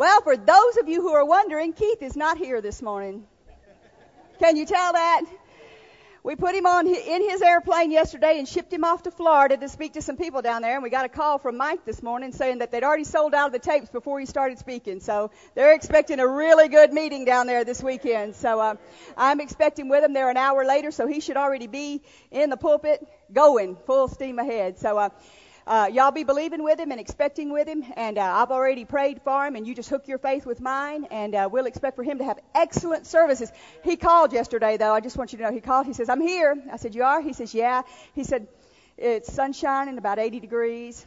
[0.00, 3.26] Well, for those of you who are wondering, Keith is not here this morning.
[4.38, 5.24] Can you tell that?
[6.22, 9.68] We put him on in his airplane yesterday and shipped him off to Florida to
[9.68, 10.72] speak to some people down there.
[10.72, 13.48] And we got a call from Mike this morning saying that they'd already sold out
[13.48, 15.00] of the tapes before he started speaking.
[15.00, 18.36] So they're expecting a really good meeting down there this weekend.
[18.36, 18.76] So uh,
[19.18, 22.56] I'm expecting with him there an hour later, so he should already be in the
[22.56, 24.78] pulpit going full steam ahead.
[24.78, 25.10] So uh,
[25.70, 27.84] uh, y'all be believing with him and expecting with him.
[27.96, 31.06] And uh, I've already prayed for him, and you just hook your faith with mine,
[31.12, 33.52] and uh, we'll expect for him to have excellent services.
[33.84, 34.92] He called yesterday, though.
[34.92, 35.86] I just want you to know he called.
[35.86, 37.82] He says, "I'm here." I said, "You are?" He says, "Yeah."
[38.14, 38.48] He said,
[38.98, 41.06] "It's sunshine and about 80 degrees."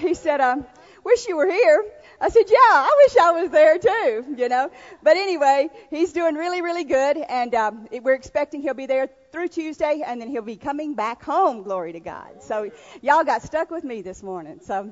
[0.00, 0.66] He said, um,
[1.04, 1.84] "Wish you were here."
[2.20, 4.70] I said, yeah, I wish I was there too, you know.
[5.04, 9.48] But anyway, he's doing really, really good, and um, we're expecting he'll be there through
[9.48, 11.62] Tuesday, and then he'll be coming back home.
[11.62, 12.42] Glory to God.
[12.42, 12.70] So
[13.02, 14.58] y'all got stuck with me this morning.
[14.64, 14.90] So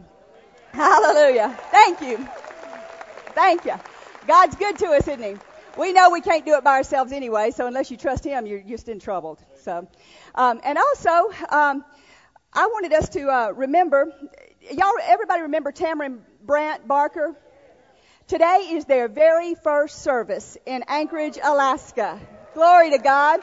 [0.72, 1.58] hallelujah.
[1.72, 2.28] Thank you.
[3.34, 3.74] Thank you.
[4.28, 5.36] God's good to us, isn't he?
[5.76, 8.62] We know we can't do it by ourselves anyway, so unless you trust him, you're
[8.62, 9.38] just in trouble.
[9.62, 9.88] So,
[10.34, 11.10] um, and also,
[11.50, 11.84] um,
[12.52, 14.10] I wanted us to uh, remember,
[14.72, 17.36] y'all, everybody remember Tamron Brant Barker?
[18.26, 22.18] Today is their very first service in Anchorage, Alaska.
[22.54, 23.40] Glory to God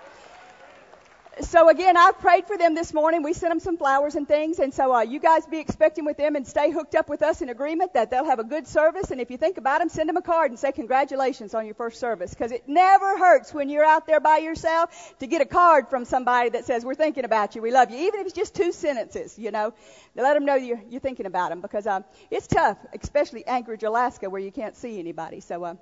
[1.42, 3.24] so again, I've prayed for them this morning.
[3.24, 6.18] We sent them some flowers and things, and so uh, you guys be expecting with
[6.18, 9.12] them and stay hooked up with us in agreement that they'll have a good service.
[9.12, 11.76] And if you think about them, send them a card and say congratulations on your
[11.76, 15.46] first service, because it never hurts when you're out there by yourself to get a
[15.46, 18.36] card from somebody that says we're thinking about you, we love you, even if it's
[18.36, 19.38] just two sentences.
[19.38, 19.74] You know,
[20.16, 24.30] let them know you're, you're thinking about them, because um, it's tough, especially Anchorage, Alaska,
[24.30, 25.40] where you can't see anybody.
[25.40, 25.64] So.
[25.64, 25.76] Uh,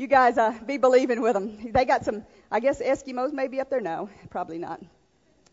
[0.00, 1.72] you guys uh, be believing with them.
[1.72, 3.82] They got some, I guess Eskimos may be up there.
[3.82, 4.80] No, probably not.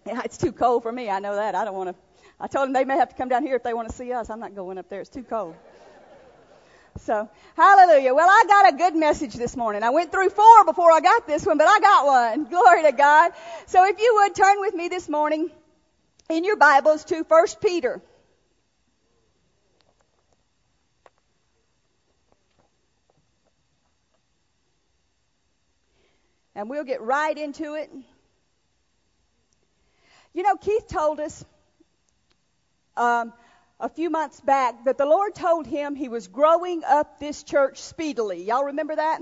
[0.05, 1.09] Yeah, it's too cold for me.
[1.09, 1.53] I know that.
[1.53, 1.95] I don't want to.
[2.39, 4.13] I told them they may have to come down here if they want to see
[4.13, 4.29] us.
[4.29, 5.01] I'm not going up there.
[5.01, 5.53] It's too cold.
[6.99, 8.13] So, hallelujah.
[8.13, 9.83] Well, I got a good message this morning.
[9.83, 12.45] I went through four before I got this one, but I got one.
[12.49, 13.33] Glory to God.
[13.65, 15.51] So if you would turn with me this morning
[16.29, 18.01] in your Bibles to First Peter.
[26.57, 27.91] And we'll get right into it.
[30.33, 31.45] You know, Keith told us
[32.97, 33.31] um,
[33.79, 37.77] a few months back that the Lord told him he was growing up this church
[37.77, 38.43] speedily.
[38.43, 39.19] Y'all remember that?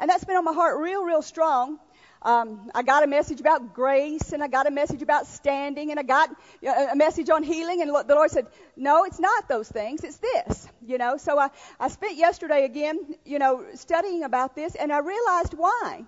[0.00, 1.78] And that's been on my heart real, real strong.
[2.22, 6.00] Um, I got a message about grace, and I got a message about standing, and
[6.00, 6.28] I got
[6.64, 10.02] a message on healing, and the Lord said, "No, it's not those things.
[10.02, 11.18] It's this." You know.
[11.18, 16.04] So I, I spent yesterday again, you know, studying about this, and I realized why.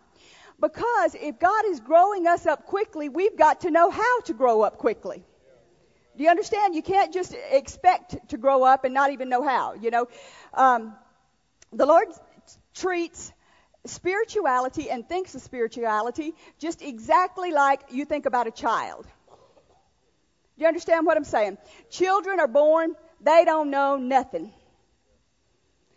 [0.60, 4.62] Because if God is growing us up quickly, we've got to know how to grow
[4.62, 5.24] up quickly.
[6.16, 6.74] Do you understand?
[6.74, 9.74] You can't just expect to grow up and not even know how.
[9.74, 10.08] You know,
[10.52, 10.94] um,
[11.72, 12.08] the Lord
[12.74, 13.32] treats
[13.86, 19.06] spirituality and thinks of spirituality just exactly like you think about a child.
[20.56, 21.56] Do you understand what I'm saying?
[21.88, 24.52] Children are born, they don't know nothing.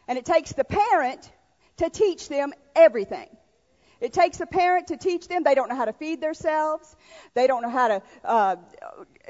[0.08, 1.32] And it takes the parent
[1.78, 3.28] to teach them everything.
[4.02, 5.44] It takes a parent to teach them.
[5.44, 6.96] They don't know how to feed themselves.
[7.36, 8.56] They don't know how to uh,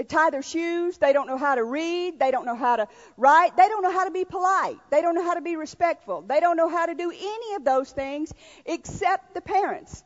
[0.07, 0.97] tie their shoes.
[0.97, 2.17] They don't know how to read.
[2.19, 2.87] They don't know how to
[3.17, 3.57] write.
[3.57, 4.77] They don't know how to be polite.
[4.89, 6.21] They don't know how to be respectful.
[6.21, 8.33] They don't know how to do any of those things
[8.65, 10.03] except the parents.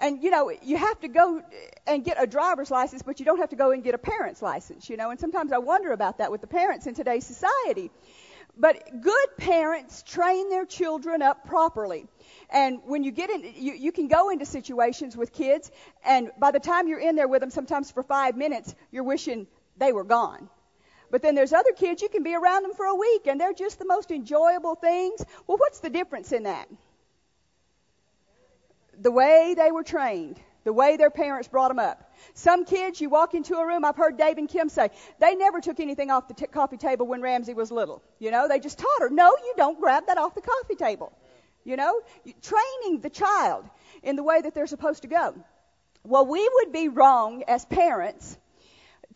[0.00, 1.42] And you know, you have to go
[1.86, 4.42] and get a driver's license, but you don't have to go and get a parent's
[4.42, 5.10] license, you know.
[5.10, 7.90] And sometimes I wonder about that with the parents in today's society.
[8.56, 12.06] But good parents train their children up properly.
[12.50, 15.70] And when you get in, you, you can go into situations with kids,
[16.04, 19.46] and by the time you're in there with them, sometimes for five minutes, you're wishing
[19.76, 20.48] they were gone.
[21.10, 23.52] But then there's other kids, you can be around them for a week, and they're
[23.52, 25.24] just the most enjoyable things.
[25.46, 26.68] Well, what's the difference in that?
[29.00, 32.12] The way they were trained, the way their parents brought them up.
[32.34, 35.60] Some kids, you walk into a room, I've heard Dave and Kim say, they never
[35.60, 38.02] took anything off the t- coffee table when Ramsey was little.
[38.18, 41.12] You know, they just taught her, no, you don't grab that off the coffee table.
[41.64, 42.00] You know,
[42.42, 43.68] training the child
[44.02, 45.34] in the way that they're supposed to go.
[46.04, 48.38] Well, we would be wrong as parents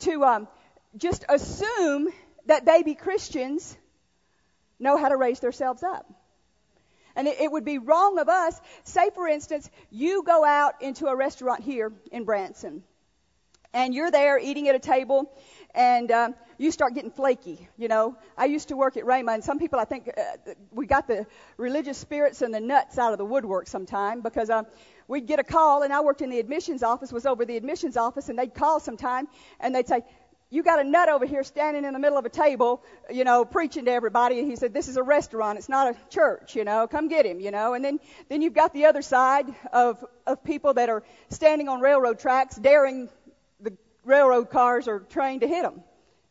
[0.01, 0.49] to um,
[0.97, 2.09] just assume
[2.47, 3.77] that baby Christians
[4.79, 6.07] know how to raise themselves up.
[7.17, 8.61] And it, it, would be wrong of us.
[8.85, 12.83] Say, for instance, you go out into a restaurant here in Branson,
[13.73, 15.33] and you're there eating at a table,
[15.75, 17.69] and um, you start getting flaky.
[17.77, 20.87] You know, I used to work at Rhema, and some people I think uh, we
[20.87, 21.27] got the
[21.57, 24.63] religious spirits and the nuts out of the woodwork sometime because uh,
[25.09, 27.97] we'd get a call, and I worked in the admissions office, was over the admissions
[27.97, 29.27] office, and they'd call sometime,
[29.61, 30.03] and they'd say,
[30.51, 33.45] you got a nut over here standing in the middle of a table, you know,
[33.45, 34.39] preaching to everybody.
[34.39, 35.59] And he said, this is a restaurant.
[35.59, 37.75] It's not a church, you know, come get him, you know.
[37.75, 37.99] And then,
[38.29, 42.57] then you've got the other side of, of people that are standing on railroad tracks
[42.57, 43.09] daring
[43.61, 45.83] the railroad cars or train to hit them,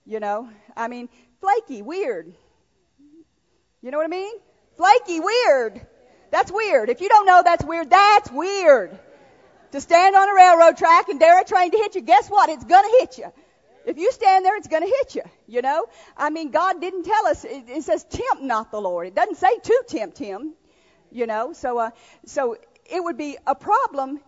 [0.06, 0.50] you know.
[0.76, 1.10] I mean,
[1.42, 2.34] flaky, weird.
[3.82, 4.34] You know what I mean?
[4.78, 5.86] Flaky, weird.
[6.32, 6.90] That's weird.
[6.90, 8.98] If you don't know that's weird, that's weird.
[9.74, 12.50] To stand on a railroad track and dare a train to hit you, guess what?
[12.50, 13.32] It's gonna hit you.
[13.86, 15.24] If you stand there, it's going to hit you.
[15.48, 15.86] You know,
[16.18, 17.44] I mean, God didn't tell us.
[17.44, 20.54] It, it says, "Tempt not the Lord." It doesn't say to tempt Him.
[21.12, 21.92] You know, so uh,
[22.26, 24.20] so it would be a problem.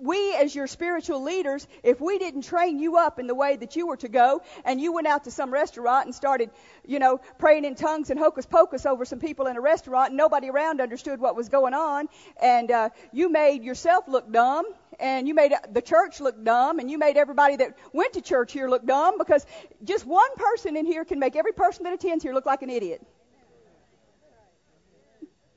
[0.00, 3.76] We, as your spiritual leaders, if we didn't train you up in the way that
[3.76, 6.50] you were to go, and you went out to some restaurant and started,
[6.86, 10.16] you know, praying in tongues and hocus pocus over some people in a restaurant, and
[10.16, 12.08] nobody around understood what was going on,
[12.42, 14.64] and uh, you made yourself look dumb,
[15.00, 18.52] and you made the church look dumb and you made everybody that went to church
[18.52, 19.46] here look dumb because
[19.84, 22.70] just one person in here can make every person that attends here look like an
[22.70, 23.00] idiot.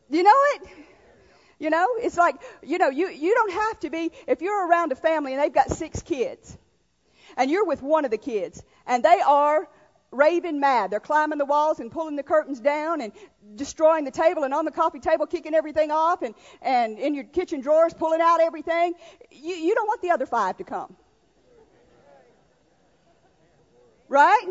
[0.09, 0.67] You know it?
[1.61, 4.91] You know, it's like, you know, you, you don't have to be, if you're around
[4.91, 6.57] a family and they've got six kids
[7.37, 9.69] and you're with one of the kids and they are
[10.09, 10.89] raving mad.
[10.89, 13.13] They're climbing the walls and pulling the curtains down and
[13.53, 17.25] destroying the table and on the coffee table kicking everything off and, and in your
[17.25, 18.95] kitchen drawers pulling out everything.
[19.29, 20.95] You, you don't want the other five to come.
[24.09, 24.47] Right?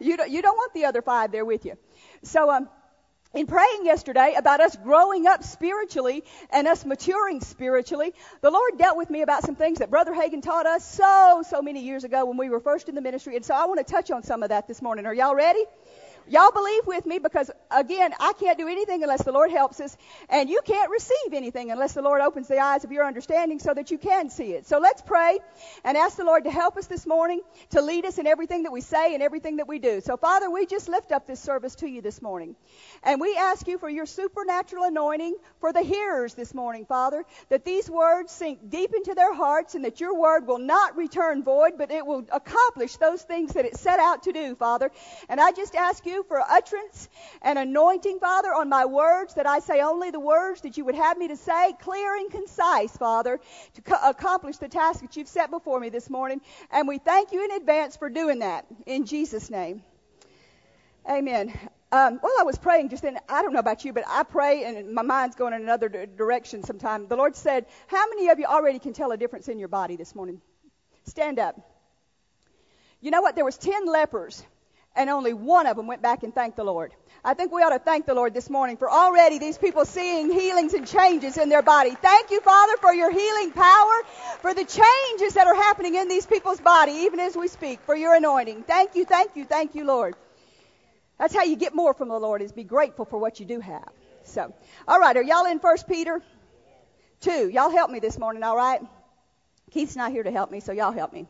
[0.00, 1.78] You don't, you don't want the other five there with you.
[2.24, 2.68] So, um,
[3.34, 8.96] in praying yesterday about us growing up spiritually and us maturing spiritually, the Lord dealt
[8.96, 12.24] with me about some things that Brother Hagin taught us so, so many years ago
[12.24, 13.36] when we were first in the ministry.
[13.36, 15.04] And so I want to touch on some of that this morning.
[15.06, 15.64] Are y'all ready?
[16.30, 19.96] Y'all believe with me because again, I can't do anything unless the Lord helps us
[20.28, 23.72] and you can't receive anything unless the Lord opens the eyes of your understanding so
[23.72, 24.66] that you can see it.
[24.66, 25.38] So let's pray
[25.84, 27.40] and ask the Lord to help us this morning
[27.70, 30.00] to lead us in everything that we say and everything that we do.
[30.00, 32.56] So Father, we just lift up this service to you this morning
[33.02, 37.64] and we ask you for your supernatural anointing for the hearers this morning, Father, that
[37.64, 41.72] these words sink deep into their hearts and that your word will not return void,
[41.78, 44.90] but it will accomplish those things that it set out to do, Father.
[45.28, 47.08] And I just ask you for utterance
[47.42, 50.94] and anointing, Father, on my words, that I say only the words that you would
[50.94, 53.40] have me to say, clear and concise, Father,
[53.74, 56.40] to co- accomplish the task that you've set before me this morning.
[56.70, 58.66] And we thank you in advance for doing that.
[58.86, 59.82] In Jesus' name.
[61.08, 61.52] Amen.
[61.90, 64.64] Um, while I was praying just then, I don't know about you, but I pray
[64.64, 67.08] and my mind's going in another direction sometimes.
[67.08, 69.96] The Lord said, How many of you already can tell a difference in your body
[69.96, 70.42] this morning?
[71.04, 71.58] Stand up.
[73.00, 73.36] You know what?
[73.36, 74.44] There was ten lepers
[74.98, 76.92] and only one of them went back and thanked the Lord.
[77.24, 80.30] I think we ought to thank the Lord this morning for already these people seeing
[80.30, 81.94] healings and changes in their body.
[82.02, 84.02] Thank you, Father, for your healing power,
[84.40, 87.94] for the changes that are happening in these people's body, even as we speak, for
[87.94, 88.64] your anointing.
[88.64, 90.16] Thank you, thank you, thank you, Lord.
[91.16, 93.60] That's how you get more from the Lord is be grateful for what you do
[93.60, 93.88] have.
[94.24, 94.52] So,
[94.88, 96.20] all right, are y'all in First Peter
[97.20, 97.50] 2?
[97.50, 98.80] Y'all help me this morning, all right?
[99.70, 101.28] Keith's not here to help me, so y'all help me.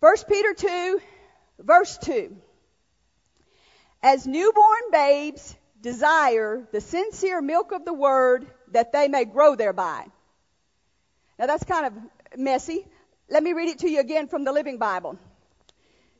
[0.00, 1.00] First Peter 2,
[1.60, 2.36] verse 2.
[4.02, 10.06] As newborn babes desire the sincere milk of the word that they may grow thereby.
[11.38, 11.92] Now that's kind of
[12.36, 12.86] messy.
[13.28, 15.18] Let me read it to you again from the Living Bible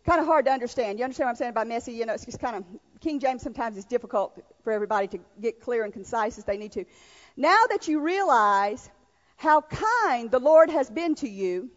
[0.07, 0.99] kind of hard to understand.
[0.99, 1.93] You understand what I'm saying by messy?
[1.93, 2.65] You know, it's just kind of,
[3.01, 6.73] King James sometimes is difficult for everybody to get clear and concise as they need
[6.73, 6.85] to.
[7.37, 8.91] Now that you realize
[9.37, 11.71] how kind the Lord has been to you,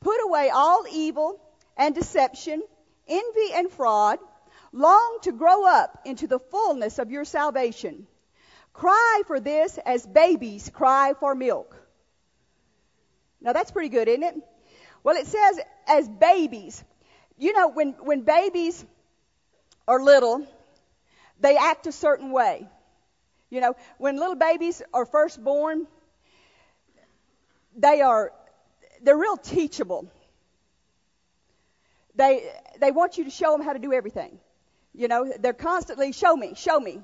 [0.00, 1.40] put away all evil
[1.76, 2.62] and deception,
[3.12, 4.18] envy and fraud,
[4.72, 8.06] long to grow up into the fullness of your salvation.
[8.72, 11.76] Cry for this as babies cry for milk.
[13.40, 14.36] Now that's pretty good, isn't it?
[15.04, 16.82] Well, it says as babies
[17.42, 18.84] you know, when, when babies
[19.88, 20.46] are little,
[21.40, 22.68] they act a certain way.
[23.50, 25.88] You know, when little babies are first born,
[27.76, 28.32] they are,
[29.02, 30.08] they're real teachable.
[32.14, 32.50] They,
[32.80, 34.38] they want you to show them how to do everything.
[34.94, 37.00] You know, they're constantly, show me, show me,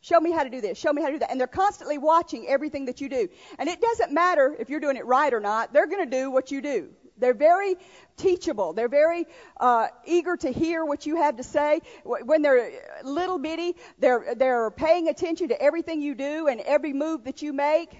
[0.00, 1.30] show me how to do this, show me how to do that.
[1.30, 3.28] And they're constantly watching everything that you do.
[3.58, 6.30] And it doesn't matter if you're doing it right or not, they're going to do
[6.30, 6.88] what you do.
[7.16, 7.76] They're very
[8.16, 8.72] teachable.
[8.72, 9.26] They're very
[9.58, 11.80] uh, eager to hear what you have to say.
[12.04, 12.70] When they're
[13.02, 17.52] little bitty, they're they're paying attention to everything you do and every move that you
[17.52, 17.90] make,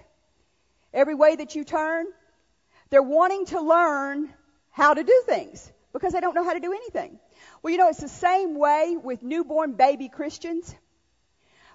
[0.94, 2.06] every way that you turn.
[2.90, 4.32] They're wanting to learn
[4.70, 7.18] how to do things because they don't know how to do anything.
[7.62, 10.74] Well, you know, it's the same way with newborn baby Christians.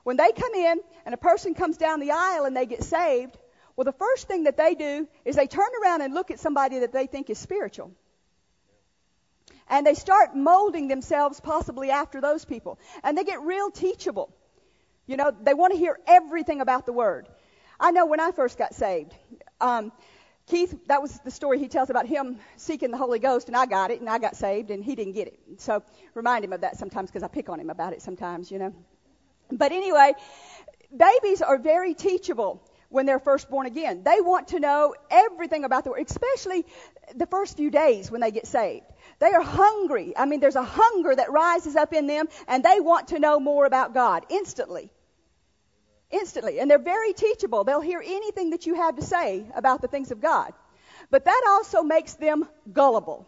[0.03, 3.37] When they come in and a person comes down the aisle and they get saved,
[3.75, 6.79] well, the first thing that they do is they turn around and look at somebody
[6.79, 7.91] that they think is spiritual.
[9.69, 12.79] And they start molding themselves possibly after those people.
[13.03, 14.33] And they get real teachable.
[15.07, 17.27] You know, they want to hear everything about the Word.
[17.79, 19.13] I know when I first got saved,
[19.59, 19.91] um,
[20.47, 23.65] Keith, that was the story he tells about him seeking the Holy Ghost, and I
[23.65, 25.39] got it, and I got saved, and he didn't get it.
[25.57, 25.83] So
[26.13, 28.73] remind him of that sometimes because I pick on him about it sometimes, you know.
[29.51, 30.13] But anyway,
[30.95, 34.03] babies are very teachable when they're first born again.
[34.03, 36.65] They want to know everything about the Word, especially
[37.15, 38.85] the first few days when they get saved.
[39.19, 40.13] They are hungry.
[40.15, 43.39] I mean, there's a hunger that rises up in them, and they want to know
[43.39, 44.91] more about God instantly.
[46.13, 46.59] Instantly.
[46.59, 47.63] And they're very teachable.
[47.63, 50.53] They'll hear anything that you have to say about the things of God.
[51.09, 53.27] But that also makes them gullible.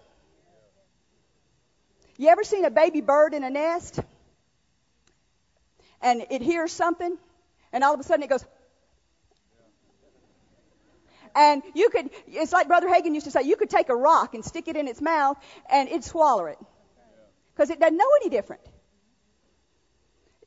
[2.18, 4.00] You ever seen a baby bird in a nest?
[6.02, 7.18] And it hears something,
[7.74, 8.46] and all of a sudden it goes,
[11.36, 14.34] and you could, it's like Brother Hagin used to say, you could take a rock
[14.34, 15.38] and stick it in its mouth
[15.70, 16.58] and it'd swallow it.
[17.54, 18.62] Because it doesn't know any different.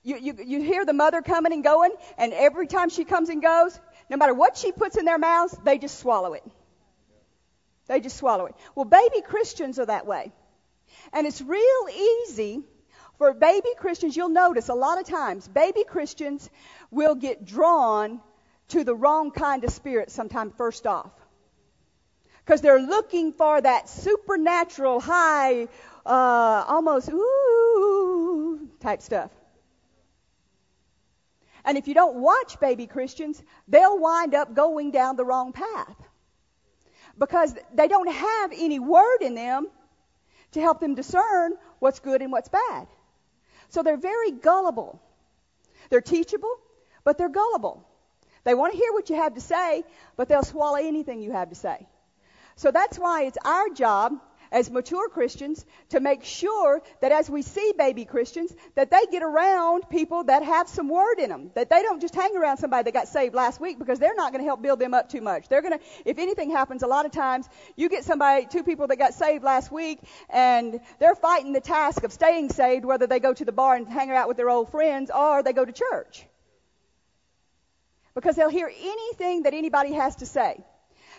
[0.09, 3.43] You, you, you hear the mother coming and going, and every time she comes and
[3.43, 6.43] goes, no matter what she puts in their mouths, they just swallow it.
[7.89, 8.55] They just swallow it.
[8.75, 10.33] Well, baby Christians are that way.
[11.13, 12.63] And it's real easy
[13.19, 16.49] for baby Christians, you'll notice a lot of times, baby Christians
[16.91, 18.23] will get drawn
[18.69, 21.11] to the wrong kind of spirit sometime first off.
[22.47, 25.65] Because they're looking for that supernatural high,
[26.07, 29.31] uh, almost ooh type stuff.
[31.69, 35.97] And if you don't watch baby Christians, they'll wind up going down the wrong path.
[37.19, 39.67] Because they don't have any word in them
[40.53, 42.87] to help them discern what's good and what's bad.
[43.69, 44.99] So they're very gullible.
[45.91, 46.57] They're teachable,
[47.05, 47.87] but they're gullible.
[48.45, 49.85] They want to hear what you have to say,
[50.17, 51.87] but they'll swallow anything you have to say.
[52.57, 54.15] So that's why it's our job
[54.51, 59.23] as mature Christians to make sure that as we see baby Christians, that they get
[59.23, 61.51] around people that have some word in them.
[61.55, 64.33] That they don't just hang around somebody that got saved last week because they're not
[64.33, 65.49] going to help build them up too much.
[65.49, 68.87] They're going to, if anything happens, a lot of times you get somebody, two people
[68.89, 70.01] that got saved last week
[70.31, 73.89] and they're fighting the task of staying saved whether they go to the bar and
[73.89, 76.27] hang out with their old friends or they go to church.
[78.15, 80.65] Because they'll hear anything that anybody has to say.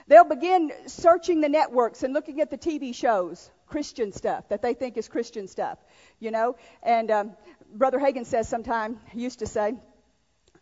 [0.09, 4.73] They'll begin searching the networks and looking at the TV shows, Christian stuff that they
[4.73, 5.77] think is Christian stuff,
[6.19, 6.55] you know.
[6.81, 7.31] And um,
[7.71, 9.75] Brother Hagin says sometime, he used to say,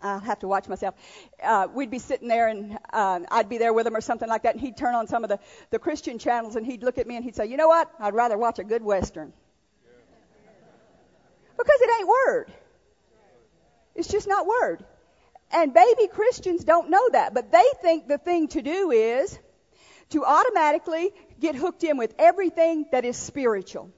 [0.04, 0.96] I'll have to watch myself.
[1.42, 4.44] Uh, we'd be sitting there and uh, I'd be there with him or something like
[4.44, 5.39] that, and he'd turn on some of the,
[5.70, 7.89] the Christian channels and he'd look at me and he'd say, You know what?
[8.01, 9.32] I'd rather watch a good Western.
[11.58, 12.51] Because it ain't Word.
[13.96, 14.84] It's just not Word.
[15.51, 19.39] And baby Christians don't know that, but they think the thing to do is
[20.10, 23.92] to automatically get hooked in with everything that is spiritual.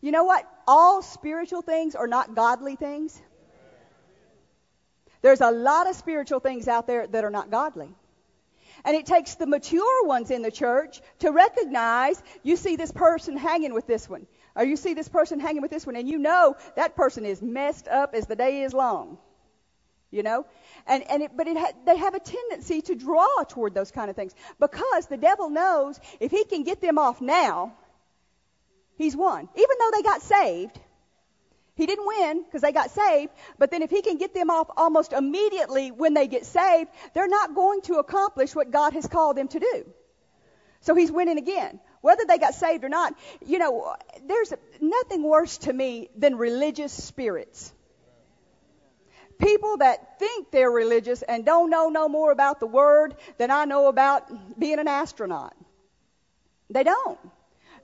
[0.00, 0.46] You know what?
[0.66, 3.20] All spiritual things are not godly things.
[5.22, 7.94] There's a lot of spiritual things out there that are not godly.
[8.86, 13.36] And it takes the mature ones in the church to recognize you see this person
[13.36, 14.26] hanging with this one,
[14.56, 17.42] or you see this person hanging with this one, and you know that person is
[17.42, 19.18] messed up as the day is long
[20.10, 20.46] you know?
[20.86, 24.10] And and it, but it ha- they have a tendency to draw toward those kind
[24.10, 27.74] of things because the devil knows if he can get them off now
[28.96, 29.48] he's won.
[29.56, 30.78] Even though they got saved
[31.76, 34.68] he didn't win because they got saved but then if he can get them off
[34.76, 39.36] almost immediately when they get saved they're not going to accomplish what god has called
[39.36, 39.86] them to do.
[40.82, 41.78] So he's winning again.
[42.00, 43.14] Whether they got saved or not
[43.46, 43.94] you know
[44.26, 47.72] there's nothing worse to me than religious spirits
[49.40, 53.64] people that think they're religious and don't know no more about the word than I
[53.64, 55.54] know about being an astronaut.
[56.68, 57.18] They don't.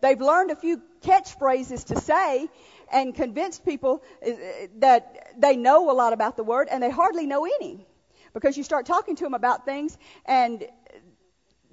[0.00, 2.48] They've learned a few catchphrases to say
[2.92, 4.30] and convinced people uh,
[4.78, 7.86] that they know a lot about the word and they hardly know any.
[8.34, 9.96] Because you start talking to them about things
[10.26, 10.64] and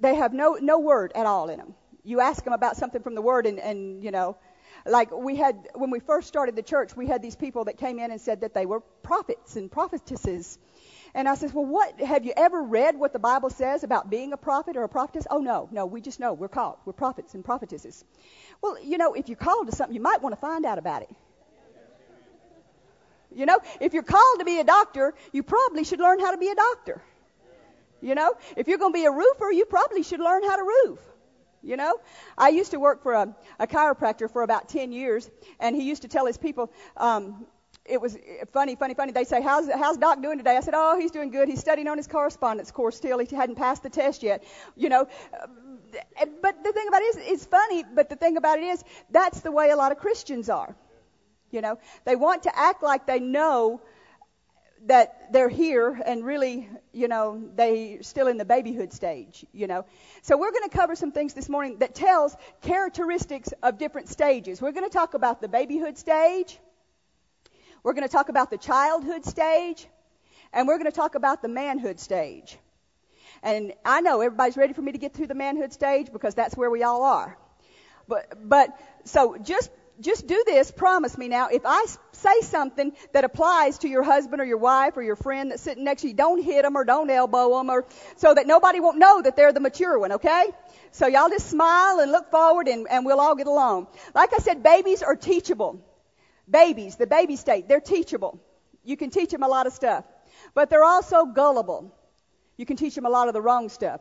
[0.00, 1.74] they have no, no word at all in them.
[2.02, 4.36] You ask them about something from the word and, and you know,
[4.86, 7.98] like we had, when we first started the church, we had these people that came
[7.98, 10.58] in and said that they were prophets and prophetesses.
[11.14, 14.32] And I said, well, what, have you ever read what the Bible says about being
[14.32, 15.26] a prophet or a prophetess?
[15.30, 16.78] Oh, no, no, we just know we're called.
[16.84, 18.04] We're prophets and prophetesses.
[18.60, 21.02] Well, you know, if you're called to something, you might want to find out about
[21.02, 21.10] it.
[23.34, 26.38] You know, if you're called to be a doctor, you probably should learn how to
[26.38, 27.02] be a doctor.
[28.00, 30.62] You know, if you're going to be a roofer, you probably should learn how to
[30.62, 30.98] roof.
[31.64, 31.98] You know,
[32.36, 36.02] I used to work for a, a chiropractor for about 10 years, and he used
[36.02, 37.46] to tell his people, um,
[37.86, 38.16] it was
[38.52, 39.12] funny, funny, funny.
[39.12, 40.56] They say, how's, how's Doc doing today?
[40.56, 41.48] I said, oh, he's doing good.
[41.48, 43.18] He's studying on his correspondence course still.
[43.18, 44.44] He hadn't passed the test yet.
[44.76, 45.06] You know,
[46.42, 49.40] but the thing about it is, it's funny, but the thing about it is, that's
[49.40, 50.74] the way a lot of Christians are.
[51.50, 53.80] You know, they want to act like they know
[54.86, 59.86] that they're here and really, you know, they still in the babyhood stage, you know.
[60.22, 64.60] So we're going to cover some things this morning that tells characteristics of different stages.
[64.60, 66.58] We're going to talk about the babyhood stage.
[67.82, 69.86] We're going to talk about the childhood stage.
[70.52, 72.56] And we're going to talk about the manhood stage.
[73.42, 76.56] And I know everybody's ready for me to get through the manhood stage because that's
[76.56, 77.36] where we all are.
[78.06, 78.68] But, but,
[79.04, 79.70] so just
[80.00, 81.48] just do this, promise me now.
[81.48, 85.50] If I say something that applies to your husband or your wife or your friend
[85.50, 87.86] that's sitting next to you, don't hit them or don't elbow them or
[88.16, 90.46] so that nobody won't know that they're the mature one, okay?
[90.90, 93.86] So y'all just smile and look forward and, and we'll all get along.
[94.14, 95.80] Like I said, babies are teachable.
[96.50, 98.40] Babies, the baby state, they're teachable.
[98.84, 100.04] You can teach them a lot of stuff.
[100.54, 101.94] But they're also gullible.
[102.56, 104.00] You can teach them a lot of the wrong stuff.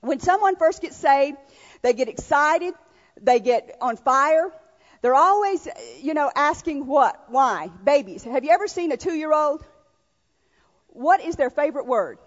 [0.00, 1.36] When someone first gets saved,
[1.82, 2.74] they get excited,
[3.20, 4.50] they get on fire,
[5.02, 5.66] they're always,
[6.00, 7.24] you know, asking what?
[7.28, 7.70] Why?
[7.84, 8.24] Babies.
[8.24, 9.64] Have you ever seen a two year old?
[10.88, 12.18] What is their favorite word?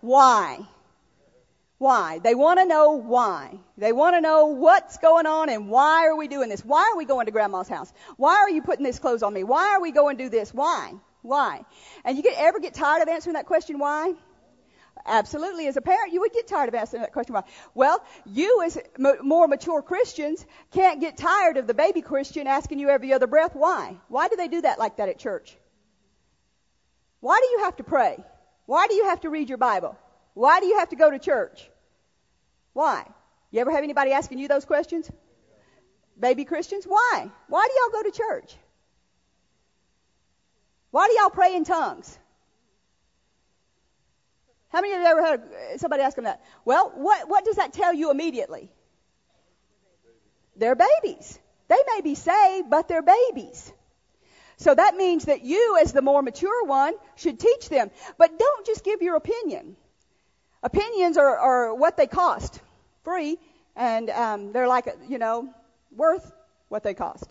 [0.00, 0.60] Why?
[1.78, 2.20] Why?
[2.20, 3.58] They want to know why.
[3.76, 6.64] They want to know what's going on and why are we doing this?
[6.64, 7.92] Why are we going to grandma's house?
[8.16, 9.42] Why are you putting this clothes on me?
[9.42, 10.54] Why are we going to do this?
[10.54, 10.92] Why?
[11.22, 11.64] Why?
[12.04, 14.14] And you get, ever get tired of answering that question why?
[15.04, 15.66] Absolutely.
[15.66, 17.34] As a parent, you would get tired of asking that question.
[17.34, 17.42] Why?
[17.74, 22.78] Well, you as m- more mature Christians can't get tired of the baby Christian asking
[22.78, 23.96] you every other breath, why?
[24.08, 25.56] Why do they do that like that at church?
[27.20, 28.24] Why do you have to pray?
[28.66, 29.96] Why do you have to read your Bible?
[30.34, 31.68] Why do you have to go to church?
[32.72, 33.06] Why?
[33.50, 35.10] You ever have anybody asking you those questions?
[36.18, 36.84] Baby Christians?
[36.84, 37.30] Why?
[37.48, 38.56] Why do y'all go to church?
[40.90, 42.18] Why do y'all pray in tongues?
[44.72, 45.42] How many of you ever heard
[45.76, 46.42] somebody ask them that?
[46.64, 48.70] Well, what, what does that tell you immediately?
[50.56, 51.38] They're babies.
[51.68, 53.72] They may be saved, but they're babies.
[54.56, 57.90] So that means that you, as the more mature one, should teach them.
[58.16, 59.76] But don't just give your opinion.
[60.62, 62.60] Opinions are, are what they cost,
[63.04, 63.38] free,
[63.76, 65.52] and um, they're like, you know,
[65.94, 66.32] worth
[66.68, 67.26] what they cost.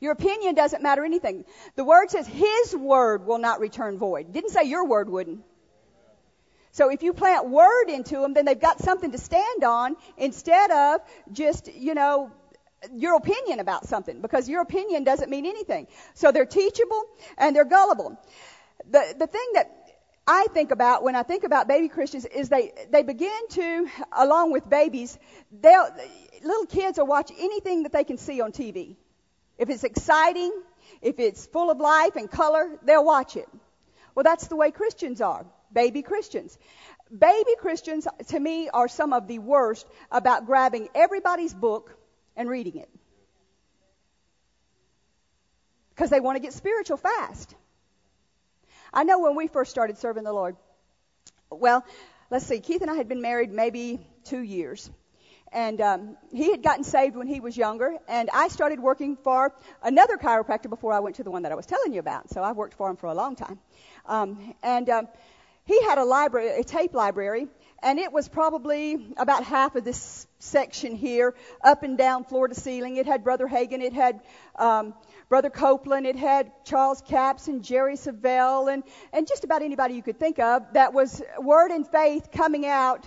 [0.00, 1.44] Your opinion doesn't matter anything.
[1.74, 4.32] The word says his word will not return void.
[4.32, 5.40] Didn't say your word wouldn't.
[6.72, 10.70] So if you plant word into them, then they've got something to stand on instead
[10.70, 11.00] of
[11.32, 12.30] just, you know,
[12.94, 15.88] your opinion about something because your opinion doesn't mean anything.
[16.14, 17.04] So they're teachable
[17.36, 18.16] and they're gullible.
[18.88, 19.72] The, the thing that
[20.26, 24.52] I think about when I think about baby Christians is they, they begin to, along
[24.52, 25.18] with babies,
[25.50, 25.88] they'll,
[26.44, 28.96] little kids will watch anything that they can see on TV.
[29.58, 30.52] If it's exciting,
[31.02, 33.48] if it's full of life and color, they'll watch it.
[34.14, 35.44] Well, that's the way Christians are.
[35.72, 36.56] Baby Christians.
[37.16, 41.96] Baby Christians, to me, are some of the worst about grabbing everybody's book
[42.36, 42.88] and reading it.
[45.90, 47.54] Because they want to get spiritual fast.
[48.92, 50.56] I know when we first started serving the Lord,
[51.50, 51.84] well,
[52.30, 54.90] let's see, Keith and I had been married maybe two years.
[55.52, 59.54] And um, he had gotten saved when he was younger, and I started working for
[59.82, 62.30] another chiropractor before I went to the one that I was telling you about.
[62.30, 63.58] So I've worked for him for a long time.
[64.06, 65.08] Um, and um,
[65.64, 67.46] he had a library, a tape library,
[67.82, 72.54] and it was probably about half of this section here, up and down, floor to
[72.54, 72.96] ceiling.
[72.96, 74.20] It had Brother Hagin, it had
[74.56, 74.94] um,
[75.28, 78.82] Brother Copeland, it had Charles Capps and Jerry Savelle, and
[79.12, 83.06] and just about anybody you could think of that was Word and Faith coming out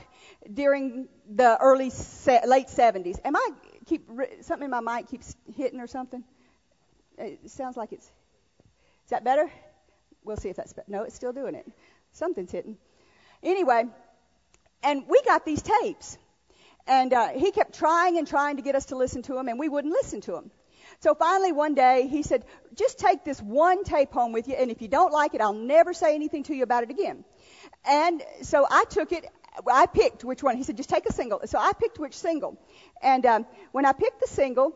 [0.52, 3.20] during the early se- late 70s.
[3.24, 3.50] Am I
[3.86, 4.10] keep
[4.42, 6.24] something in my mic keeps hitting or something?
[7.18, 8.06] It sounds like it's.
[8.06, 9.52] Is that better?
[10.24, 10.90] We'll see if that's better.
[10.90, 11.66] No, it's still doing it.
[12.14, 12.78] Something's hitting.
[13.44, 13.86] Anyway,
[14.84, 16.18] and we got these tapes,
[16.88, 19.60] and uh, he kept trying and trying to get us to listen to him, and
[19.60, 20.52] we wouldn't listen to him.
[21.00, 24.70] So finally, one day, he said, "Just take this one tape home with you, and
[24.70, 27.24] if you don't like it, I'll never say anything to you about it again."
[27.86, 29.26] And so I took it
[29.72, 30.58] I picked which one.
[30.58, 31.42] He said, just take a single.
[31.46, 32.58] So I picked which single.
[33.02, 34.76] And um, when I picked the single,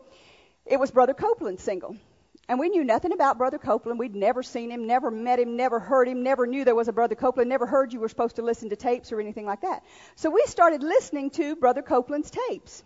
[0.64, 1.96] it was Brother Copeland's single.
[2.48, 3.98] And we knew nothing about Brother Copeland.
[3.98, 6.92] We'd never seen him, never met him, never heard him, never knew there was a
[6.92, 9.82] Brother Copeland, never heard you were supposed to listen to tapes or anything like that.
[10.14, 12.84] So we started listening to Brother Copeland's tapes.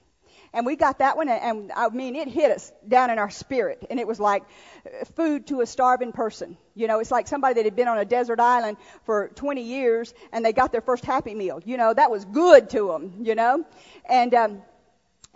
[0.52, 3.86] And we got that one, and, I mean, it hit us down in our spirit.
[3.88, 4.42] And it was like
[5.14, 6.56] food to a starving person.
[6.74, 10.12] You know, it's like somebody that had been on a desert island for 20 years,
[10.32, 11.60] and they got their first Happy Meal.
[11.64, 13.64] You know, that was good to them, you know?
[14.08, 14.62] And, um,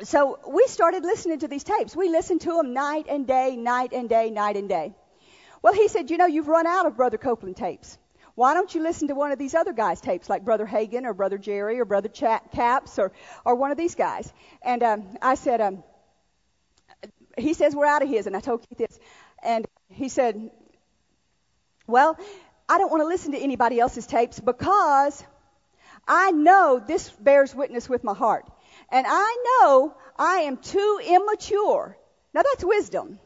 [0.03, 1.94] so we started listening to these tapes.
[1.94, 4.92] We listened to them night and day, night and day, night and day.
[5.62, 7.96] Well, he said, you know, you've run out of Brother Copeland tapes.
[8.34, 11.14] Why don't you listen to one of these other guys' tapes, like Brother Hagin or
[11.14, 13.12] Brother Jerry or Brother Chat Capps or,
[13.44, 14.32] or one of these guys?
[14.62, 15.84] And um, I said, um,
[17.38, 18.98] he says we're out of his, and I told Keith this,
[19.42, 20.50] and he said,
[21.86, 22.18] well,
[22.68, 25.22] I don't want to listen to anybody else's tapes because
[26.08, 28.46] I know this bears witness with my heart.
[28.90, 31.96] And I know I am too immature.
[32.32, 33.18] Now that's wisdom.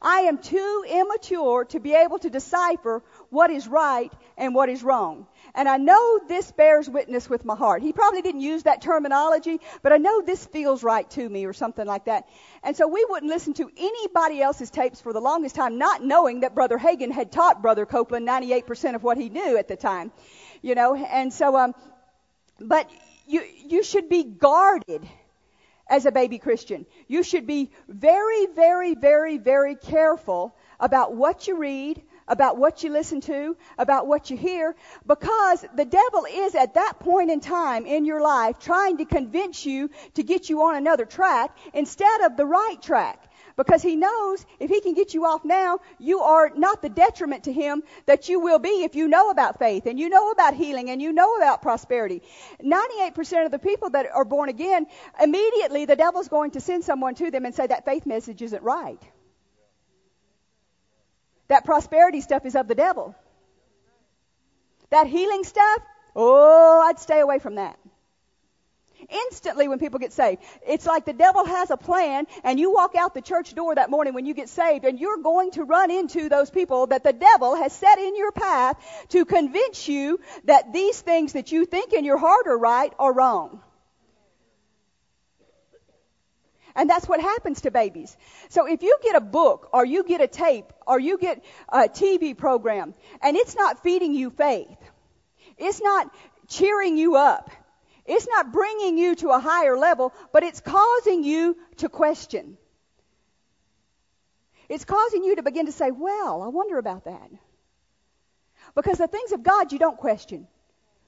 [0.00, 4.82] I am too immature to be able to decipher what is right and what is
[4.82, 5.26] wrong.
[5.54, 7.82] And I know this bears witness with my heart.
[7.82, 11.52] He probably didn't use that terminology, but I know this feels right to me or
[11.52, 12.28] something like that.
[12.62, 16.40] And so we wouldn't listen to anybody else's tapes for the longest time, not knowing
[16.40, 20.12] that Brother Hagin had taught Brother Copeland 98% of what he knew at the time.
[20.62, 21.74] You know, and so, um,
[22.60, 22.90] but
[23.26, 25.06] you, you should be guarded
[25.88, 26.86] as a baby Christian.
[27.08, 32.90] You should be very, very, very, very careful about what you read, about what you
[32.90, 34.74] listen to, about what you hear,
[35.06, 39.64] because the devil is at that point in time in your life trying to convince
[39.64, 43.22] you to get you on another track instead of the right track.
[43.56, 47.44] Because he knows if he can get you off now, you are not the detriment
[47.44, 50.54] to him that you will be if you know about faith and you know about
[50.54, 52.22] healing and you know about prosperity.
[52.62, 54.86] 98% of the people that are born again,
[55.22, 58.62] immediately the devil's going to send someone to them and say that faith message isn't
[58.62, 59.02] right.
[61.48, 63.14] That prosperity stuff is of the devil.
[64.90, 65.82] That healing stuff,
[66.14, 67.78] oh, I'd stay away from that.
[69.08, 72.94] Instantly when people get saved, it's like the devil has a plan and you walk
[72.96, 75.90] out the church door that morning when you get saved and you're going to run
[75.90, 78.76] into those people that the devil has set in your path
[79.10, 83.12] to convince you that these things that you think in your heart are right are
[83.12, 83.60] wrong.
[86.76, 88.14] And that's what happens to babies.
[88.50, 91.88] So if you get a book or you get a tape or you get a
[91.88, 94.76] TV program and it's not feeding you faith,
[95.56, 96.14] it's not
[96.48, 97.50] cheering you up,
[98.06, 102.56] it's not bringing you to a higher level, but it's causing you to question.
[104.68, 107.30] It's causing you to begin to say, well, I wonder about that.
[108.74, 110.48] Because the things of God you don't question.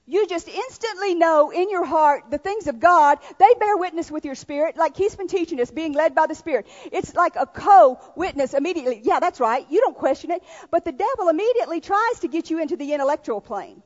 [0.09, 3.19] You just instantly know in your heart the things of God.
[3.37, 6.33] They bear witness with your spirit, like he's been teaching us, being led by the
[6.33, 6.65] Spirit.
[6.91, 9.01] It's like a co-witness immediately.
[9.03, 9.67] Yeah, that's right.
[9.69, 10.41] You don't question it.
[10.71, 13.83] But the devil immediately tries to get you into the intellectual plane.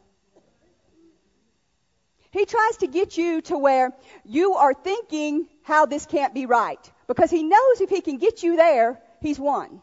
[2.34, 3.94] He tries to get you to where
[4.26, 6.92] you are thinking how this can't be right.
[7.08, 9.82] Because he knows if he can get you there, he's won.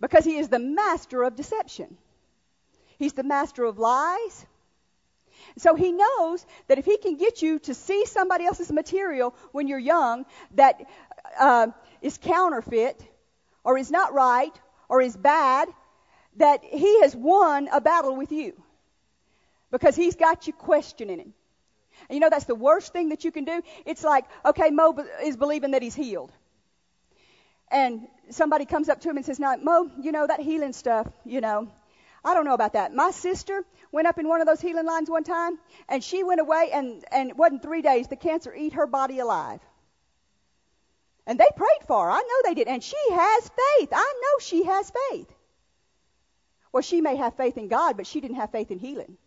[0.00, 1.96] Because he is the master of deception.
[2.98, 4.46] He's the master of lies.
[5.58, 9.68] So he knows that if he can get you to see somebody else's material when
[9.68, 10.82] you're young that
[11.38, 11.68] uh,
[12.02, 13.00] is counterfeit
[13.62, 15.68] or is not right or is bad,
[16.38, 18.60] that he has won a battle with you
[19.70, 21.34] because he's got you questioning him.
[22.08, 23.62] And you know that's the worst thing that you can do.
[23.84, 26.32] It's like, okay, Mo is believing that he's healed.
[27.70, 31.08] And somebody comes up to him and says, "Now, Mo, you know that healing stuff,
[31.24, 31.68] you know,
[32.26, 32.92] I don't know about that.
[32.92, 36.40] My sister went up in one of those healing lines one time, and she went
[36.40, 38.08] away, and, and it wasn't three days.
[38.08, 39.60] The cancer ate her body alive.
[41.24, 42.10] And they prayed for her.
[42.10, 42.66] I know they did.
[42.66, 43.90] And she has faith.
[43.92, 45.32] I know she has faith.
[46.72, 49.18] Well, she may have faith in God, but she didn't have faith in healing.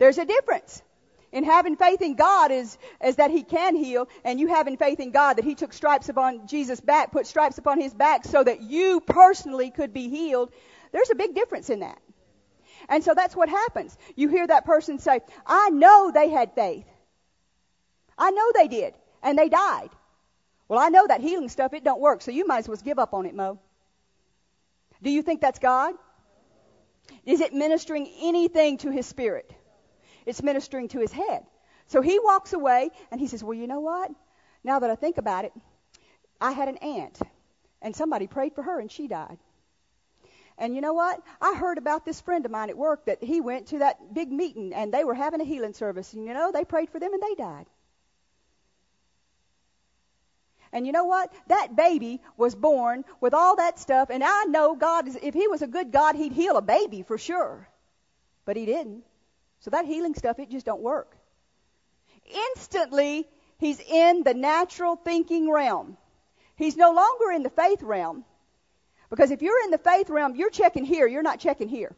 [0.00, 0.82] There's a difference.
[1.30, 4.98] In having faith in God is, is that He can heal, and you having faith
[4.98, 8.42] in God that He took stripes upon Jesus' back, put stripes upon His back so
[8.42, 10.50] that you personally could be healed.
[10.90, 12.00] There's a big difference in that.
[12.88, 13.96] And so that's what happens.
[14.16, 16.86] You hear that person say, I know they had faith.
[18.18, 18.94] I know they did.
[19.22, 19.90] And they died.
[20.66, 22.98] Well, I know that healing stuff, it don't work, so you might as well give
[22.98, 23.58] up on it, Mo.
[25.02, 25.94] Do you think that's God?
[27.26, 29.52] Is it ministering anything to his spirit?
[30.26, 31.44] It's ministering to his head.
[31.88, 34.10] So he walks away and he says, Well, you know what?
[34.62, 35.52] Now that I think about it,
[36.40, 37.18] I had an aunt
[37.82, 39.38] and somebody prayed for her and she died.
[40.58, 41.22] And you know what?
[41.40, 44.30] I heard about this friend of mine at work that he went to that big
[44.30, 46.12] meeting and they were having a healing service.
[46.12, 47.66] And you know, they prayed for them and they died.
[50.72, 51.32] And you know what?
[51.48, 54.10] That baby was born with all that stuff.
[54.10, 57.02] And I know God, is, if He was a good God, He'd heal a baby
[57.02, 57.68] for sure.
[58.44, 59.02] But He didn't.
[59.60, 61.16] So that healing stuff, it just don't work.
[62.56, 65.96] Instantly, he's in the natural thinking realm.
[66.56, 68.24] He's no longer in the faith realm.
[69.10, 71.94] Because if you're in the faith realm, you're checking here, you're not checking here.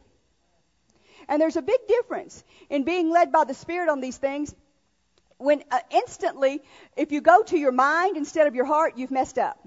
[1.27, 4.53] And there's a big difference in being led by the Spirit on these things.
[5.37, 6.61] When uh, instantly,
[6.97, 9.57] if you go to your mind instead of your heart, you've messed up.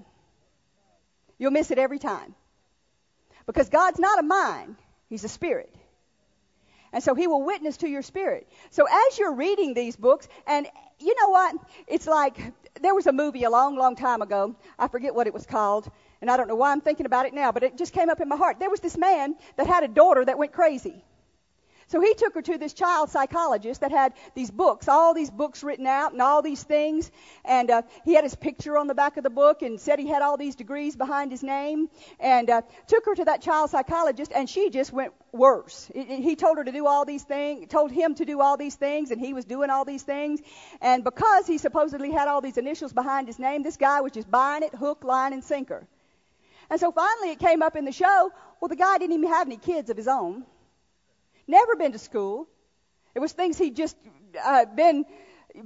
[1.37, 2.35] You'll miss it every time.
[3.45, 4.75] Because God's not a mind,
[5.09, 5.73] He's a spirit.
[6.93, 8.47] And so He will witness to your spirit.
[8.69, 10.67] So as you're reading these books, and
[10.99, 11.55] you know what?
[11.87, 12.37] It's like
[12.81, 14.55] there was a movie a long, long time ago.
[14.79, 15.89] I forget what it was called,
[16.21, 18.21] and I don't know why I'm thinking about it now, but it just came up
[18.21, 18.59] in my heart.
[18.59, 21.03] There was this man that had a daughter that went crazy.
[21.89, 25.63] So he took her to this child psychologist that had these books, all these books
[25.63, 27.09] written out and all these things.
[27.45, 30.07] And uh, he had his picture on the back of the book and said he
[30.07, 31.87] had all these degrees behind his name.
[32.19, 35.89] And uh, took her to that child psychologist, and she just went worse.
[35.93, 39.11] He told her to do all these things, told him to do all these things,
[39.11, 40.41] and he was doing all these things.
[40.81, 44.29] And because he supposedly had all these initials behind his name, this guy was just
[44.29, 45.87] buying it hook, line, and sinker.
[46.69, 48.31] And so finally it came up in the show.
[48.59, 50.43] Well, the guy didn't even have any kids of his own
[51.47, 52.47] never been to school.
[53.15, 53.97] It was things he'd just
[54.43, 55.05] uh, been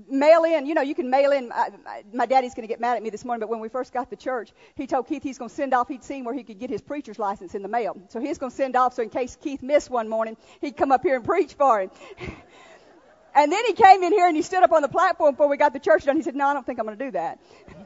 [0.10, 0.66] mail in.
[0.66, 1.52] You know, you can mail in.
[1.52, 1.70] Uh,
[2.14, 4.10] my daddy's going to get mad at me this morning, but when we first got
[4.10, 5.88] to church, he told Keith he's going to send off.
[5.88, 8.52] He'd seen where he could get his preacher's license in the mail, so he's going
[8.52, 11.26] to send off so in case Keith missed one morning, he'd come up here and
[11.26, 11.92] preach for him.
[13.36, 15.58] and then he came in here and he stood up on the platform before we
[15.58, 16.16] got the church done.
[16.16, 17.40] He said, "No, I don't think I'm going to do that."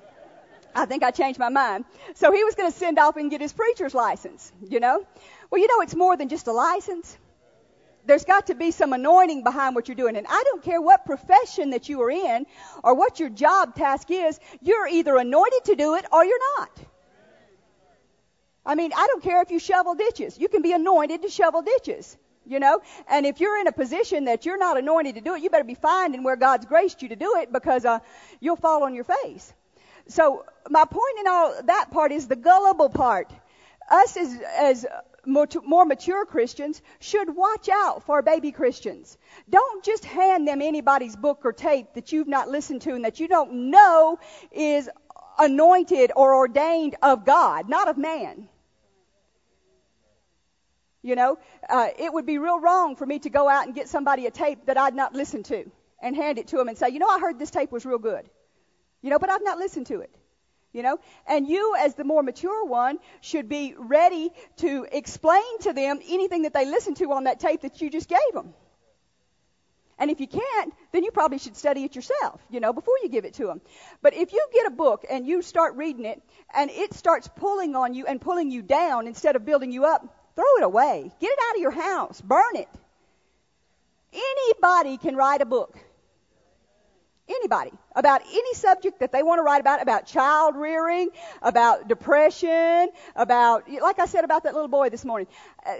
[0.77, 1.85] I think I changed my mind.
[2.15, 5.07] So he was going to send off and get his preacher's license, you know?
[5.49, 7.17] Well, you know, it's more than just a license
[8.05, 10.15] there's got to be some anointing behind what you're doing.
[10.15, 12.45] And I don't care what profession that you are in
[12.83, 16.79] or what your job task is, you're either anointed to do it or you're not.
[18.65, 20.39] I mean, I don't care if you shovel ditches.
[20.39, 22.81] You can be anointed to shovel ditches, you know?
[23.07, 25.63] And if you're in a position that you're not anointed to do it, you better
[25.63, 27.99] be finding where God's graced you to do it because uh,
[28.39, 29.53] you'll fall on your face.
[30.07, 33.31] So my point in all that part is the gullible part.
[33.89, 34.85] Us as, as
[35.25, 39.17] more mature Christians should watch out for baby Christians.
[39.49, 43.19] Don't just hand them anybody's book or tape that you've not listened to and that
[43.19, 44.19] you don't know
[44.51, 44.89] is
[45.37, 48.47] anointed or ordained of God, not of man.
[51.01, 51.37] You know,
[51.69, 54.31] uh, it would be real wrong for me to go out and get somebody a
[54.31, 55.69] tape that I'd not listened to
[56.01, 57.99] and hand it to them and say, you know, I heard this tape was real
[57.99, 58.27] good.
[59.01, 60.09] You know, but I've not listened to it
[60.75, 60.99] you know?
[61.27, 66.43] And you as the more mature one should be ready to explain to them anything
[66.43, 68.53] that they listen to on that tape that you just gave them
[69.97, 73.09] and if you can't then you probably should study it yourself you know before you
[73.09, 73.61] give it to them
[74.01, 76.21] but if you get a book and you start reading it
[76.53, 80.05] and it starts pulling on you and pulling you down instead of building you up
[80.35, 81.11] throw it away.
[81.19, 82.21] Get it out of your house.
[82.21, 82.69] Burn it.
[84.13, 85.77] Anybody can write a book
[87.27, 91.09] anybody about any subject that they want to write about about child rearing
[91.41, 95.27] about depression about like i said about that little boy this morning
[95.65, 95.73] uh,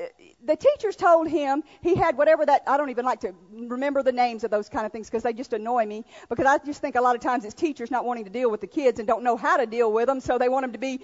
[0.44, 4.12] the teachers told him he had whatever that i don't even like to remember the
[4.12, 6.96] names of those kind of things because they just annoy me because i just think
[6.96, 9.24] a lot of times it's teachers not wanting to deal with the kids and don't
[9.24, 11.00] know how to deal with them so they want them to be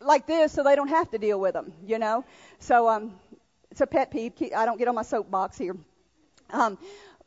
[0.00, 2.24] like this so they don't have to deal with them you know?
[2.58, 3.14] So um
[3.70, 4.32] it's a pet peeve.
[4.56, 5.76] I don't get on my soapbox here.
[6.50, 6.78] Um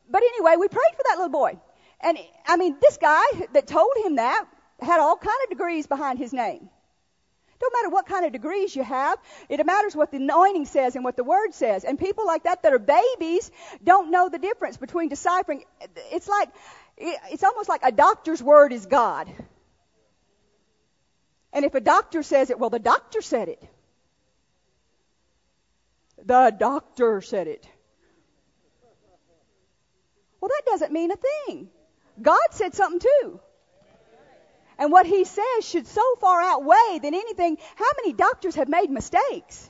[0.08, 1.58] but anyway we prayed for that little boy
[2.02, 4.44] and I mean, this guy that told him that
[4.80, 6.68] had all kind of degrees behind his name.
[7.60, 9.18] Don't matter what kind of degrees you have.
[9.50, 11.84] It matters what the anointing says and what the word says.
[11.84, 13.50] And people like that that are babies
[13.84, 15.64] don't know the difference between deciphering.
[16.10, 16.48] It's like,
[16.96, 19.28] it's almost like a doctor's word is God.
[21.52, 23.62] And if a doctor says it, well, the doctor said it.
[26.24, 27.68] The doctor said it.
[30.40, 31.68] Well, that doesn't mean a thing.
[32.20, 33.40] God said something too.
[34.78, 37.58] And what he says should so far outweigh than anything.
[37.76, 39.68] How many doctors have made mistakes?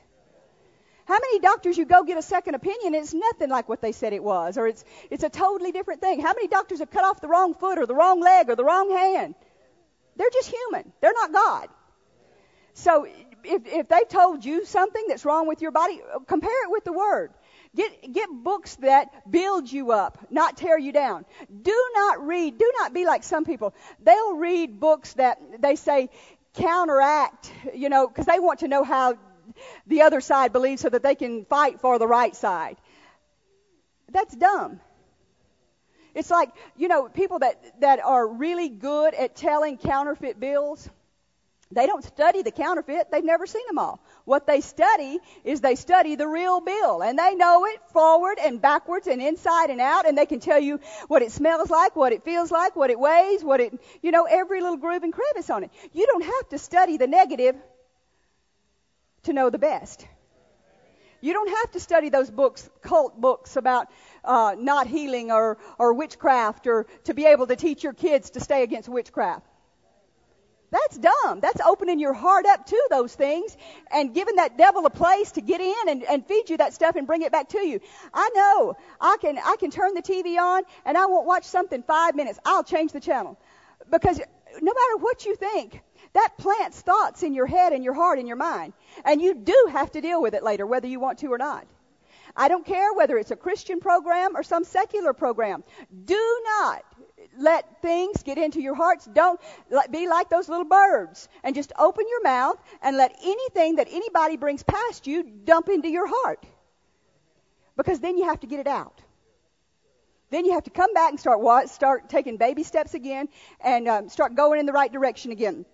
[1.05, 3.91] How many doctors you go get a second opinion and it's nothing like what they
[3.91, 6.21] said it was, or it's it's a totally different thing.
[6.21, 8.63] How many doctors have cut off the wrong foot or the wrong leg or the
[8.63, 9.35] wrong hand?
[10.15, 10.93] They're just human.
[11.01, 11.67] They're not God.
[12.73, 13.05] So
[13.43, 16.93] if if they've told you something that's wrong with your body, compare it with the
[16.93, 17.33] Word.
[17.73, 21.25] Get, get books that build you up, not tear you down.
[21.61, 23.73] Do not read, do not be like some people.
[24.03, 26.09] They'll read books that they say
[26.55, 29.17] counteract, you know, because they want to know how
[29.87, 32.75] the other side believes so that they can fight for the right side.
[34.11, 34.81] That's dumb.
[36.13, 40.89] It's like, you know, people that, that are really good at telling counterfeit bills
[41.71, 43.11] they don't study the counterfeit.
[43.11, 43.99] They've never seen them all.
[44.25, 48.61] What they study is they study the real bill and they know it forward and
[48.61, 52.11] backwards and inside and out and they can tell you what it smells like, what
[52.11, 55.49] it feels like, what it weighs, what it, you know, every little groove and crevice
[55.49, 55.71] on it.
[55.93, 57.55] You don't have to study the negative
[59.23, 60.05] to know the best.
[61.21, 63.87] You don't have to study those books, cult books about
[64.25, 68.39] uh, not healing or, or witchcraft or to be able to teach your kids to
[68.39, 69.45] stay against witchcraft.
[70.71, 71.41] That's dumb.
[71.41, 73.57] That's opening your heart up to those things
[73.91, 76.95] and giving that devil a place to get in and, and feed you that stuff
[76.95, 77.81] and bring it back to you.
[78.13, 81.83] I know I can I can turn the TV on and I won't watch something
[81.83, 82.39] five minutes.
[82.45, 83.37] I'll change the channel
[83.89, 84.19] because
[84.61, 85.81] no matter what you think,
[86.13, 88.73] that plants thoughts in your head and your heart and your mind,
[89.05, 91.65] and you do have to deal with it later, whether you want to or not.
[92.35, 95.63] I don't care whether it's a Christian program or some secular program.
[96.05, 96.83] Do not
[97.37, 99.05] let things get into your hearts.
[99.05, 99.39] Don't
[99.89, 104.37] be like those little birds and just open your mouth and let anything that anybody
[104.37, 106.43] brings past you dump into your heart.
[107.77, 109.01] Because then you have to get it out.
[110.29, 111.69] Then you have to come back and start what?
[111.69, 113.27] start taking baby steps again
[113.59, 115.65] and um, start going in the right direction again.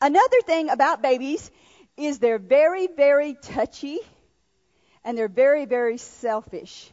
[0.00, 1.50] Another thing about babies
[1.96, 3.98] is they're very, very touchy
[5.04, 6.90] and they're very, very selfish.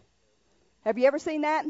[0.86, 1.66] Have you ever seen that?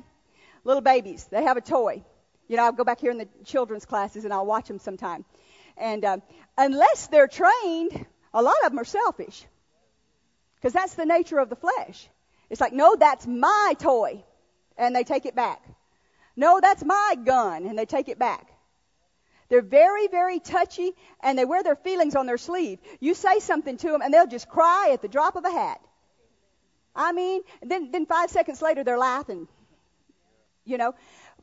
[0.64, 2.04] Little babies, they have a toy.
[2.48, 5.26] You know, I'll go back here in the children's classes and I'll watch them sometime.
[5.78, 6.18] And uh,
[6.58, 9.46] unless they're trained, a lot of them are selfish.
[10.56, 12.08] Because that's the nature of the flesh.
[12.50, 14.24] It's like, no, that's my toy.
[14.78, 15.62] And they take it back.
[16.36, 17.66] No, that's my gun.
[17.66, 18.48] And they take it back.
[19.50, 22.80] They're very, very touchy and they wear their feelings on their sleeve.
[23.00, 25.80] You say something to them and they'll just cry at the drop of a hat.
[26.96, 29.48] I mean, then, then five seconds later they're laughing.
[30.66, 30.96] You know,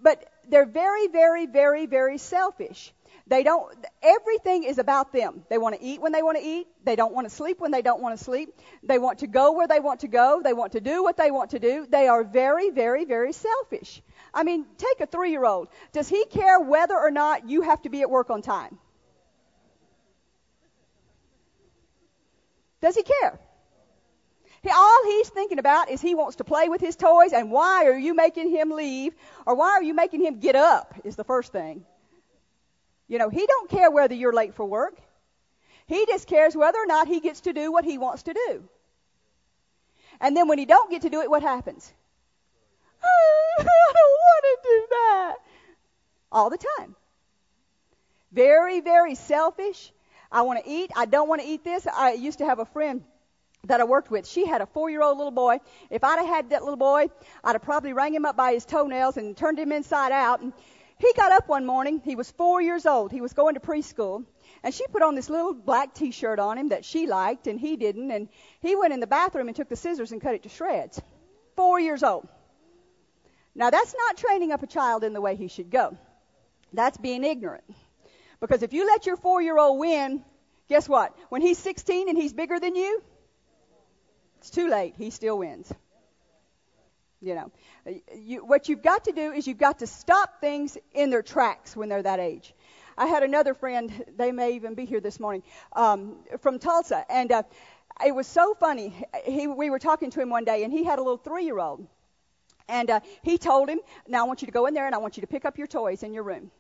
[0.02, 2.92] but they're very, very, very, very selfish.
[3.26, 5.44] They don't, everything is about them.
[5.48, 6.66] They want to eat when they want to eat.
[6.84, 8.52] They don't want to sleep when they don't want to sleep.
[8.82, 10.40] They want to go where they want to go.
[10.42, 11.86] They want to do what they want to do.
[11.88, 14.02] They are very, very, very selfish.
[14.34, 15.68] I mean, take a three year old.
[15.92, 18.78] Does he care whether or not you have to be at work on time?
[22.80, 23.38] Does he care?
[24.62, 27.86] He, all he's thinking about is he wants to play with his toys, and why
[27.86, 29.14] are you making him leave,
[29.46, 30.94] or why are you making him get up?
[31.04, 31.84] Is the first thing.
[33.08, 34.98] You know, he don't care whether you're late for work.
[35.86, 38.62] He just cares whether or not he gets to do what he wants to do.
[40.20, 41.92] And then when he don't get to do it, what happens?
[43.02, 45.34] I don't want to do that.
[46.30, 46.94] All the time.
[48.30, 49.90] Very, very selfish.
[50.30, 50.92] I want to eat.
[50.94, 51.86] I don't want to eat this.
[51.86, 53.02] I used to have a friend
[53.64, 55.58] that I worked with, she had a four year old little boy.
[55.90, 57.08] If I'd have had that little boy,
[57.44, 60.40] I'd have probably rang him up by his toenails and turned him inside out.
[60.40, 60.52] And
[60.98, 62.00] he got up one morning.
[62.04, 63.12] He was four years old.
[63.12, 64.24] He was going to preschool.
[64.62, 67.58] And she put on this little black t shirt on him that she liked and
[67.58, 68.10] he didn't.
[68.10, 68.28] And
[68.60, 71.00] he went in the bathroom and took the scissors and cut it to shreds.
[71.56, 72.28] Four years old.
[73.54, 75.96] Now that's not training up a child in the way he should go.
[76.72, 77.64] That's being ignorant.
[78.40, 80.24] Because if you let your four year old win,
[80.68, 81.14] guess what?
[81.28, 83.02] When he's 16 and he's bigger than you,
[84.40, 84.94] it's too late.
[84.96, 85.70] He still wins.
[87.20, 87.52] You know,
[88.16, 91.76] you, what you've got to do is you've got to stop things in their tracks
[91.76, 92.54] when they're that age.
[92.96, 95.42] I had another friend, they may even be here this morning,
[95.74, 97.42] um, from Tulsa, and uh,
[98.04, 98.94] it was so funny.
[99.26, 101.86] He, we were talking to him one day, and he had a little three-year-old,
[102.66, 104.98] and uh, he told him, "Now I want you to go in there, and I
[104.98, 106.50] want you to pick up your toys in your room."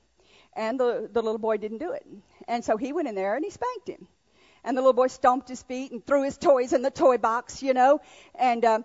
[0.54, 2.06] And the the little boy didn't do it,
[2.46, 4.06] and so he went in there and he spanked him.
[4.64, 7.62] And the little boy stomped his feet and threw his toys in the toy box,
[7.62, 8.00] you know,
[8.34, 8.80] and uh,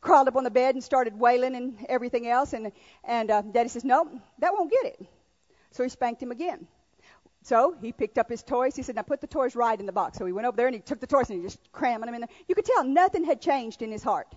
[0.00, 2.52] crawled up on the bed and started wailing and everything else.
[2.52, 2.72] And
[3.04, 5.06] and uh, Daddy says, "No, that won't get it."
[5.72, 6.66] So he spanked him again.
[7.42, 8.74] So he picked up his toys.
[8.74, 10.66] He said, "Now put the toys right in the box." So he went over there
[10.66, 12.30] and he took the toys and he just cramming them in there.
[12.48, 14.34] You could tell nothing had changed in his heart.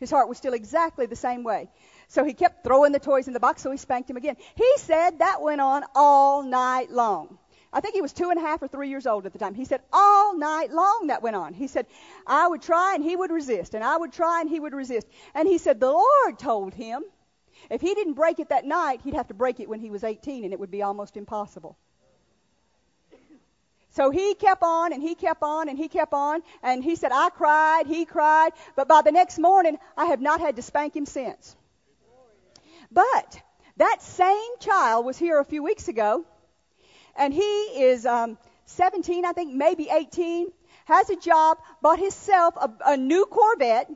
[0.00, 1.68] His heart was still exactly the same way.
[2.08, 4.36] So he kept throwing the toys in the box, so he spanked him again.
[4.54, 7.38] He said that went on all night long.
[7.72, 9.54] I think he was two and a half or three years old at the time.
[9.54, 11.54] He said all night long that went on.
[11.54, 11.86] He said,
[12.26, 15.06] I would try and he would resist, and I would try and he would resist.
[15.34, 17.04] And he said the Lord told him
[17.70, 20.02] if he didn't break it that night, he'd have to break it when he was
[20.02, 21.76] 18, and it would be almost impossible.
[23.90, 27.12] So he kept on and he kept on and he kept on, and he said,
[27.12, 30.94] I cried, he cried, but by the next morning, I have not had to spank
[30.94, 31.56] him since.
[32.90, 33.40] But
[33.76, 36.24] that same child was here a few weeks ago
[37.16, 40.50] and he is um, 17, I think, maybe 18,
[40.86, 43.90] has a job, bought himself a, a new Corvette,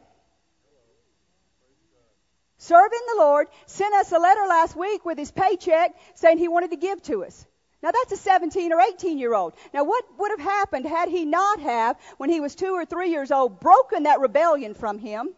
[2.59, 6.71] serving the Lord, sent us a letter last week with his paycheck saying he wanted
[6.71, 7.47] to give to us.
[7.83, 9.53] Now that's a 17 or 18 year old.
[9.75, 13.11] Now what would have happened had he not have, when he was two or three
[13.11, 15.35] years old, broken that rebellion from him,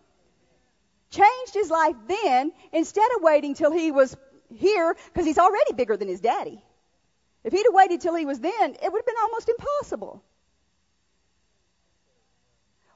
[1.11, 4.17] changed his life then, instead of waiting till he was
[4.55, 6.63] here, because he's already bigger than his daddy.
[7.47, 10.21] If he'd have waited till he was then, it would have been almost impossible.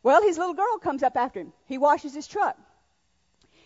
[0.02, 1.52] Well, his little girl comes up after him.
[1.66, 2.58] He washes his truck.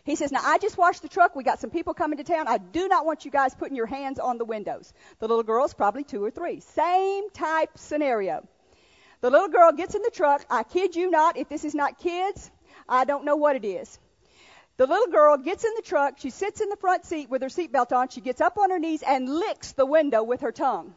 [0.05, 1.35] He says, Now I just washed the truck.
[1.35, 2.49] We got some people coming to town.
[2.49, 4.93] I do not want you guys putting your hands on the windows.
[5.21, 6.61] The little girl's probably two or three.
[6.61, 8.47] Same type scenario.
[9.23, 10.45] The little girl gets in the truck.
[10.51, 12.51] I kid you not, if this is not kids,
[12.87, 13.99] I don't know what it is.
[14.77, 16.19] The little girl gets in the truck.
[16.19, 18.09] She sits in the front seat with her seatbelt on.
[18.09, 20.95] She gets up on her knees and licks the window with her tongue.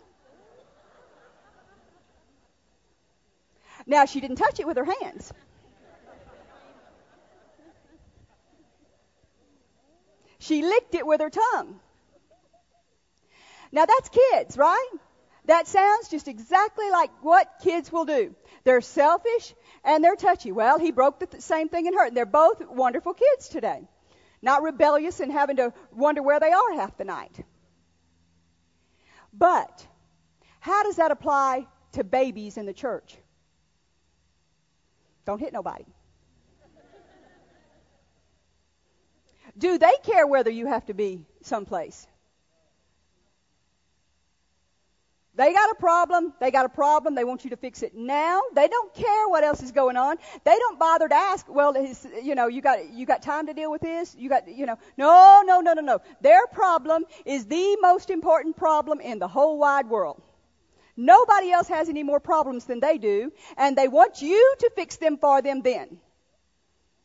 [3.85, 5.31] Now, she didn't touch it with her hands.
[10.39, 11.79] She licked it with her tongue.
[13.71, 14.89] Now that's kids, right?
[15.47, 18.35] That sounds just exactly like what kids will do.
[18.65, 20.51] They're selfish and they're touchy.
[20.51, 22.05] Well, he broke the th- same thing in her.
[22.05, 23.87] And they're both wonderful kids today.
[24.41, 27.39] Not rebellious and having to wonder where they are half the night.
[29.31, 29.87] But
[30.59, 33.15] how does that apply to babies in the church?
[35.25, 35.85] Don't hit nobody.
[39.57, 42.05] Do they care whether you have to be someplace?
[45.37, 46.33] They got a problem.
[46.39, 47.13] They got a problem.
[47.13, 48.41] They want you to fix it now.
[48.55, 50.17] They don't care what else is going on.
[50.43, 51.45] They don't bother to ask.
[51.47, 51.77] Well,
[52.23, 54.15] you know, you got you got time to deal with this.
[54.17, 55.99] You got, you know, no, no, no, no, no.
[56.21, 60.23] Their problem is the most important problem in the whole wide world.
[60.97, 64.97] Nobody else has any more problems than they do, and they want you to fix
[64.97, 65.99] them for them then.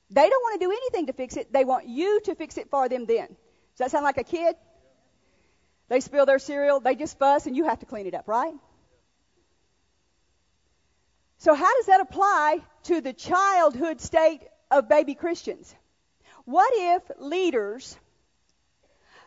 [0.08, 1.52] They don't want to do anything to fix it.
[1.52, 3.26] They want you to fix it for them then.
[3.28, 4.56] Does that sound like a kid?
[5.92, 8.54] They spill their cereal, they just fuss, and you have to clean it up, right?
[11.36, 14.40] So, how does that apply to the childhood state
[14.70, 15.74] of baby Christians?
[16.46, 17.94] What if leaders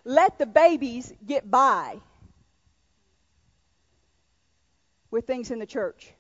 [0.04, 2.00] let the babies get by
[5.12, 6.12] with things in the church?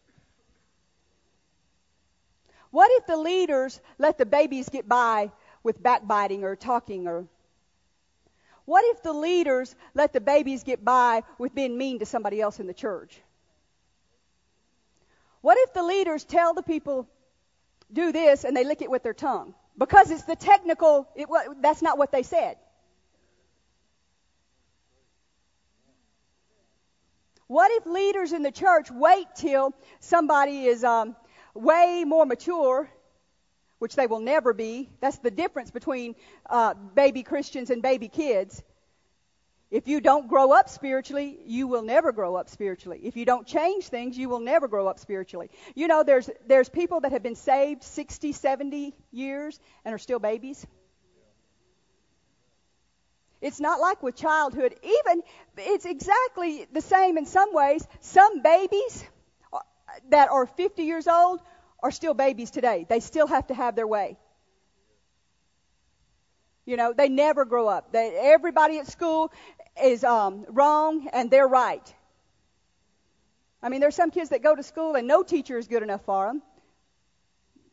[2.69, 5.31] What if the leaders let the babies get by
[5.63, 7.25] with backbiting or talking or
[8.65, 12.59] what if the leaders let the babies get by with being mean to somebody else
[12.59, 13.19] in the church?
[15.41, 17.07] What if the leaders tell the people,
[17.93, 19.53] do this, and they lick it with their tongue?
[19.77, 21.27] Because it's the technical, it,
[21.61, 22.57] that's not what they said.
[27.47, 31.15] What if leaders in the church wait till somebody is um,
[31.53, 32.89] way more mature,
[33.79, 34.89] which they will never be.
[35.01, 36.15] That's the difference between
[36.49, 38.63] uh, baby Christians and baby kids.
[39.71, 43.01] If you don't grow up spiritually, you will never grow up spiritually.
[43.03, 45.49] If you don't change things, you will never grow up spiritually.
[45.73, 50.19] You know, there's there's people that have been saved 60, 70 years and are still
[50.19, 50.65] babies.
[53.41, 54.75] It's not like with childhood.
[54.81, 55.23] Even
[55.57, 57.85] it's exactly the same in some ways.
[57.99, 59.03] Some babies
[60.09, 61.41] that are 50 years old
[61.85, 62.87] are still babies today.
[62.89, 64.17] They still have to have their way.
[66.65, 67.91] You know, they never grow up.
[67.91, 69.31] They, everybody at school
[69.79, 71.93] is um, wrong and they're right.
[73.61, 76.03] I mean, there's some kids that go to school and no teacher is good enough
[76.05, 76.41] for them.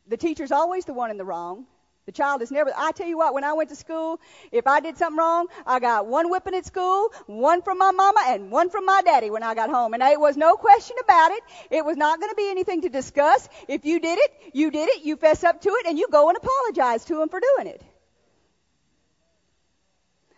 [0.08, 1.64] The teacher's always the one in the wrong.
[2.04, 4.80] The child is never, I tell you what, when I went to school, if I
[4.80, 8.70] did something wrong, I got one whipping at school, one from my mama, and one
[8.70, 9.94] from my daddy when I got home.
[9.94, 11.42] And it was no question about it.
[11.70, 13.48] It was not going to be anything to discuss.
[13.68, 16.28] If you did it, you did it, you fess up to it, and you go
[16.28, 17.82] and apologize to them for doing it.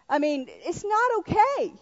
[0.07, 1.73] I mean, it's not okay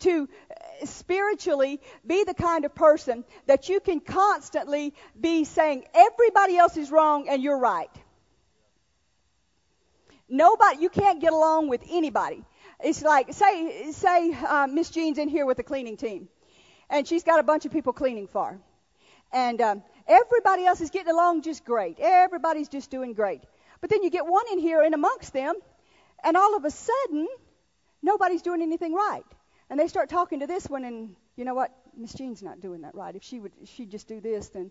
[0.00, 6.56] to uh, spiritually be the kind of person that you can constantly be saying everybody
[6.56, 7.90] else is wrong and you're right.
[10.30, 12.44] Nobody, you can't get along with anybody.
[12.82, 16.28] It's like, say, say, uh, Miss Jean's in here with the cleaning team,
[16.88, 18.58] and she's got a bunch of people cleaning for her.
[19.32, 21.98] And um, everybody else is getting along just great.
[21.98, 23.42] Everybody's just doing great.
[23.80, 25.54] But then you get one in here in amongst them,
[26.22, 27.26] and all of a sudden,
[28.00, 29.24] nobody's doing anything right.
[29.68, 31.72] And they start talking to this one, and you know what?
[31.96, 33.16] Miss Jean's not doing that right.
[33.16, 34.70] If she would, if she'd just do this, then,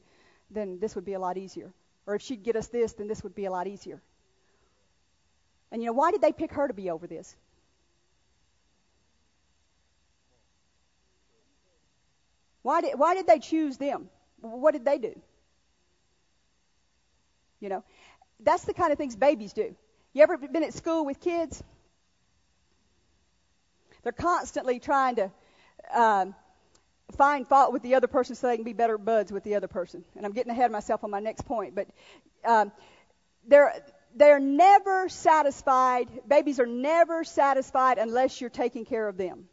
[0.52, 1.74] then this would be a lot easier.
[2.08, 4.02] Or if she'd get us this, then this would be a lot easier.
[5.72, 7.36] And you know, why did they pick her to be over this?
[12.62, 14.10] Why did, why did they choose them?
[14.42, 15.20] What did they do?
[17.60, 17.84] You know,
[18.40, 19.76] that's the kind of things babies do.
[20.14, 21.64] You ever been at school with kids?
[24.04, 25.32] They're constantly trying to
[25.94, 26.36] um,
[27.18, 29.68] find fault with the other person so they can be better buds with the other
[29.68, 30.04] person.
[30.16, 31.88] And I'm getting ahead of myself on my next point, but
[32.46, 32.72] um,
[33.48, 33.74] they're
[34.16, 36.08] they're never satisfied.
[36.28, 39.46] Babies are never satisfied unless you're taking care of them.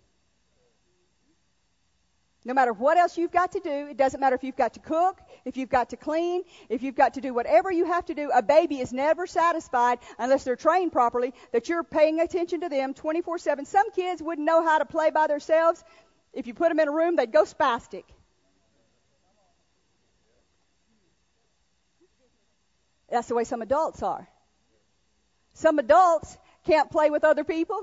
[2.44, 4.80] No matter what else you've got to do, it doesn't matter if you've got to
[4.80, 8.14] cook, if you've got to clean, if you've got to do whatever you have to
[8.14, 8.30] do.
[8.32, 12.94] A baby is never satisfied unless they're trained properly, that you're paying attention to them
[12.94, 13.64] 24 7.
[13.64, 15.82] Some kids wouldn't know how to play by themselves.
[16.32, 18.04] If you put them in a room, they'd go spastic.
[23.10, 24.28] That's the way some adults are.
[25.56, 26.36] Some adults
[26.66, 27.82] can't play with other people.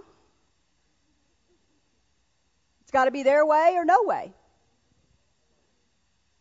[2.84, 4.32] It's got to be their way or no way.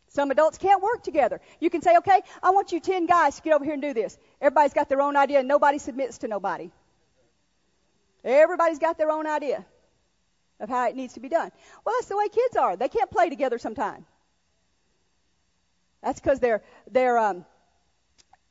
[0.09, 1.41] Some adults can't work together.
[1.59, 3.95] You can say, okay, I want you 10 guys to get over here and do
[3.95, 4.15] this.
[4.39, 6.69] Everybody's got their own idea and nobody submits to nobody.
[8.23, 9.65] Everybody's got their own idea
[10.59, 11.51] of how it needs to be done.
[11.83, 12.77] Well, that's the way kids are.
[12.77, 14.05] They can't play together sometimes.
[16.03, 16.61] That's because they're,
[16.91, 17.43] they're, um,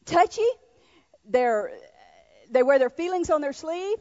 [0.04, 0.48] touchy.
[1.28, 1.70] They're,
[2.52, 3.98] they wear their feelings on their sleeve.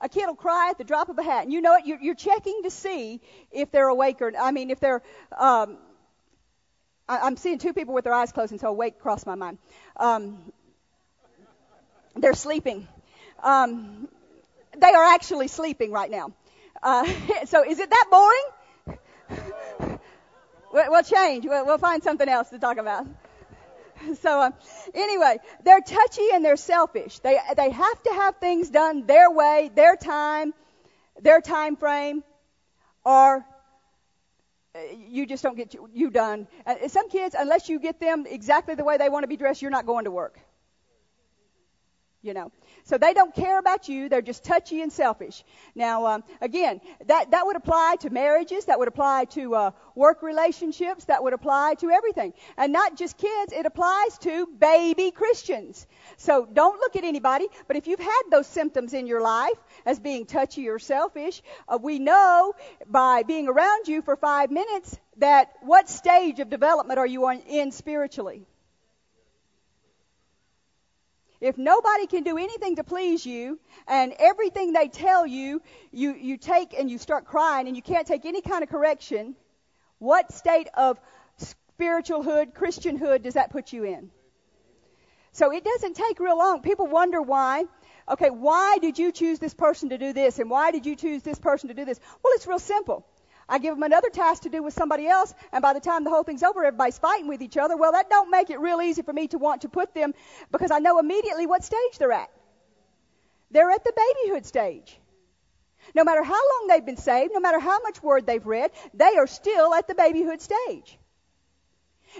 [0.00, 1.44] A kid will cry at the drop of a hat.
[1.44, 1.86] And you know what?
[1.86, 3.20] You're, you're checking to see
[3.52, 5.02] if they're awake or, I mean, if they're,
[5.38, 5.78] um,
[7.08, 9.58] I, am seeing two people with their eyes closed, and so awake crossed my mind.
[9.96, 10.52] Um,
[12.16, 12.88] they're sleeping.
[13.42, 14.08] Um,
[14.76, 16.32] they are actually sleeping right now.
[16.82, 17.06] Uh,
[17.46, 19.98] so is it that boring?
[20.72, 21.44] we'll change.
[21.44, 23.06] We'll find something else to talk about.
[24.20, 24.50] So uh,
[24.94, 27.18] anyway, they're touchy and they're selfish.
[27.20, 30.54] They they have to have things done their way, their time,
[31.20, 32.22] their time frame,
[33.04, 33.44] or
[35.08, 36.46] you just don't get you, you done.
[36.66, 39.62] Uh, some kids, unless you get them exactly the way they want to be dressed,
[39.62, 40.38] you're not going to work.
[42.22, 42.52] You know.
[42.84, 44.08] So they don't care about you.
[44.08, 45.42] They're just touchy and selfish.
[45.74, 48.66] Now, um, again, that, that would apply to marriages.
[48.66, 51.04] That would apply to uh, work relationships.
[51.06, 52.32] That would apply to everything.
[52.56, 53.52] And not just kids.
[53.52, 55.84] It applies to baby Christians.
[56.16, 57.48] So don't look at anybody.
[57.66, 61.78] But if you've had those symptoms in your life as being touchy or selfish, uh,
[61.82, 62.54] we know
[62.86, 67.40] by being around you for five minutes that what stage of development are you on,
[67.40, 68.46] in spiritually?
[71.42, 76.36] If nobody can do anything to please you and everything they tell you, you, you
[76.36, 79.34] take and you start crying and you can't take any kind of correction,
[79.98, 81.00] what state of
[81.40, 84.10] spiritualhood, Christianhood does that put you in?
[85.32, 86.62] So it doesn't take real long.
[86.62, 87.64] People wonder why.
[88.08, 91.24] Okay, why did you choose this person to do this and why did you choose
[91.24, 91.98] this person to do this?
[92.22, 93.04] Well, it's real simple.
[93.48, 96.10] I give them another task to do with somebody else, and by the time the
[96.10, 97.76] whole thing's over, everybody's fighting with each other.
[97.76, 100.14] Well, that don't make it real easy for me to want to put them
[100.50, 102.30] because I know immediately what stage they're at.
[103.50, 104.98] They're at the babyhood stage.
[105.94, 109.16] No matter how long they've been saved, no matter how much word they've read, they
[109.16, 110.98] are still at the babyhood stage.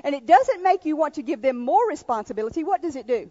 [0.05, 2.65] And it doesn't make you want to give them more responsibility.
[2.65, 3.31] What does it do?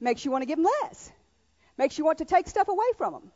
[0.00, 1.12] Makes you want to give them less.
[1.78, 3.32] Makes you want to take stuff away from them.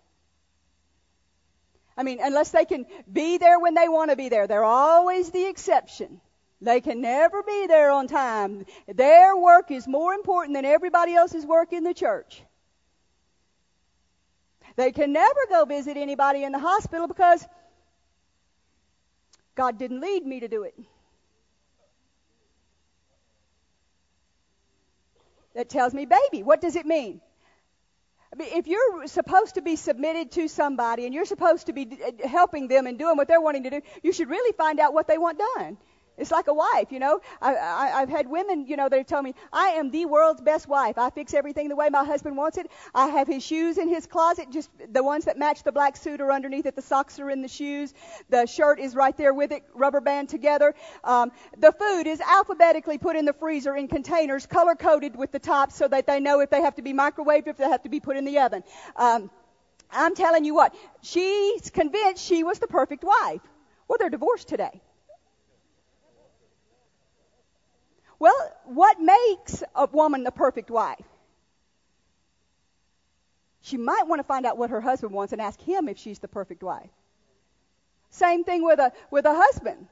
[1.96, 4.46] I mean, unless they can be there when they want to be there.
[4.46, 6.20] They're always the exception.
[6.60, 8.66] They can never be there on time.
[8.88, 12.42] Their work is more important than everybody else's work in the church.
[14.76, 17.46] They can never go visit anybody in the hospital because
[19.54, 20.74] God didn't lead me to do it.
[25.54, 26.42] That tells me baby.
[26.42, 27.20] What does it mean?
[28.40, 32.86] If you're supposed to be submitted to somebody and you're supposed to be helping them
[32.86, 35.38] and doing what they're wanting to do, you should really find out what they want
[35.56, 35.76] done.
[36.16, 37.20] It's like a wife, you know.
[37.42, 40.68] I, I, I've had women, you know, they tell me, I am the world's best
[40.68, 40.96] wife.
[40.96, 42.70] I fix everything the way my husband wants it.
[42.94, 46.20] I have his shoes in his closet, just the ones that match the black suit
[46.20, 46.76] are underneath it.
[46.76, 47.94] The socks are in the shoes.
[48.30, 50.74] The shirt is right there with it, rubber band together.
[51.02, 55.40] Um, the food is alphabetically put in the freezer in containers, color coded with the
[55.40, 57.88] tops so that they know if they have to be microwaved, if they have to
[57.88, 58.62] be put in the oven.
[58.94, 59.30] Um,
[59.90, 63.40] I'm telling you what, she's convinced she was the perfect wife.
[63.88, 64.80] Well, they're divorced today.
[68.24, 71.04] Well, what makes a woman the perfect wife?
[73.60, 76.20] She might want to find out what her husband wants and ask him if she's
[76.20, 76.88] the perfect wife.
[78.08, 79.88] Same thing with a with a husband.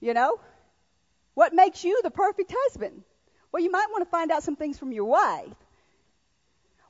[0.00, 0.40] You know?
[1.34, 3.02] What makes you the perfect husband?
[3.52, 5.58] Well, you might want to find out some things from your wife.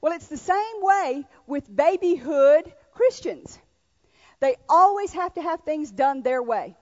[0.01, 3.59] Well, it's the same way with babyhood Christians.
[4.39, 6.77] They always have to have things done their way.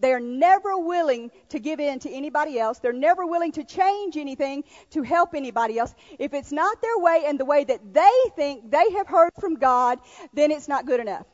[0.00, 2.78] They're never willing to give in to anybody else.
[2.78, 5.94] They're never willing to change anything to help anybody else.
[6.18, 9.56] If it's not their way and the way that they think they have heard from
[9.56, 9.98] God,
[10.32, 11.26] then it's not good enough.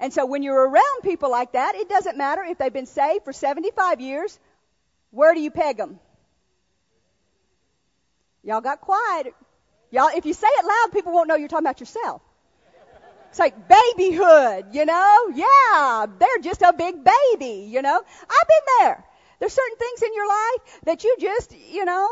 [0.00, 3.24] And so when you're around people like that, it doesn't matter if they've been saved
[3.24, 4.38] for 75 years.
[5.10, 5.98] Where do you peg them?
[8.42, 9.34] Y'all got quiet.
[9.90, 12.20] Y'all, if you say it loud, people won't know you're talking about yourself.
[13.34, 15.28] It's like babyhood, you know?
[15.34, 17.96] Yeah, they're just a big baby, you know?
[17.98, 19.04] I've been there.
[19.40, 22.08] There's certain things in your life that you just, you know,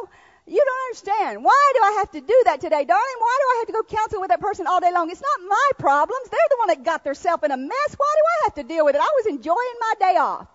[0.48, 1.44] you don't understand.
[1.44, 3.18] Why do I have to do that today, darling?
[3.20, 5.10] Why do I have to go counsel with that person all day long?
[5.12, 6.28] It's not my problems.
[6.28, 7.94] They're the one that got themselves in a mess.
[7.96, 9.00] Why do I have to deal with it?
[9.00, 10.48] I was enjoying my day off.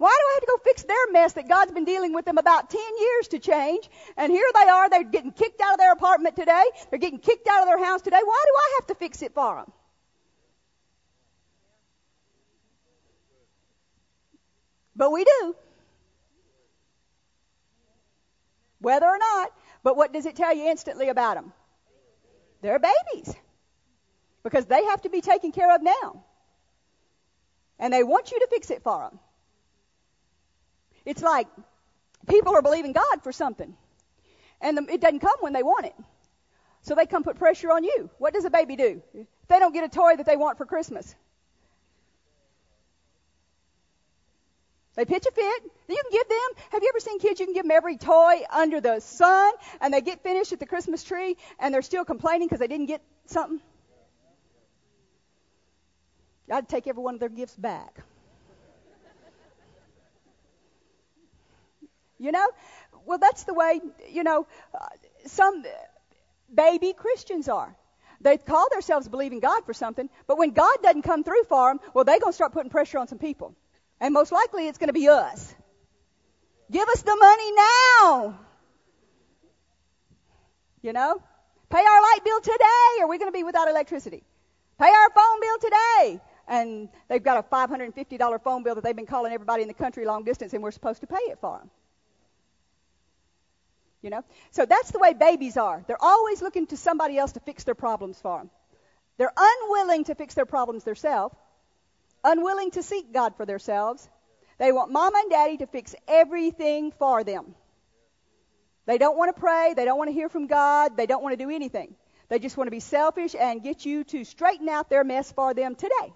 [0.00, 2.38] Why do I have to go fix their mess that God's been dealing with them
[2.38, 3.86] about 10 years to change?
[4.16, 6.64] And here they are, they're getting kicked out of their apartment today.
[6.88, 8.20] They're getting kicked out of their house today.
[8.24, 9.70] Why do I have to fix it for them?
[14.96, 15.54] But we do.
[18.78, 19.52] Whether or not.
[19.82, 21.52] But what does it tell you instantly about them?
[22.62, 23.34] They're babies.
[24.44, 26.24] Because they have to be taken care of now.
[27.78, 29.20] And they want you to fix it for them.
[31.10, 31.48] It's like
[32.28, 33.74] people are believing God for something,
[34.60, 35.94] and the, it doesn't come when they want it.
[36.82, 38.08] So they come put pressure on you.
[38.18, 39.02] What does a baby do?
[39.12, 41.16] If they don't get a toy that they want for Christmas,
[44.96, 45.62] They pitch a fit.
[45.88, 46.64] You can give them.
[46.72, 47.40] Have you ever seen kids?
[47.40, 50.66] You can give them every toy under the sun, and they get finished at the
[50.66, 53.60] Christmas tree, and they're still complaining because they didn't get something.
[56.52, 58.00] I'd take every one of their gifts back.
[62.20, 62.46] You know?
[63.06, 64.86] Well, that's the way, you know, uh,
[65.26, 65.64] some
[66.54, 67.74] baby Christians are.
[68.20, 71.80] They call themselves believing God for something, but when God doesn't come through for them,
[71.94, 73.56] well, they're going to start putting pressure on some people.
[74.00, 75.54] And most likely it's going to be us.
[76.70, 78.38] Give us the money now.
[80.82, 81.22] You know?
[81.70, 84.22] Pay our light bill today or we're going to be without electricity.
[84.78, 86.20] Pay our phone bill today.
[86.48, 90.04] And they've got a $550 phone bill that they've been calling everybody in the country
[90.04, 91.70] long distance and we're supposed to pay it for them.
[94.02, 94.24] You know?
[94.50, 95.84] So that's the way babies are.
[95.86, 98.50] They're always looking to somebody else to fix their problems for them.
[99.18, 101.34] They're unwilling to fix their problems themselves,
[102.24, 104.08] unwilling to seek God for themselves.
[104.58, 107.54] They want mama and daddy to fix everything for them.
[108.86, 109.74] They don't want to pray.
[109.76, 110.96] They don't want to hear from God.
[110.96, 111.94] They don't want to do anything.
[112.28, 115.52] They just want to be selfish and get you to straighten out their mess for
[115.52, 116.12] them today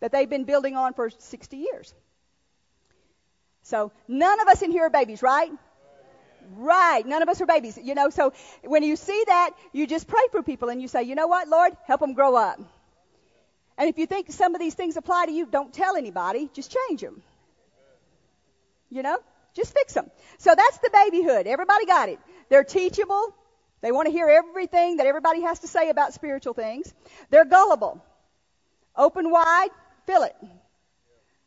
[0.00, 1.94] that they've been building on for 60 years.
[3.62, 5.50] So none of us in here are babies, right?
[6.56, 7.06] Right.
[7.06, 7.78] None of us are babies.
[7.82, 8.32] You know, so
[8.62, 11.48] when you see that, you just pray for people and you say, you know what,
[11.48, 12.60] Lord, help them grow up.
[13.78, 16.50] And if you think some of these things apply to you, don't tell anybody.
[16.52, 17.22] Just change them.
[18.90, 19.18] You know?
[19.54, 20.10] Just fix them.
[20.38, 21.46] So that's the babyhood.
[21.46, 22.18] Everybody got it.
[22.50, 23.34] They're teachable.
[23.80, 26.92] They want to hear everything that everybody has to say about spiritual things.
[27.30, 28.04] They're gullible.
[28.94, 29.70] Open wide,
[30.06, 30.36] fill it.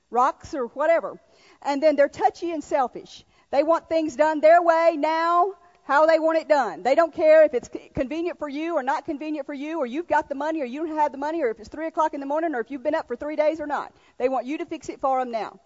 [0.09, 1.19] Rocks or whatever.
[1.61, 3.23] And then they're touchy and selfish.
[3.53, 6.81] They want things done their way now, how they want it done.
[6.81, 10.07] They don't care if it's convenient for you or not convenient for you, or you've
[10.07, 12.19] got the money or you don't have the money, or if it's three o'clock in
[12.19, 13.93] the morning, or if you've been up for three days or not.
[14.17, 15.59] They want you to fix it for them now.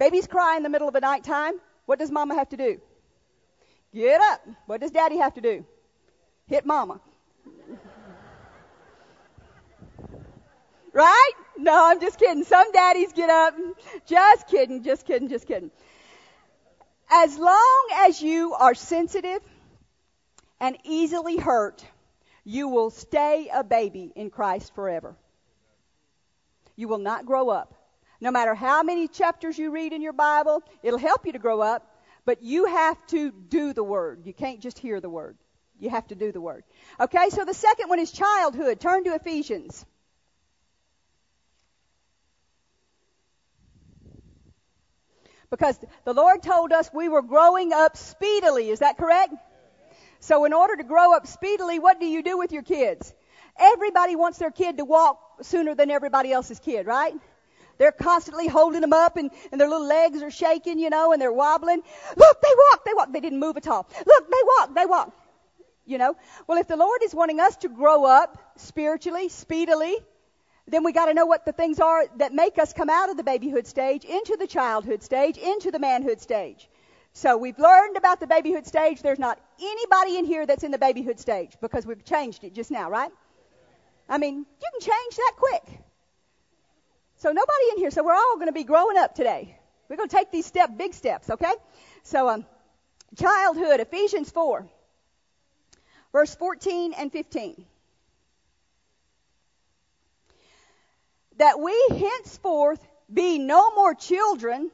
[0.00, 1.54] Babies cry in the middle of the night time.
[1.86, 2.80] What does mama have to do?
[3.94, 4.44] Get up.
[4.66, 5.64] What does daddy have to do?
[6.48, 7.00] Hit mama.
[10.92, 11.32] right?
[11.56, 12.42] No, I'm just kidding.
[12.42, 13.54] Some daddies get up.
[14.04, 15.70] Just kidding, just kidding, just kidding.
[17.10, 19.40] As long as you are sensitive
[20.60, 21.84] and easily hurt,
[22.44, 25.16] you will stay a baby in Christ forever.
[26.76, 27.74] You will not grow up.
[28.20, 31.60] No matter how many chapters you read in your Bible, it'll help you to grow
[31.60, 31.86] up,
[32.24, 34.26] but you have to do the Word.
[34.26, 35.36] You can't just hear the Word.
[35.78, 36.64] You have to do the Word.
[36.98, 38.80] Okay, so the second one is childhood.
[38.80, 39.86] Turn to Ephesians.
[45.50, 48.68] Because the Lord told us we were growing up speedily.
[48.68, 49.34] Is that correct?
[50.20, 53.14] So in order to grow up speedily, what do you do with your kids?
[53.58, 57.14] Everybody wants their kid to walk sooner than everybody else's kid, right?
[57.78, 61.22] They're constantly holding them up and, and their little legs are shaking, you know, and
[61.22, 61.82] they're wobbling.
[62.16, 63.12] Look, they walk, they walk.
[63.12, 63.86] They didn't move at all.
[64.04, 65.12] Look, they walk, they walk.
[65.86, 66.16] You know?
[66.46, 69.96] Well, if the Lord is wanting us to grow up spiritually, speedily,
[70.70, 73.16] then we got to know what the things are that make us come out of
[73.16, 76.68] the babyhood stage into the childhood stage, into the manhood stage.
[77.14, 79.02] So we've learned about the babyhood stage.
[79.02, 82.70] There's not anybody in here that's in the babyhood stage because we've changed it just
[82.70, 83.10] now, right?
[84.08, 85.80] I mean, you can change that quick.
[87.16, 87.90] So nobody in here.
[87.90, 89.58] So we're all going to be growing up today.
[89.88, 91.52] We're going to take these step, big steps, okay?
[92.02, 92.46] So, um,
[93.18, 94.68] childhood, Ephesians 4,
[96.12, 97.64] verse 14 and 15.
[101.38, 104.70] That we henceforth be no more children,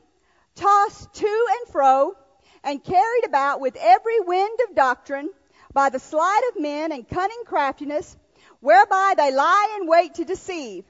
[0.55, 2.15] tossed to and fro,
[2.63, 5.31] and carried about with every wind of doctrine
[5.73, 8.17] by the sleight of men and cunning craftiness,
[8.61, 10.85] whereby they lie in wait to deceive,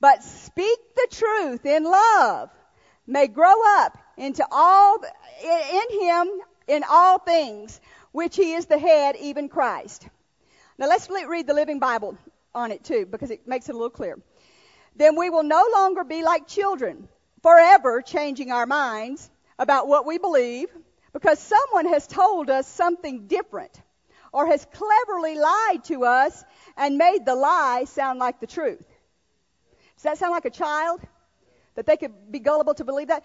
[0.00, 2.50] but speak the truth in love,
[3.06, 4.98] may grow up into all,
[5.42, 6.28] in him,
[6.66, 7.80] in all things,
[8.12, 10.08] which he is the head, even Christ.
[10.78, 12.18] Now let's read the Living Bible
[12.54, 14.18] on it too, because it makes it a little clear.
[14.96, 17.08] Then we will no longer be like children,
[17.42, 20.68] forever changing our minds about what we believe,
[21.12, 23.80] because someone has told us something different,
[24.32, 26.44] or has cleverly lied to us
[26.76, 28.84] and made the lie sound like the truth.
[29.96, 31.00] Does that sound like a child?
[31.76, 33.24] That they could be gullible to believe that?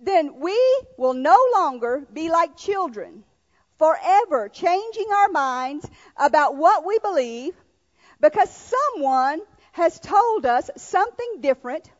[0.00, 0.58] Then we
[0.96, 3.24] will no longer be like children,
[3.78, 7.54] forever changing our minds about what we believe
[8.20, 9.40] because someone
[9.72, 11.90] has told us something different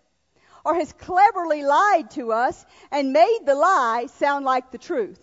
[0.65, 5.21] or has cleverly lied to us and made the lie sound like the truth.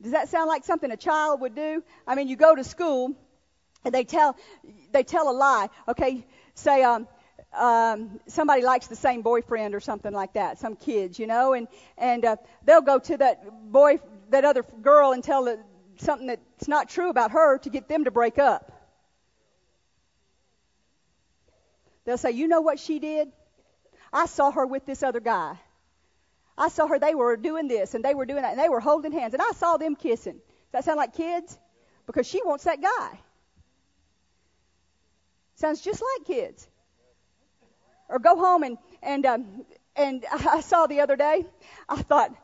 [0.00, 1.82] Does that sound like something a child would do?
[2.06, 3.16] I mean, you go to school
[3.84, 4.36] and they tell
[4.92, 5.68] they tell a lie.
[5.88, 7.08] Okay, say um,
[7.52, 10.58] um, somebody likes the same boyfriend or something like that.
[10.58, 11.66] Some kids, you know, and
[11.96, 13.98] and uh, they'll go to that boy,
[14.30, 15.58] that other girl, and tell the,
[15.96, 18.77] something that's not true about her to get them to break up.
[22.08, 23.30] They'll say, You know what she did?
[24.10, 25.58] I saw her with this other guy.
[26.56, 28.80] I saw her, they were doing this and they were doing that and they were
[28.80, 30.36] holding hands and I saw them kissing.
[30.36, 31.58] Does that sound like kids?
[32.06, 33.20] Because she wants that guy.
[35.56, 36.66] Sounds just like kids.
[38.08, 41.44] Or go home and, and, um, and I saw the other day,
[41.90, 42.34] I thought,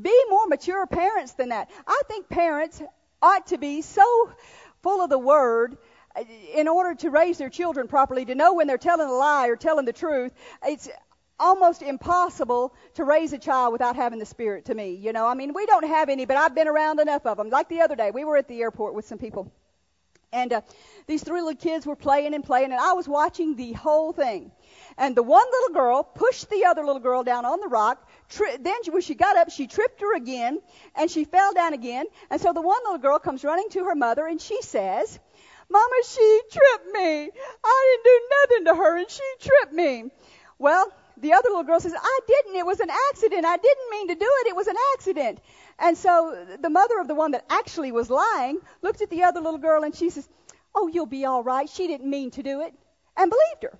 [0.00, 1.68] be more mature parents than that.
[1.84, 2.80] I think parents
[3.20, 4.30] ought to be so
[4.84, 5.76] full of the word
[6.54, 9.56] in order to raise their children properly, to know when they're telling a lie or
[9.56, 10.32] telling the truth,
[10.64, 10.88] it's
[11.38, 14.94] almost impossible to raise a child without having the spirit to me.
[14.94, 17.50] You know, I mean, we don't have any, but I've been around enough of them.
[17.50, 19.52] Like the other day, we were at the airport with some people.
[20.32, 20.60] And uh,
[21.06, 24.50] these three little kids were playing and playing, and I was watching the whole thing.
[24.98, 28.06] And the one little girl pushed the other little girl down on the rock.
[28.28, 30.60] Tri- then when she got up, she tripped her again,
[30.94, 32.06] and she fell down again.
[32.28, 35.18] And so the one little girl comes running to her mother, and she says,
[35.68, 37.30] Mama, she tripped me.
[37.64, 40.10] I didn't do nothing to her and she tripped me.
[40.58, 42.56] Well, the other little girl says, I didn't.
[42.56, 43.44] It was an accident.
[43.44, 44.48] I didn't mean to do it.
[44.48, 45.40] It was an accident.
[45.78, 49.40] And so the mother of the one that actually was lying looked at the other
[49.40, 50.28] little girl and she says,
[50.74, 51.68] Oh, you'll be all right.
[51.68, 52.74] She didn't mean to do it.
[53.16, 53.78] And believed her.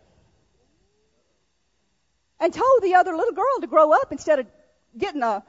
[2.40, 4.46] And told the other little girl to grow up instead of
[4.96, 5.42] getting a,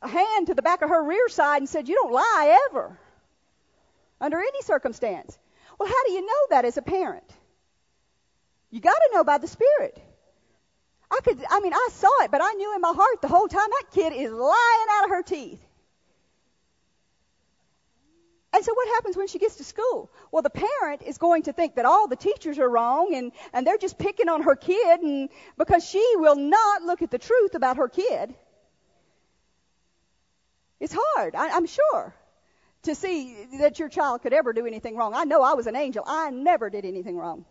[0.00, 2.98] a hand to the back of her rear side and said, You don't lie ever.
[4.20, 5.38] Under any circumstance.
[5.82, 7.28] Well, how do you know that as a parent?
[8.70, 10.00] You got to know by the Spirit.
[11.10, 13.48] I could, I mean, I saw it, but I knew in my heart the whole
[13.48, 15.60] time that kid is lying out of her teeth.
[18.52, 20.08] And so what happens when she gets to school?
[20.30, 23.66] Well, the parent is going to think that all the teachers are wrong and, and
[23.66, 27.56] they're just picking on her kid and because she will not look at the truth
[27.56, 28.32] about her kid.
[30.78, 32.14] It's hard, I, I'm sure
[32.82, 35.14] to see that your child could ever do anything wrong.
[35.14, 36.04] I know I was an angel.
[36.06, 37.44] I never did anything wrong.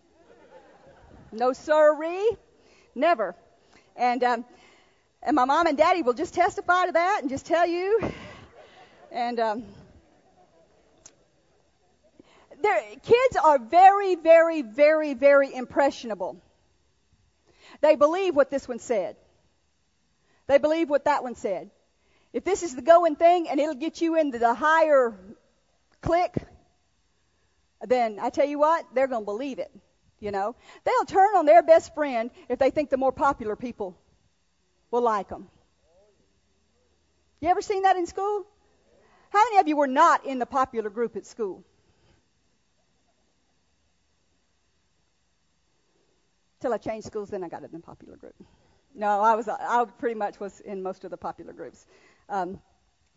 [1.32, 2.32] No sirree,
[2.94, 3.36] never.
[3.96, 4.46] And um,
[5.24, 8.12] and my mom and daddy will just testify to that and just tell you.
[9.12, 9.64] And um,
[12.62, 16.42] their kids are very, very, very, very impressionable.
[17.82, 19.16] They believe what this one said.
[20.48, 21.70] They believe what that one said.
[22.34, 25.14] If this is the going thing and it'll get you into the higher
[26.02, 26.36] clique,
[27.82, 29.72] then I tell you what, they're going to believe it.
[30.20, 33.98] You know, they'll turn on their best friend if they think the more popular people
[34.92, 35.48] will like them.
[37.40, 38.46] You ever seen that in school?
[39.32, 41.64] How many of you were not in the popular group at school?
[46.60, 48.36] Till I changed schools, then I got in the popular group.
[48.94, 51.86] No, I was I pretty much was in most of the popular groups.
[52.32, 52.60] Um,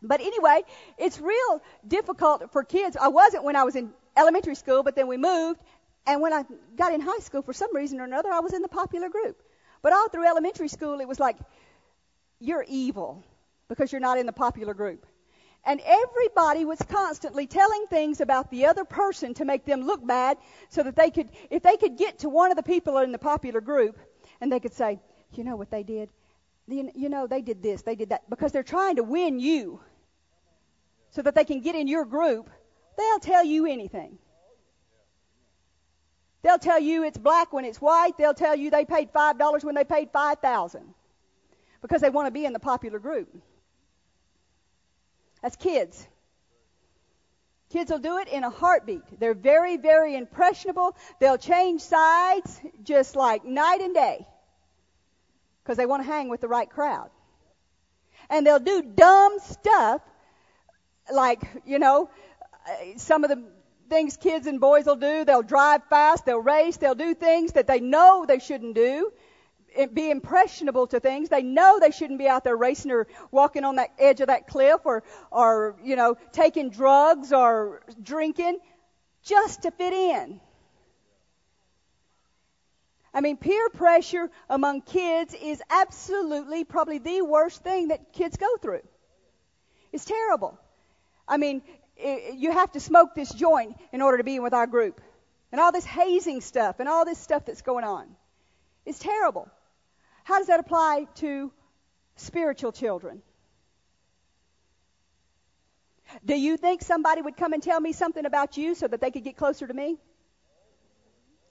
[0.02, 0.62] but anyway,
[0.98, 2.96] it's real difficult for kids.
[3.00, 5.60] I wasn't when I was in elementary school, but then we moved,
[6.06, 6.44] and when I
[6.76, 9.40] got in high school, for some reason or another, I was in the popular group.
[9.80, 11.38] But all through elementary school, it was like,
[12.40, 13.24] you're evil
[13.68, 15.06] because you're not in the popular group.
[15.66, 20.36] And everybody was constantly telling things about the other person to make them look bad
[20.68, 23.18] so that they could, if they could get to one of the people in the
[23.18, 23.98] popular group
[24.42, 25.00] and they could say,
[25.32, 26.10] you know what they did?
[26.66, 29.80] You know, they did this, they did that, because they're trying to win you
[31.10, 32.50] so that they can get in your group,
[32.96, 34.18] they'll tell you anything.
[36.42, 38.18] They'll tell you it's black when it's white.
[38.18, 40.92] They'll tell you they paid five dollars when they paid five thousand.
[41.80, 43.34] Because they want to be in the popular group.
[45.42, 46.06] That's kids.
[47.70, 49.02] Kids will do it in a heartbeat.
[49.18, 50.96] They're very, very impressionable.
[51.18, 54.26] They'll change sides just like night and day
[55.64, 57.10] because they want to hang with the right crowd.
[58.28, 60.02] And they'll do dumb stuff
[61.12, 62.10] like, you know,
[62.96, 63.42] some of the
[63.88, 65.24] things kids and boys will do.
[65.24, 69.12] They'll drive fast, they'll race, they'll do things that they know they shouldn't do
[69.92, 71.28] be impressionable to things.
[71.28, 74.46] They know they shouldn't be out there racing or walking on that edge of that
[74.46, 78.58] cliff or, or, you know, taking drugs or drinking
[79.24, 80.40] just to fit in.
[83.14, 88.56] I mean, peer pressure among kids is absolutely probably the worst thing that kids go
[88.56, 88.82] through.
[89.92, 90.58] It's terrible.
[91.28, 91.62] I mean,
[91.96, 95.00] you have to smoke this joint in order to be with our group.
[95.52, 98.08] And all this hazing stuff and all this stuff that's going on.
[98.84, 99.48] It's terrible.
[100.24, 101.52] How does that apply to
[102.16, 103.22] spiritual children?
[106.24, 109.12] Do you think somebody would come and tell me something about you so that they
[109.12, 109.98] could get closer to me?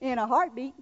[0.01, 0.74] In a heartbeat.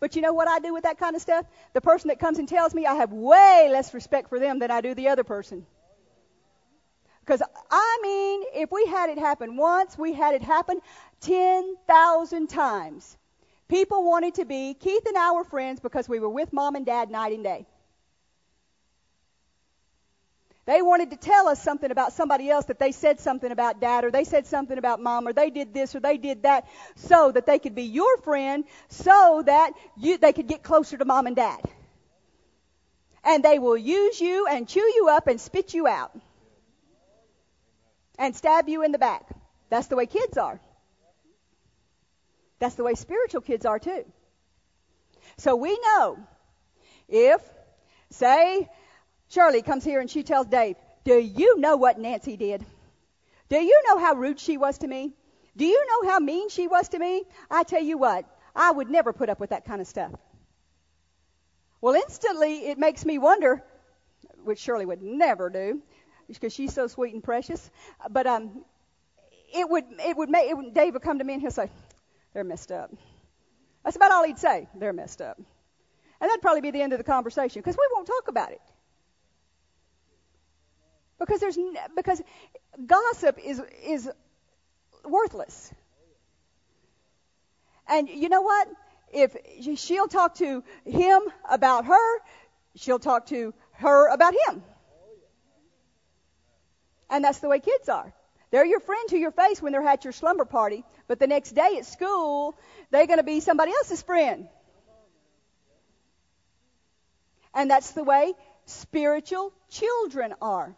[0.00, 1.46] But you know what I do with that kind of stuff?
[1.72, 4.70] The person that comes and tells me, I have way less respect for them than
[4.70, 5.66] I do the other person.
[7.20, 10.80] Because, I mean, if we had it happen once, we had it happen
[11.20, 13.16] 10,000 times.
[13.68, 16.84] People wanted to be, Keith and I were friends because we were with mom and
[16.84, 17.66] dad night and day.
[20.66, 24.04] They wanted to tell us something about somebody else that they said something about dad
[24.04, 27.30] or they said something about mom or they did this or they did that so
[27.32, 31.26] that they could be your friend so that you, they could get closer to mom
[31.26, 31.60] and dad.
[33.24, 36.18] And they will use you and chew you up and spit you out
[38.18, 39.26] and stab you in the back.
[39.68, 40.60] That's the way kids are.
[42.58, 44.04] That's the way spiritual kids are too.
[45.36, 46.18] So we know
[47.08, 47.42] if,
[48.10, 48.70] say,
[49.34, 52.64] Shirley comes here and she tells Dave, Do you know what Nancy did?
[53.48, 55.12] Do you know how rude she was to me?
[55.56, 57.24] Do you know how mean she was to me?
[57.50, 58.24] I tell you what,
[58.54, 60.12] I would never put up with that kind of stuff.
[61.80, 63.62] Well, instantly it makes me wonder,
[64.44, 65.82] which Shirley would never do,
[66.28, 67.70] because she's so sweet and precious.
[68.08, 68.64] But um,
[69.52, 71.70] it would it would make it would, Dave would come to me and he'll say,
[72.32, 72.90] they're messed up.
[73.84, 74.68] That's about all he'd say.
[74.76, 75.36] They're messed up.
[76.20, 78.60] And that'd probably be the end of the conversation because we won't talk about it.
[81.18, 81.58] Because there's
[81.94, 82.20] because
[82.86, 84.10] gossip is is
[85.04, 85.72] worthless.
[87.88, 88.68] And you know what?
[89.12, 89.36] If
[89.78, 92.18] she'll talk to him about her,
[92.76, 94.62] she'll talk to her about him.
[97.10, 98.12] And that's the way kids are.
[98.50, 101.52] They're your friend to your face when they're at your slumber party, but the next
[101.52, 102.56] day at school,
[102.90, 104.48] they're going to be somebody else's friend.
[107.52, 108.32] And that's the way
[108.66, 110.74] spiritual children are.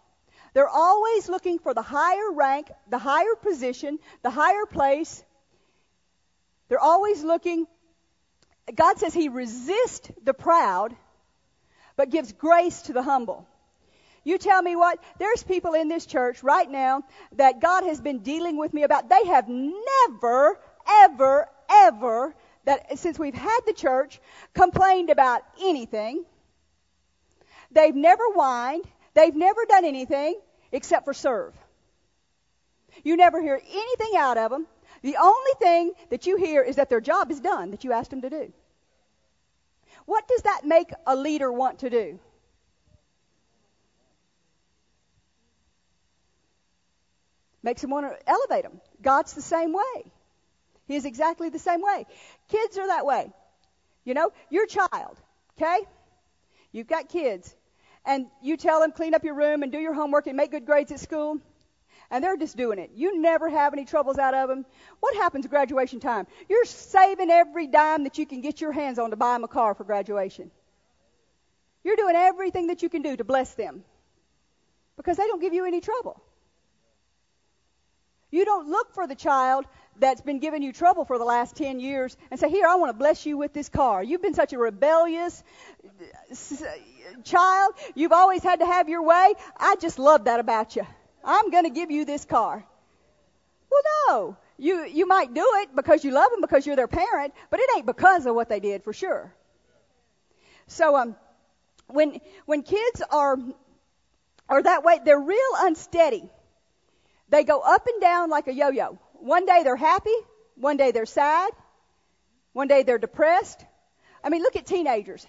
[0.57, 5.23] They're always looking for the higher rank, the higher position, the higher place.
[6.71, 7.67] They're always looking.
[8.75, 10.97] God says He resists the proud,
[11.95, 13.47] but gives grace to the humble.
[14.25, 14.99] You tell me what?
[15.19, 17.03] There's people in this church right now
[17.33, 19.11] that God has been dealing with me about.
[19.11, 22.35] They have never, ever, ever,
[22.65, 24.19] that since we've had the church,
[24.55, 26.25] complained about anything.
[27.73, 28.87] They've never whined.
[29.13, 30.41] They've never done anything
[30.77, 31.55] except for serve.
[33.03, 34.67] You never hear anything out of them.
[35.01, 38.11] The only thing that you hear is that their job is done that you asked
[38.11, 38.53] them to do.
[40.05, 42.19] What does that make a leader want to do?
[47.63, 48.81] Makes him want to elevate them.
[49.01, 50.13] God's the same way.
[50.87, 52.07] He is exactly the same way.
[52.51, 53.33] Kids are that way.
[54.05, 55.17] You know, your child,
[55.57, 55.81] okay?
[56.71, 57.57] You've got kids,
[58.07, 60.65] and you tell them clean up your room and do your homework and make good
[60.65, 61.39] grades at school,
[62.11, 62.93] and they're just doing it.
[62.95, 64.65] You never have any troubles out of them.
[65.01, 66.27] What happens at graduation time?
[66.49, 69.49] You're saving every dime that you can get your hands on to buy them a
[69.49, 70.51] car for graduation.
[71.83, 73.85] You're doing everything that you can do to bless them
[74.97, 76.23] because they don't give you any trouble.
[78.31, 79.67] You don't look for the child
[79.99, 82.91] that's been giving you trouble for the last 10 years and say, Here, I want
[82.91, 84.03] to bless you with this car.
[84.03, 85.43] You've been such a rebellious
[87.25, 87.75] child.
[87.95, 89.35] You've always had to have your way.
[89.57, 90.87] I just love that about you.
[91.25, 92.65] I'm going to give you this car.
[93.71, 94.37] Well, no.
[94.59, 97.69] You, you might do it because you love them because you're their parent, but it
[97.77, 99.35] ain't because of what they did for sure.
[100.67, 101.17] So, um,
[101.89, 103.39] when, when kids are,
[104.49, 106.31] are that way, they're real unsteady.
[107.29, 108.99] They go up and down like a yo-yo.
[109.15, 110.15] One day they're happy,
[110.57, 111.51] one day they're sad,
[112.53, 113.65] one day they're depressed.
[114.25, 115.27] I mean, look at teenagers.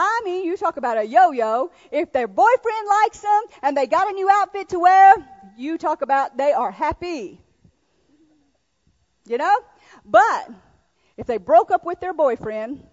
[0.00, 1.72] I mean, you talk about a yo-yo.
[1.90, 5.16] If their boyfriend likes them and they got a new outfit to wear,
[5.56, 7.40] you talk about they are happy.
[9.26, 9.58] You know?
[10.04, 10.50] But
[11.16, 12.86] if they broke up with their boyfriend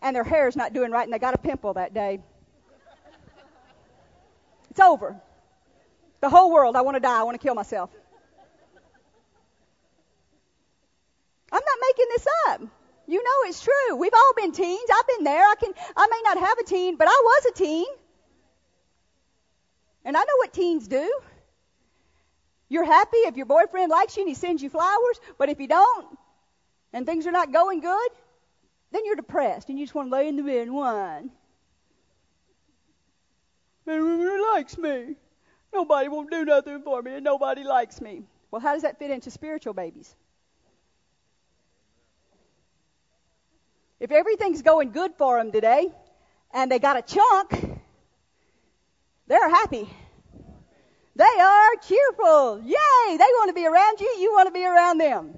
[0.00, 2.20] and their hair is not doing right and they got a pimple that day,
[4.70, 5.20] it's over.
[6.20, 7.18] The whole world, I want to die.
[7.18, 7.90] I want to kill myself.
[11.50, 12.77] I'm not making this up.
[13.08, 13.96] You know it's true.
[13.96, 14.88] We've all been teens.
[14.94, 15.42] I've been there.
[15.42, 17.86] I can I may not have a teen, but I was a teen.
[20.04, 21.20] And I know what teens do.
[22.68, 25.68] You're happy if your boyfriend likes you and he sends you flowers, but if you
[25.68, 26.18] don't
[26.92, 28.10] and things are not going good,
[28.92, 31.30] then you're depressed and you just want to lay in the bed and whine.
[33.86, 35.16] Nobody likes me.
[35.72, 38.24] Nobody won't do nothing for me and nobody likes me.
[38.50, 40.14] Well, how does that fit into spiritual babies?
[44.00, 45.88] If everything's going good for them today
[46.52, 47.80] and they got a chunk,
[49.26, 49.88] they're happy.
[51.16, 52.60] They are cheerful.
[52.64, 53.16] Yay!
[53.16, 54.06] They want to be around you.
[54.20, 55.36] You want to be around them.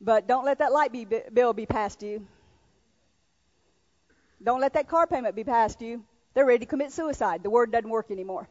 [0.00, 2.26] But don't let that light be, bill be past you.
[4.42, 6.02] Don't let that car payment be past you.
[6.34, 7.42] They're ready to commit suicide.
[7.42, 8.48] The word doesn't work anymore.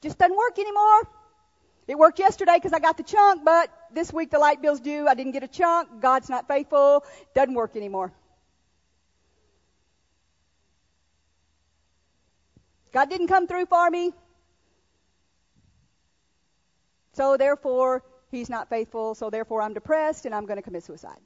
[0.00, 1.08] Just doesn't work anymore.
[1.88, 5.08] It worked yesterday because I got the chunk, but this week the light bill's due.
[5.08, 6.00] I didn't get a chunk.
[6.00, 7.04] God's not faithful.
[7.34, 8.12] Doesn't work anymore.
[12.92, 14.12] God didn't come through for me.
[17.14, 19.14] So therefore, he's not faithful.
[19.14, 21.18] So therefore, I'm depressed and I'm going to commit suicide.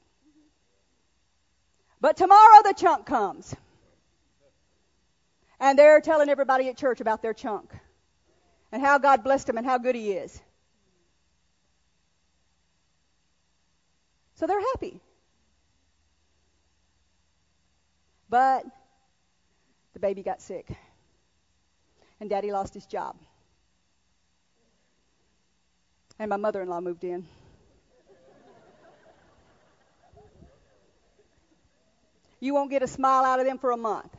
[1.99, 3.55] But tomorrow the chunk comes.
[5.59, 7.71] And they're telling everybody at church about their chunk
[8.71, 10.41] and how God blessed them and how good he is.
[14.41, 14.99] So they're happy.
[18.27, 18.65] But
[19.93, 20.67] the baby got sick.
[22.19, 23.17] And daddy lost his job.
[26.17, 27.27] And my mother in law moved in.
[32.39, 34.11] You won't get a smile out of them for a month.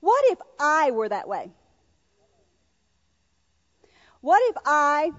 [0.00, 1.52] What if I were that way?
[4.20, 5.12] What if I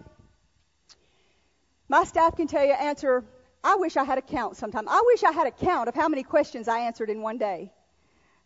[1.93, 3.23] my staff can tell you, answer,
[3.63, 4.89] I wish I had a count sometime.
[4.89, 7.71] I wish I had a count of how many questions I answered in one day.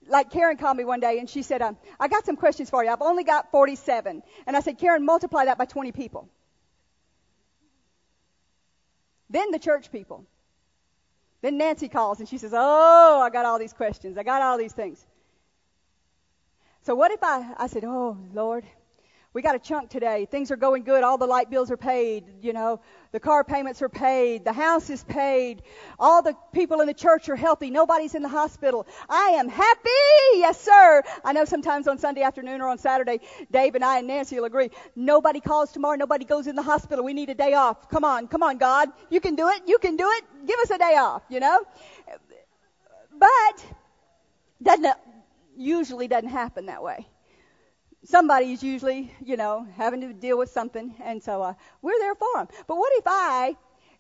[0.06, 2.84] Like Karen called me one day and she said, um, I got some questions for
[2.84, 2.90] you.
[2.90, 4.22] I've only got 47.
[4.46, 6.28] And I said, Karen, multiply that by 20 people.
[9.30, 10.26] Then the church people.
[11.42, 14.18] Then Nancy calls and she says, Oh, I got all these questions.
[14.18, 15.06] I got all these things.
[16.82, 18.66] So what if I, I said, Oh, Lord,
[19.34, 20.26] we got a chunk today.
[20.26, 21.04] Things are going good.
[21.04, 22.24] All the light bills are paid.
[22.42, 22.80] You know,
[23.12, 24.46] the car payments are paid.
[24.46, 25.62] The house is paid.
[26.00, 27.70] All the people in the church are healthy.
[27.70, 28.88] Nobody's in the hospital.
[29.10, 29.90] I am happy.
[30.34, 31.04] Yes, sir.
[31.26, 33.20] I know sometimes on Sunday afternoon or on Saturday,
[33.52, 34.72] Dave and I and Nancy will agree.
[34.96, 35.98] Nobody calls tomorrow.
[35.98, 37.04] Nobody goes in the hospital.
[37.04, 37.90] We need a day off.
[37.90, 38.28] Come on.
[38.28, 38.90] Come on, God.
[39.10, 39.62] You can do it.
[39.68, 40.24] You can do it.
[40.48, 41.64] Give us a day off, you know?
[43.20, 43.66] But,
[44.64, 44.96] doesn't,
[45.58, 47.08] usually doesn't happen that way
[48.08, 52.30] somebody's usually, you know, having to deal with something, and so uh, we're there for
[52.36, 52.48] them.
[52.68, 53.56] But what if I,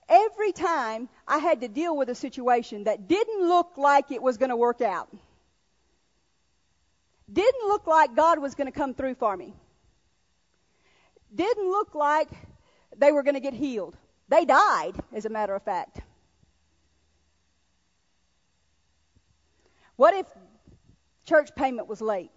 [0.08, 4.38] every time I had to deal with a situation that didn't look like it was
[4.38, 5.10] going to work out,
[7.32, 9.54] didn't look like God was going to come through for me,
[11.34, 12.30] didn't look like
[12.96, 13.96] they were going to get healed.
[14.30, 16.02] They died, as a matter of fact.
[19.96, 20.26] What if
[21.26, 22.32] church payment was late?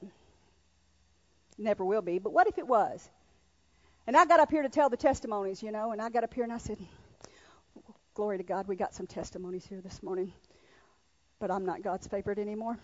[1.61, 3.09] Never will be, but what if it was?
[4.07, 6.35] And I got up here to tell the testimonies, you know, and I got up
[6.35, 6.79] here and I said,
[8.15, 10.33] Glory to God, we got some testimonies here this morning,
[11.39, 12.79] but I'm not God's favorite anymore.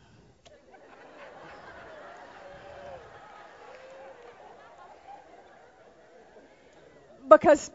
[7.29, 7.71] because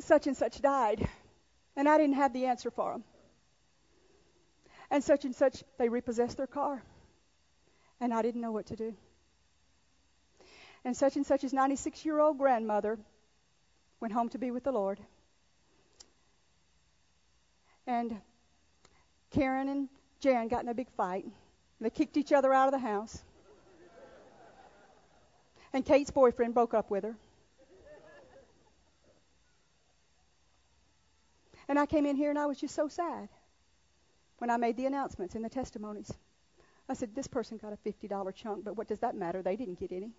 [0.00, 1.08] such and such died,
[1.76, 3.04] and I didn't have the answer for them.
[4.90, 6.82] And such and such, they repossessed their car,
[8.00, 8.94] and I didn't know what to do
[10.86, 12.96] and such and such such's 96 year old grandmother
[13.98, 15.00] went home to be with the Lord.
[17.88, 18.20] And
[19.32, 19.88] Karen and
[20.20, 21.26] Jan got in a big fight.
[21.80, 23.20] They kicked each other out of the house.
[25.72, 27.16] And Kate's boyfriend broke up with her.
[31.68, 33.28] And I came in here and I was just so sad
[34.38, 36.12] when I made the announcements and the testimonies.
[36.88, 39.42] I said, This person got a $50 chunk, but what does that matter?
[39.42, 40.12] They didn't get any.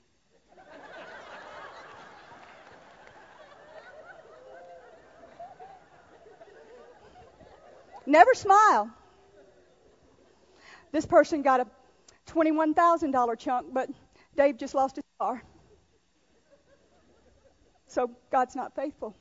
[8.08, 8.90] Never smile.
[10.94, 11.68] This person got a
[12.32, 13.90] $21,000 chunk, but
[14.38, 15.44] Dave just lost his car.
[17.88, 19.14] So God's not faithful.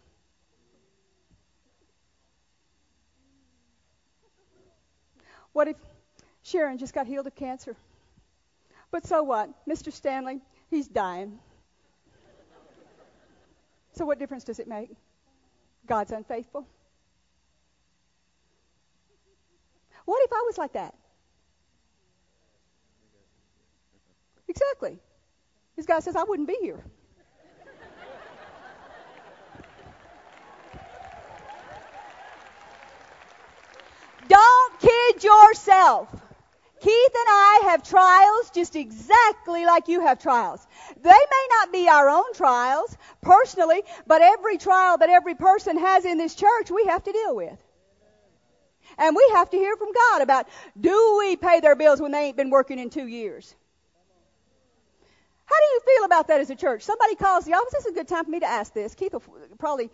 [5.52, 5.76] What if
[6.44, 7.74] Sharon just got healed of cancer?
[8.92, 9.50] But so what?
[9.66, 9.92] Mr.
[9.92, 11.40] Stanley, he's dying.
[13.94, 14.90] So what difference does it make?
[15.86, 16.68] God's unfaithful.
[20.06, 20.94] What if I was like that?
[24.48, 24.98] Exactly.
[25.76, 26.82] This guy says I wouldn't be here.
[34.28, 36.08] Don't kid yourself.
[36.80, 40.66] Keith and I have trials just exactly like you have trials.
[41.02, 46.04] They may not be our own trials personally, but every trial that every person has
[46.04, 47.58] in this church we have to deal with.
[48.98, 52.26] And we have to hear from God about do we pay their bills when they
[52.26, 53.54] ain't been working in two years?
[55.44, 56.82] How do you feel about that as a church?
[56.82, 57.72] Somebody calls the office.
[57.72, 58.94] This is a good time for me to ask this.
[58.94, 59.22] Keith will
[59.58, 59.90] probably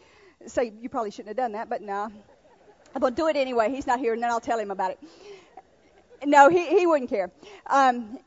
[0.46, 2.10] say you probably shouldn't have done that, but no.
[2.94, 3.70] I'm going to do it anyway.
[3.70, 4.98] He's not here, and then I'll tell him about it.
[6.24, 7.30] No, he, he wouldn't care.
[7.66, 8.18] Um,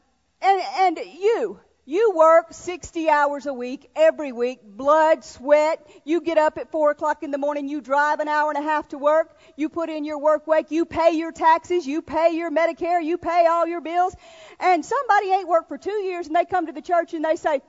[0.42, 5.86] and, and you, you work 60 hours a week, every week, blood, sweat.
[6.04, 8.68] You get up at 4 o'clock in the morning, you drive an hour and a
[8.68, 12.32] half to work, you put in your work week, you pay your taxes, you pay
[12.34, 14.16] your Medicare, you pay all your bills.
[14.60, 17.36] And somebody ain't worked for two years and they come to the church and they
[17.36, 17.62] say,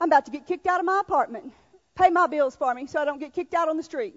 [0.00, 1.52] I'm about to get kicked out of my apartment.
[1.94, 4.14] Pay my bills for me so I don't get kicked out on the street.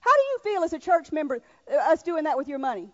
[0.00, 1.40] How do you feel as a church member,
[1.72, 2.88] uh, us doing that with your money?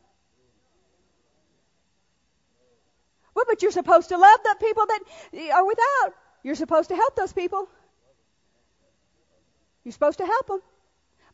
[3.39, 5.01] Well, but you're supposed to love the people that
[5.53, 6.13] are without.
[6.43, 7.69] You're supposed to help those people.
[9.85, 10.61] You're supposed to help them.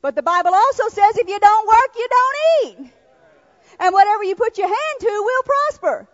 [0.02, 2.36] But the Bible also says if you don't work, you don't
[2.66, 2.92] eat.
[3.80, 6.06] And whatever you put your hand to will prosper.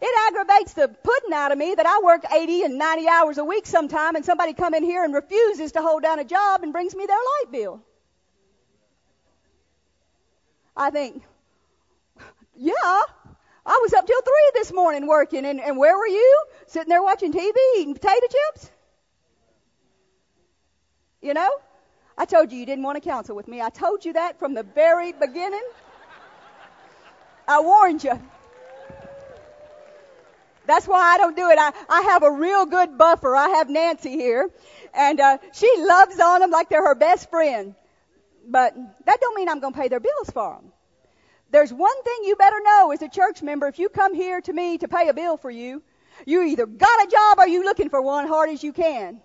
[0.00, 3.44] It aggravates the pudding out of me that I work 80 and 90 hours a
[3.44, 6.72] week sometime and somebody come in here and refuses to hold down a job and
[6.72, 7.82] brings me their light bill.
[10.74, 11.22] I think,
[12.56, 13.02] yeah,
[13.66, 16.44] I was up till three this morning working, and, and where were you?
[16.68, 18.70] Sitting there watching TV, eating potato chips?
[21.20, 21.50] You know?
[22.16, 23.60] I told you you didn't want to counsel with me.
[23.60, 25.64] I told you that from the very beginning.
[27.48, 28.18] I warned you.
[30.66, 31.58] That's why I don't do it.
[31.58, 33.34] I, I have a real good buffer.
[33.34, 34.48] I have Nancy here,
[34.94, 37.74] and uh, she loves on them like they're her best friend.
[38.48, 40.72] But that don't mean I'm going to pay their bills for them.
[41.50, 43.66] There's one thing you better know as a church member.
[43.68, 45.82] If you come here to me to pay a bill for you,
[46.26, 49.20] you either got a job or you looking for one hard as you can.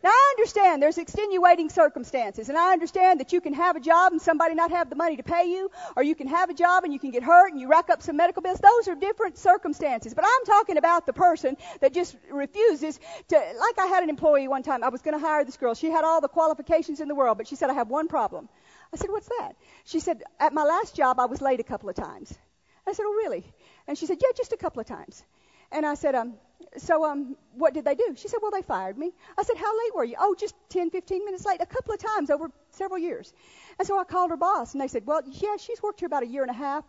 [0.00, 4.12] Now I understand there's extenuating circumstances, and I understand that you can have a job
[4.12, 6.84] and somebody not have the money to pay you, or you can have a job
[6.84, 8.60] and you can get hurt and you rack up some medical bills.
[8.60, 10.14] Those are different circumstances.
[10.14, 14.46] But I'm talking about the person that just refuses to, like I had an employee
[14.46, 15.74] one time, I was going to hire this girl.
[15.74, 18.48] She had all the qualifications in the world, but she said, I have one problem.
[18.92, 19.52] I said, what's that?
[19.84, 22.32] She said, at my last job, I was late a couple of times.
[22.86, 23.44] I said, oh, really?
[23.86, 25.22] And she said, yeah, just a couple of times.
[25.70, 26.34] And I said, um,
[26.78, 28.14] so um, what did they do?
[28.16, 29.12] She said, well, they fired me.
[29.36, 30.16] I said, how late were you?
[30.18, 33.32] Oh, just 10, 15 minutes late, a couple of times over several years.
[33.78, 36.22] And so I called her boss, and they said, well, yeah, she's worked here about
[36.22, 36.84] a year and a half.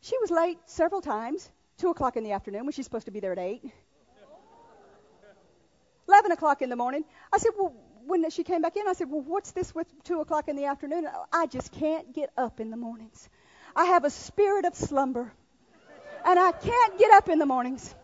[0.00, 3.20] She was late several times, 2 o'clock in the afternoon when she's supposed to be
[3.20, 3.62] there at 8.
[6.08, 7.04] 11 o'clock in the morning.
[7.32, 7.74] I said, well,
[8.06, 10.66] when she came back in, I said, well, what's this with 2 o'clock in the
[10.66, 11.08] afternoon?
[11.32, 13.28] I just can't get up in the mornings.
[13.74, 15.32] I have a spirit of slumber,
[16.24, 17.94] and I can't get up in the mornings.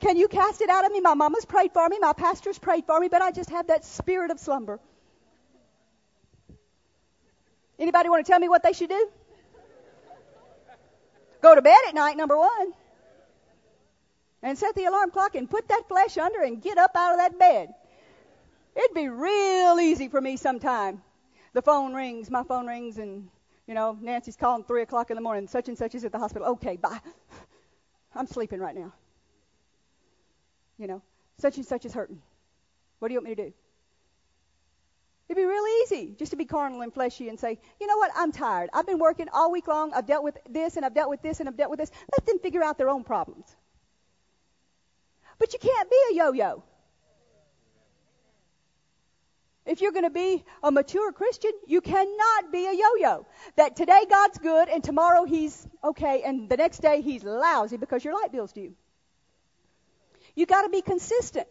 [0.00, 1.00] Can you cast it out of me?
[1.00, 3.84] My mama's prayed for me, my pastor's prayed for me, but I just have that
[3.84, 4.80] spirit of slumber.
[7.78, 9.08] Anybody want to tell me what they should do?
[11.42, 12.72] Go to bed at night, number one.
[14.42, 17.18] And set the alarm clock and put that flesh under and get up out of
[17.18, 17.74] that bed.
[18.76, 21.02] It'd be real easy for me sometime.
[21.52, 23.28] The phone rings, my phone rings, and,
[23.66, 25.46] you know, Nancy's calling 3 o'clock in the morning.
[25.46, 26.48] Such and such is at the hospital.
[26.48, 27.00] Okay, bye.
[28.14, 28.92] I'm sleeping right now.
[30.78, 31.02] You know,
[31.38, 32.20] such and such is hurting.
[32.98, 33.54] What do you want me to do?
[35.28, 38.10] It'd be real easy just to be carnal and fleshy and say, you know what,
[38.14, 38.70] I'm tired.
[38.72, 39.94] I've been working all week long.
[39.94, 41.90] I've dealt with this and I've dealt with this and I've dealt with this.
[42.12, 43.56] Let them figure out their own problems.
[45.38, 46.62] But you can't be a yo-yo.
[49.66, 53.26] If you're going to be a mature Christian, you cannot be a yo-yo.
[53.56, 58.04] That today God's good and tomorrow He's okay and the next day He's lousy because
[58.04, 58.74] your light bill's due.
[60.34, 61.48] You got to be consistent.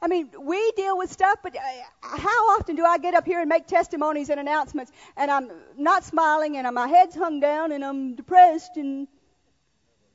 [0.00, 1.60] I mean, we deal with stuff, but uh,
[2.02, 6.02] how often do I get up here and make testimonies and announcements and I'm not
[6.02, 9.06] smiling and my head's hung down and I'm depressed and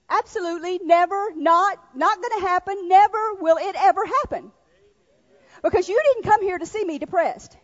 [0.10, 4.52] absolutely never, not, not going to happen, never will it ever happen.
[5.64, 7.58] Because you didn't come here to see me depressed.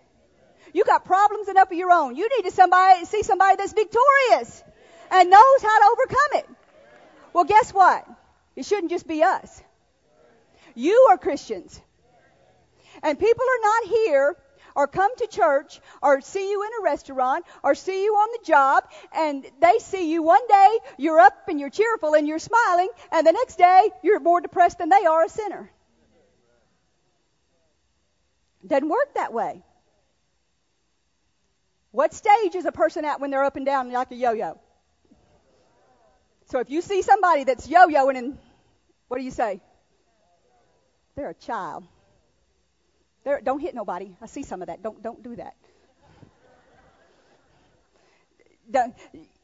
[0.74, 2.16] You got problems enough of your own.
[2.16, 4.64] You need to somebody, see somebody that's victorious
[5.12, 6.50] and knows how to overcome it.
[7.34, 8.08] Well, guess what?
[8.56, 9.62] It shouldn't just be us.
[10.76, 11.80] You are Christians.
[13.02, 14.38] And people are not here
[14.76, 18.46] or come to church or see you in a restaurant or see you on the
[18.46, 18.84] job
[19.16, 23.26] and they see you one day, you're up and you're cheerful and you're smiling and
[23.26, 25.72] the next day you're more depressed than they are a sinner.
[28.66, 29.64] Doesn't work that way.
[31.92, 34.60] What stage is a person at when they're up and down like a yo-yo?
[36.46, 38.38] So if you see somebody that's yo-yoing and
[39.08, 39.62] what do you say?
[41.16, 41.84] They're a child.
[43.24, 44.16] They're, don't hit nobody.
[44.22, 44.82] I see some of that.
[44.82, 45.56] Don't don't do that.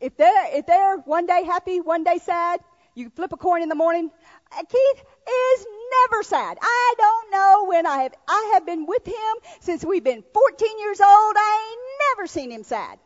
[0.01, 2.61] if they're if they're one day happy, one day sad,
[2.95, 4.09] you flip a coin in the morning.
[4.51, 5.65] Uh, Keith is
[6.03, 6.57] never sad.
[6.61, 10.79] I don't know when I have I have been with him since we've been 14
[10.79, 11.35] years old.
[11.37, 12.99] I ain't never seen him sad.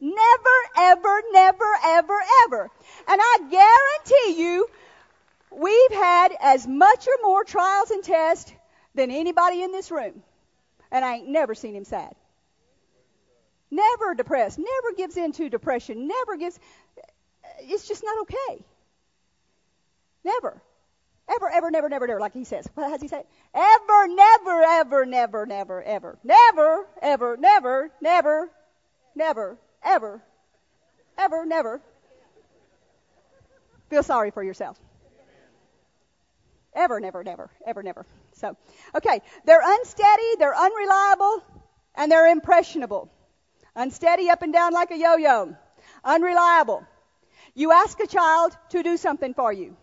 [0.00, 2.70] Never, ever, never, ever, ever.
[3.06, 4.66] And I guarantee you,
[5.50, 8.50] we've had as much or more trials and tests
[8.94, 10.22] than anybody in this room.
[10.90, 12.14] And I ain't never seen him sad.
[13.70, 14.58] Never depressed.
[14.58, 16.08] Never gives in to depression.
[16.08, 16.58] Never gives.
[17.60, 18.64] It's just not okay.
[21.60, 21.68] Never.
[21.68, 22.66] Ever, ever, never, never, never, like he says.
[22.74, 23.24] What has he said?
[23.54, 26.18] Ever, never, ever, never, never, ever.
[26.24, 28.50] Never, ever, never, never,
[29.14, 30.22] never, ever,
[31.18, 31.80] ever, never.
[33.90, 34.78] Feel sorry for yourself.
[36.74, 38.06] Ever, never, never, ever, never.
[38.34, 38.56] So,
[38.94, 41.44] okay, they're unsteady, they're unreliable,
[41.94, 43.10] and they're impressionable.
[43.74, 45.56] Unsteady up and down like a yo-yo.
[46.04, 46.84] Unreliable.
[47.54, 49.76] You ask a child to do something for you.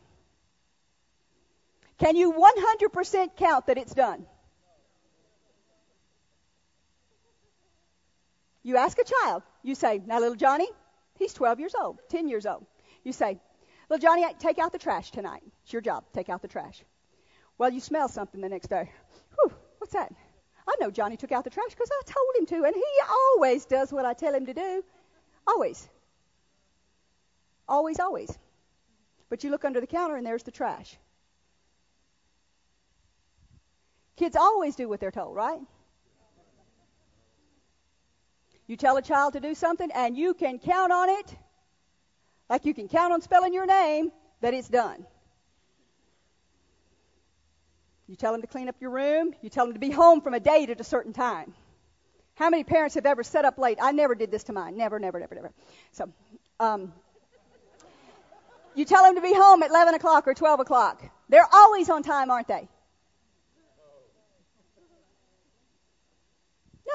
[1.99, 4.25] Can you 100% count that it's done?
[8.63, 10.67] You ask a child, you say, now little Johnny,
[11.17, 12.65] he's 12 years old, 10 years old.
[13.03, 13.39] You say,
[13.89, 15.41] little Johnny, take out the trash tonight.
[15.63, 16.83] It's your job, take out the trash.
[17.57, 18.91] Well, you smell something the next day.
[19.35, 20.13] Whew, what's that?
[20.67, 23.65] I know Johnny took out the trash because I told him to, and he always
[23.65, 24.83] does what I tell him to do.
[25.47, 25.87] Always.
[27.69, 28.37] Always, always.
[29.29, 30.97] But you look under the counter and there's the trash.
[34.17, 35.59] Kids always do what they're told, right?
[38.67, 41.35] You tell a child to do something and you can count on it,
[42.49, 44.11] like you can count on spelling your name,
[44.41, 45.05] that it's done.
[48.07, 49.33] You tell them to clean up your room.
[49.41, 51.53] You tell them to be home from a date at a certain time.
[52.35, 53.79] How many parents have ever set up late?
[53.81, 54.77] I never did this to mine.
[54.77, 55.51] Never, never, never, never.
[55.91, 56.09] So,
[56.59, 56.93] um,
[58.75, 61.03] you tell them to be home at 11 o'clock or 12 o'clock.
[61.29, 62.69] They're always on time, aren't they?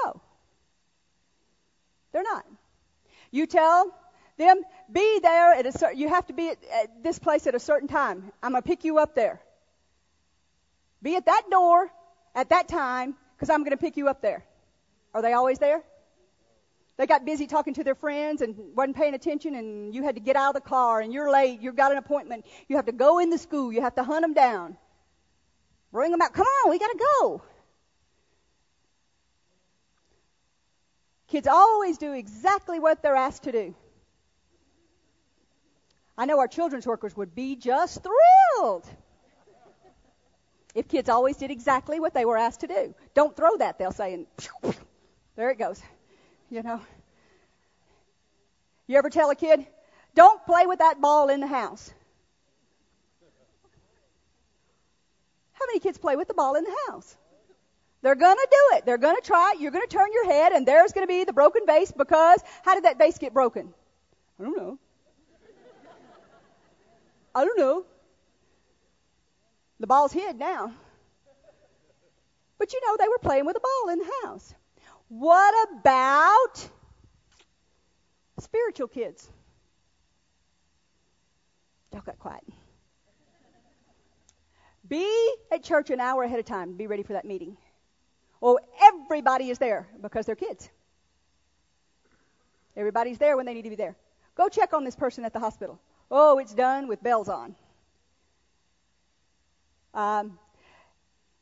[0.05, 0.21] No.
[2.13, 2.45] They're not.
[3.31, 3.95] You tell
[4.39, 7.55] them, be there at a certain, you have to be at, at this place at
[7.55, 8.33] a certain time.
[8.43, 9.41] I'm going to pick you up there.
[11.03, 11.91] Be at that door
[12.35, 14.45] at that time because I'm going to pick you up there.
[15.15, 15.83] Are they always there?
[16.97, 20.21] They got busy talking to their friends and wasn't paying attention, and you had to
[20.21, 21.61] get out of the car, and you're late.
[21.61, 22.45] You've got an appointment.
[22.69, 23.73] You have to go in the school.
[23.73, 24.77] You have to hunt them down.
[25.91, 26.33] Bring them out.
[26.33, 27.43] Come on, we got to go.
[31.33, 33.75] Kids always do exactly what they're asked to do.
[36.19, 38.87] I know our children's workers would be just thrilled
[40.75, 42.95] if kids always did exactly what they were asked to do.
[43.15, 44.27] Don't throw that, they'll say, and
[45.35, 45.81] there it goes.
[46.51, 46.83] You know.
[48.87, 49.67] You ever tell a kid,
[50.15, 51.91] don't play with that ball in the house?
[55.55, 57.17] How many kids play with the ball in the house?
[58.03, 58.85] They're gonna do it.
[58.85, 59.55] They're gonna try.
[59.59, 62.85] You're gonna turn your head and there's gonna be the broken vase because how did
[62.85, 63.73] that vase get broken?
[64.39, 64.79] I don't know.
[67.35, 67.85] I don't know.
[69.79, 70.73] The ball's hid now.
[72.59, 74.55] But you know, they were playing with a ball in the house.
[75.09, 76.69] What about
[78.39, 79.29] spiritual kids?
[81.93, 82.45] Y'all got quiet.
[84.89, 86.75] Be at church an hour ahead of time.
[86.75, 87.57] Be ready for that meeting.
[88.43, 90.69] Oh, everybody is there because they're kids.
[92.77, 93.95] Everybody's there when they need to be there.
[94.35, 95.79] Go check on this person at the hospital.
[96.11, 97.55] Oh, it's done with bells on.
[99.95, 100.39] Um,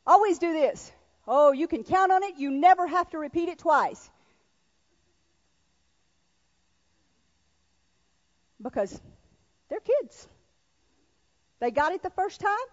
[0.06, 0.92] always do this.
[1.26, 2.34] Oh, you can count on it.
[2.36, 4.10] You never have to repeat it twice.
[8.60, 9.00] Because
[9.70, 10.28] they're kids.
[11.60, 12.68] They got it the first time.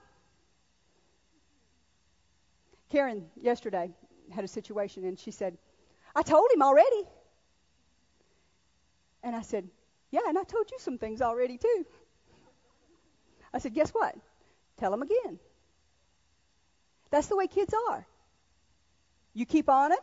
[2.90, 3.92] Karen yesterday
[4.34, 5.58] had a situation, and she said,
[6.16, 7.04] I told him already.
[9.24, 9.68] And I said,
[10.12, 11.86] Yeah, and I told you some things already, too.
[13.54, 14.16] I said, Guess what?
[14.78, 15.40] Tell him again.
[17.10, 18.06] That's the way kids are.
[19.34, 20.00] You keep on it.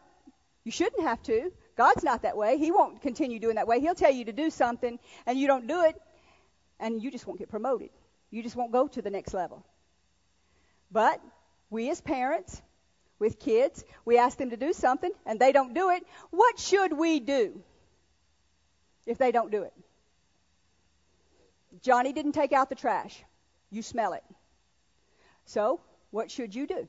[0.65, 1.53] You shouldn't have to.
[1.77, 2.57] God's not that way.
[2.57, 3.81] He won't continue doing that way.
[3.81, 6.01] He'll tell you to do something, and you don't do it,
[6.79, 7.91] and you just won't get promoted.
[8.31, 9.65] You just won't go to the next level.
[10.91, 11.21] But
[11.71, 12.63] we as parents,
[13.25, 16.07] with kids, we ask them to do something, and they don't do it.
[16.31, 17.63] What should we do
[19.07, 19.73] if they don't do it?
[21.83, 23.23] Johnny didn't take out the trash.
[23.71, 24.23] You smell it.
[25.47, 25.81] So,
[26.11, 26.87] what should you do?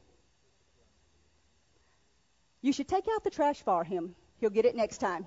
[2.61, 4.15] You should take out the trash for him.
[4.39, 5.25] He'll get it next time.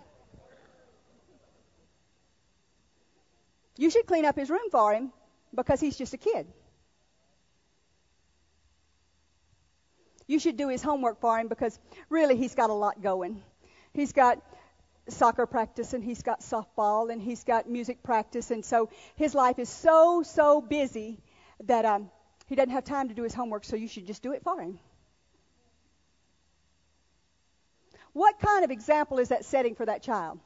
[3.77, 5.13] You should clean up his room for him
[5.55, 6.47] because he's just a kid.
[10.29, 11.77] You should do his homework for him because
[12.11, 13.43] really he's got a lot going.
[13.95, 14.41] He's got
[15.09, 19.59] soccer practice and he's got softball and he's got music practice and so his life
[19.59, 21.19] is so so busy
[21.65, 22.11] that um,
[22.47, 23.65] he doesn't have time to do his homework.
[23.65, 24.79] So you should just do it for him.
[28.13, 30.41] What kind of example is that setting for that child?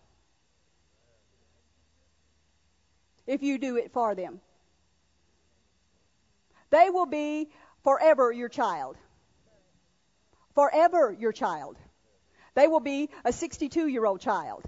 [3.26, 4.40] If you do it for them,
[6.70, 7.50] they will be
[7.82, 8.96] forever your child.
[10.54, 11.76] Forever your child.
[12.54, 14.64] They will be a 62 year old child.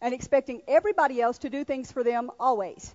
[0.00, 2.94] And expecting everybody else to do things for them always.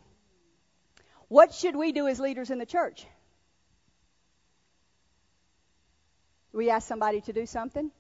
[1.28, 3.06] What should we do as leaders in the church?
[6.54, 7.92] We ask somebody to do something,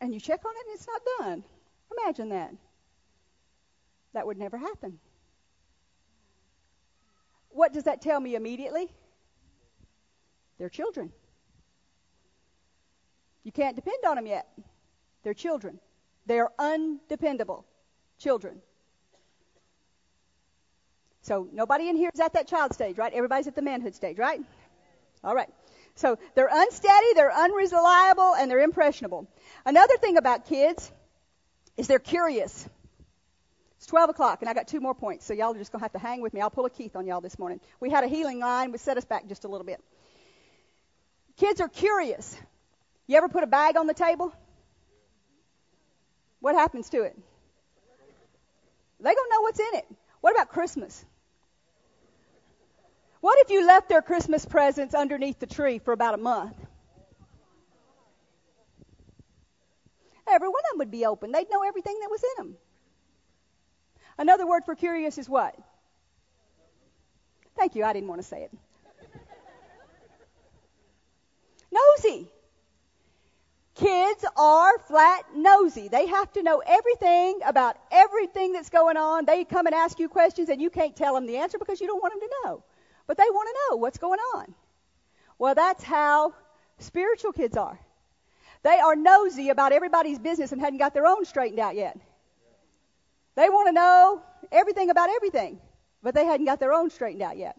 [0.00, 1.44] and you check on it and it's not done.
[1.98, 2.54] Imagine that.
[4.14, 4.98] That would never happen.
[7.50, 8.90] What does that tell me immediately?
[10.58, 11.12] They're children.
[13.42, 14.48] You can't depend on them yet.
[15.22, 15.78] They're children.
[16.26, 17.64] They are undependable
[18.18, 18.60] children.
[21.22, 23.12] So nobody in here is at that child stage, right?
[23.12, 24.40] Everybody's at the manhood stage, right?
[25.22, 25.48] All right.
[25.94, 29.28] So they're unsteady, they're unreliable, and they're impressionable.
[29.64, 30.90] Another thing about kids
[31.76, 32.68] is they're curious.
[33.78, 35.84] It's 12 o'clock, and I got two more points, so y'all are just going to
[35.84, 36.40] have to hang with me.
[36.40, 37.60] I'll pull a Keith on y'all this morning.
[37.80, 39.80] We had a healing line, which set us back just a little bit.
[41.36, 42.36] Kids are curious.
[43.06, 44.32] You ever put a bag on the table?
[46.40, 47.16] What happens to it?
[49.00, 49.86] They don't know what's in it.
[50.20, 51.04] What about Christmas?
[53.20, 56.56] What if you left their Christmas presents underneath the tree for about a month?
[60.26, 61.32] Every one of them would be open.
[61.32, 62.56] They'd know everything that was in them.
[64.18, 65.54] Another word for curious is what?
[67.56, 67.84] Thank you.
[67.84, 68.52] I didn't want to say it.
[71.74, 72.28] Nosy.
[73.74, 75.88] Kids are flat nosy.
[75.88, 79.24] They have to know everything about everything that's going on.
[79.24, 81.88] They come and ask you questions and you can't tell them the answer because you
[81.88, 82.64] don't want them to know.
[83.06, 84.54] But they want to know what's going on.
[85.38, 86.34] Well, that's how
[86.78, 87.78] spiritual kids are.
[88.62, 91.98] They are nosy about everybody's business and hadn't got their own straightened out yet.
[93.34, 94.22] They want to know
[94.52, 95.58] everything about everything,
[96.02, 97.58] but they hadn't got their own straightened out yet.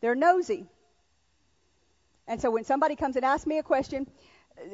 [0.00, 0.66] They're nosy.
[2.28, 4.06] And so when somebody comes and asks me a question,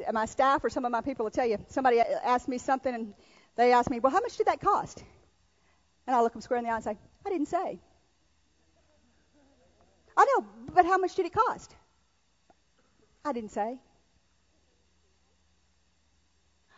[0.07, 2.93] uh, my staff or some of my people will tell you, somebody asked me something
[2.93, 3.13] and
[3.55, 5.03] they ask me, well, how much did that cost?
[6.07, 7.79] And I look them square in the eye and say, I didn't say.
[10.15, 11.75] I know, but how much did it cost?
[13.25, 13.79] I didn't say.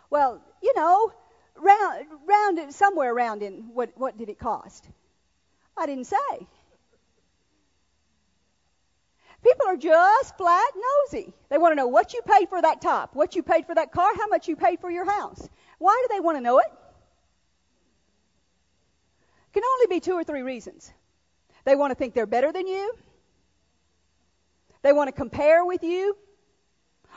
[0.10, 1.12] Well, you know,
[1.58, 4.88] round, round somewhere around in what, what did it cost?
[5.76, 6.48] I didn't say.
[9.46, 11.32] People are just flat nosy.
[11.50, 13.92] They want to know what you paid for that top, what you paid for that
[13.92, 15.48] car, how much you paid for your house.
[15.78, 16.66] Why do they want to know it?
[19.54, 20.92] Can only be two or three reasons.
[21.64, 22.96] They want to think they're better than you.
[24.82, 26.18] They want to compare with you.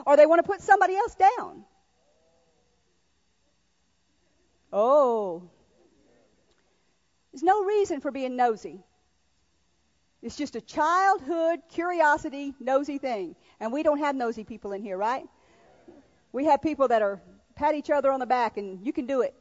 [0.05, 1.65] Or they want to put somebody else down.
[4.71, 5.49] Oh.
[7.33, 8.85] There's no reason for being nosy.
[10.23, 13.37] It's just a childhood curiosity, nosy thing.
[13.61, 15.25] And we don't have nosy people in here, right?
[16.33, 17.21] We have people that are
[17.55, 19.35] pat each other on the back and you can do it.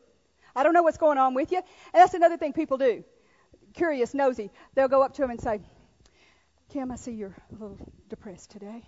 [0.55, 1.57] I don't know what's going on with you.
[1.57, 3.03] And that's another thing people do.
[3.73, 4.51] Curious, nosy.
[4.75, 5.61] They'll go up to him and say,
[6.69, 7.77] Kim, I see you're a little
[8.09, 8.83] depressed today.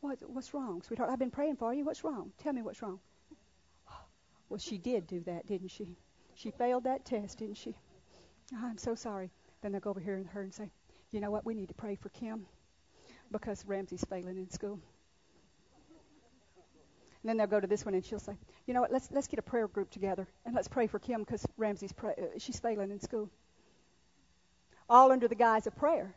[0.00, 1.10] What, what's wrong, sweetheart?
[1.10, 1.84] I've been praying for you.
[1.84, 2.32] What's wrong?
[2.38, 3.00] Tell me what's wrong.
[4.48, 5.96] Well, she did do that, didn't she?
[6.34, 7.74] She failed that test, didn't she?
[8.54, 9.30] I'm so sorry.
[9.62, 10.70] Then they'll go over here and her and say,
[11.12, 11.46] you know what?
[11.46, 12.46] We need to pray for Kim.
[13.32, 14.78] because Ramsey's failing in school.
[17.22, 18.34] And then they'll go to this one and she'll say,
[18.66, 21.20] you know what, let's, let's get a prayer group together and let's pray for Kim
[21.20, 23.30] because Ramsey's pray, uh, she's failing in school.
[24.88, 26.14] All under the guise of prayer.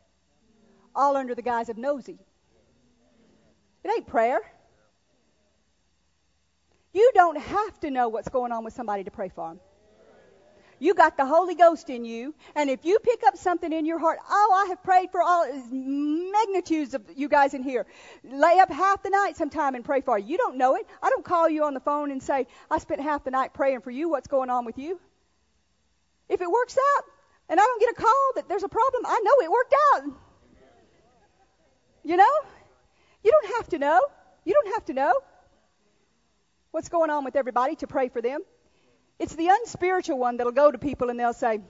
[0.96, 2.18] All under the guise of nosy.
[3.84, 4.40] It ain't prayer.
[6.92, 9.60] You don't have to know what's going on with somebody to pray for them.
[10.78, 13.98] You got the Holy Ghost in you, and if you pick up something in your
[13.98, 17.86] heart, oh, I have prayed for all magnitudes of you guys in here.
[18.24, 20.28] Lay up half the night sometime and pray for you.
[20.28, 20.86] You don't know it.
[21.02, 23.82] I don't call you on the phone and say, I spent half the night praying
[23.82, 24.10] for you.
[24.10, 25.00] What's going on with you?
[26.28, 27.06] If it works out,
[27.48, 30.04] and I don't get a call that there's a problem, I know it worked out.
[32.04, 32.36] You know?
[33.24, 34.02] You don't have to know.
[34.44, 35.14] You don't have to know
[36.72, 38.42] what's going on with everybody to pray for them.
[39.20, 41.62] It's the unspiritual one that'll go to people and they'll say,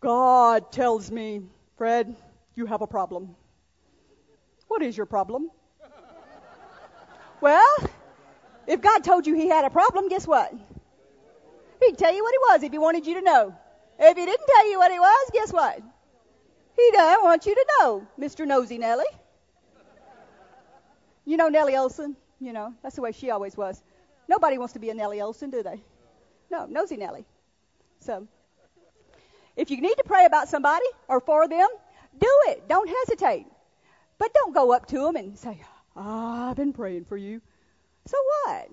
[0.00, 1.42] God tells me,
[1.76, 2.14] Fred,
[2.54, 3.34] you have a problem.
[4.68, 5.50] What is your problem?
[7.40, 7.76] well,
[8.66, 10.52] if God told you he had a problem, guess what?
[11.82, 13.54] He'd tell you what it was if he wanted you to know.
[13.98, 15.80] If he didn't tell you what it was, guess what?
[16.76, 18.46] He doesn't want you to know, Mr.
[18.46, 19.04] Nosy Nellie.
[21.24, 22.16] You know Nellie Olson?
[22.40, 23.82] You know, that's the way she always was.
[24.28, 25.82] Nobody wants to be a Nellie Olson, do they?
[26.50, 27.24] No, nosy Nellie.
[28.00, 28.26] So,
[29.56, 31.68] if you need to pray about somebody or for them,
[32.18, 32.68] do it.
[32.68, 33.46] Don't hesitate.
[34.18, 35.60] But don't go up to them and say,
[35.96, 37.40] oh, I've been praying for you.
[38.06, 38.68] So what?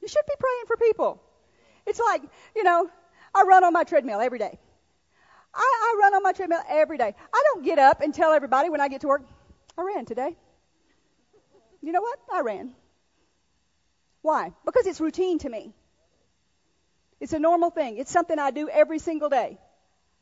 [0.00, 1.22] You should be praying for people.
[1.86, 2.22] It's like,
[2.56, 2.88] you know,
[3.34, 4.58] I run on my treadmill every day.
[5.54, 7.14] I, I run on my treadmill every day.
[7.32, 9.22] I don't get up and tell everybody when I get to work,
[9.76, 10.36] I ran today.
[11.82, 12.18] You know what?
[12.32, 12.74] I ran.
[14.28, 14.52] Why?
[14.66, 15.72] Because it's routine to me.
[17.18, 17.96] It's a normal thing.
[17.96, 19.58] It's something I do every single day.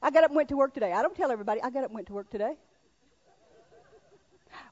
[0.00, 0.92] I got up and went to work today.
[0.92, 2.54] I don't tell everybody, I got up and went to work today.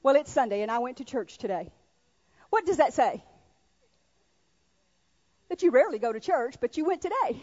[0.04, 1.72] Well, it's Sunday and I went to church today.
[2.50, 3.24] What does that say?
[5.48, 7.32] That you rarely go to church, but you went today.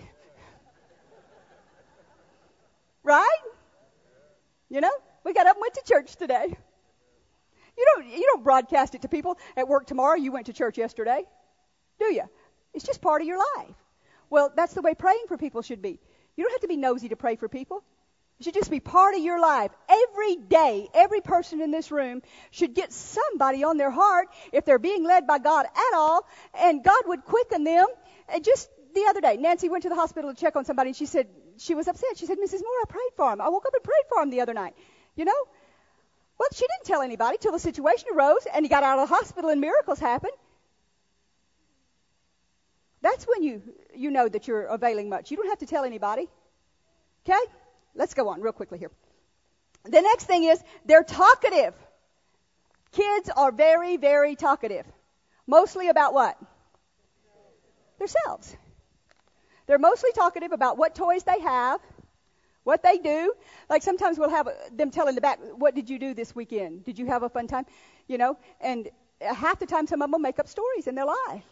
[3.04, 3.42] right?
[4.70, 4.94] You know,
[5.26, 6.56] we got up and went to church today.
[7.78, 10.16] You don't, you don't broadcast it to people at work tomorrow.
[10.16, 11.26] You went to church yesterday
[12.02, 12.24] do you?
[12.74, 13.76] It's just part of your life.
[14.30, 16.00] Well, that's the way praying for people should be.
[16.36, 17.84] You don't have to be nosy to pray for people.
[18.40, 19.72] It should just be part of your life.
[19.88, 24.80] Every day, every person in this room should get somebody on their heart if they're
[24.80, 27.86] being led by God at all, and God would quicken them.
[28.34, 30.96] And just the other day, Nancy went to the hospital to check on somebody, and
[30.96, 32.18] she said she was upset.
[32.18, 32.62] She said, Mrs.
[32.64, 33.42] Moore, I prayed for him.
[33.42, 34.74] I woke up and prayed for him the other night.
[35.16, 35.42] You know?
[36.40, 39.14] Well, she didn't tell anybody till the situation arose, and he got out of the
[39.14, 40.34] hospital, and miracles happened.
[43.02, 43.62] That's when you,
[43.96, 45.32] you know that you're availing much.
[45.32, 46.28] You don't have to tell anybody.
[47.26, 47.40] Okay?
[47.96, 48.92] Let's go on real quickly here.
[49.84, 51.74] The next thing is they're talkative.
[52.92, 54.86] Kids are very, very talkative.
[55.48, 56.38] Mostly about what?
[57.98, 58.56] Themselves.
[59.66, 61.80] They're mostly talkative about what toys they have,
[62.64, 63.34] what they do.
[63.70, 66.36] Like sometimes we'll have uh, them tell in the back, what did you do this
[66.36, 66.84] weekend?
[66.84, 67.66] Did you have a fun time?
[68.08, 68.90] You know, and
[69.22, 71.44] uh, half the time some of them make up stories and they'll lie.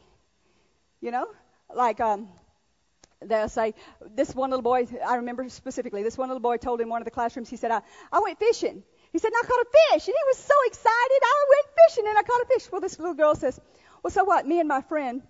[1.02, 1.28] You know,
[1.74, 2.28] like um,
[3.22, 3.74] they'll say,
[4.16, 7.06] this one little boy, I remember specifically, this one little boy told in one of
[7.06, 7.82] the classrooms, he said, I,
[8.12, 8.84] I went fishing.
[9.12, 10.08] He said, and I caught a fish.
[10.08, 11.20] And he was so excited.
[11.24, 12.72] I went fishing and I caught a fish.
[12.72, 13.60] Well, this little girl says,
[14.04, 14.46] well, so what?
[14.46, 15.22] Me and my friend,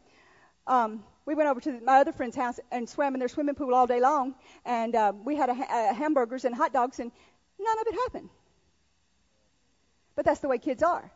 [0.67, 3.73] um, we went over to my other friend's house and swam in their swimming pool
[3.73, 4.35] all day long.
[4.65, 7.11] And uh, we had a, a hamburgers and hot dogs, and
[7.59, 8.29] none of it happened.
[10.15, 11.11] But that's the way kids are.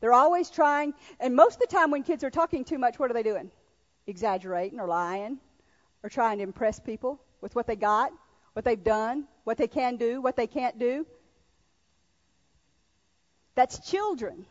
[0.00, 0.94] They're always trying.
[1.20, 3.50] And most of the time when kids are talking too much, what are they doing?
[4.06, 5.38] Exaggerating or lying
[6.02, 8.12] or trying to impress people with what they got,
[8.52, 11.06] what they've done, what they can do, what they can't do.
[13.54, 14.46] That's children.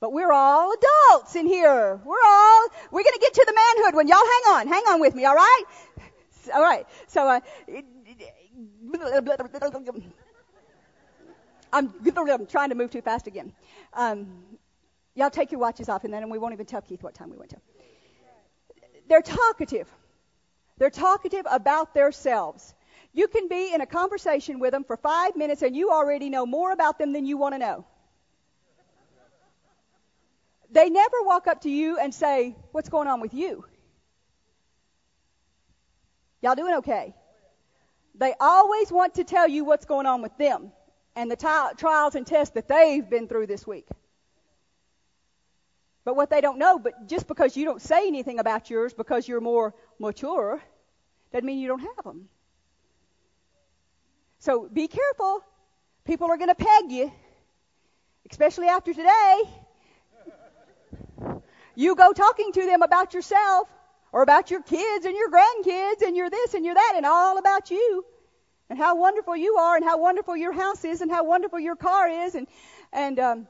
[0.00, 2.00] But we're all adults in here.
[2.04, 4.68] We're all, we're going to get to the manhood when Y'all hang on.
[4.68, 5.64] Hang on with me, all right?
[6.54, 6.86] All right.
[7.08, 7.40] So, uh,
[11.72, 13.52] I'm, I'm trying to move too fast again.
[13.94, 14.44] Um,
[15.14, 17.36] y'all take your watches off and then we won't even tell Keith what time we
[17.36, 17.56] went to
[19.08, 19.88] they're talkative.
[20.78, 22.74] They're talkative about themselves.
[23.12, 26.44] You can be in a conversation with them for five minutes and you already know
[26.44, 27.86] more about them than you want to know.
[30.70, 33.64] They never walk up to you and say, What's going on with you?
[36.42, 37.14] Y'all doing okay?
[38.14, 40.72] They always want to tell you what's going on with them
[41.14, 43.88] and the t- trials and tests that they've been through this week.
[46.06, 49.26] But what they don't know, but just because you don't say anything about yours because
[49.26, 50.62] you're more mature,
[51.32, 52.28] doesn't mean you don't have them.
[54.38, 55.42] So be careful.
[56.04, 57.12] People are going to peg you,
[58.30, 59.42] especially after today.
[61.74, 63.68] You go talking to them about yourself
[64.12, 67.36] or about your kids and your grandkids and your this and your that and all
[67.36, 68.04] about you
[68.70, 71.74] and how wonderful you are and how wonderful your house is and how wonderful your
[71.74, 72.46] car is and
[72.92, 73.48] and um,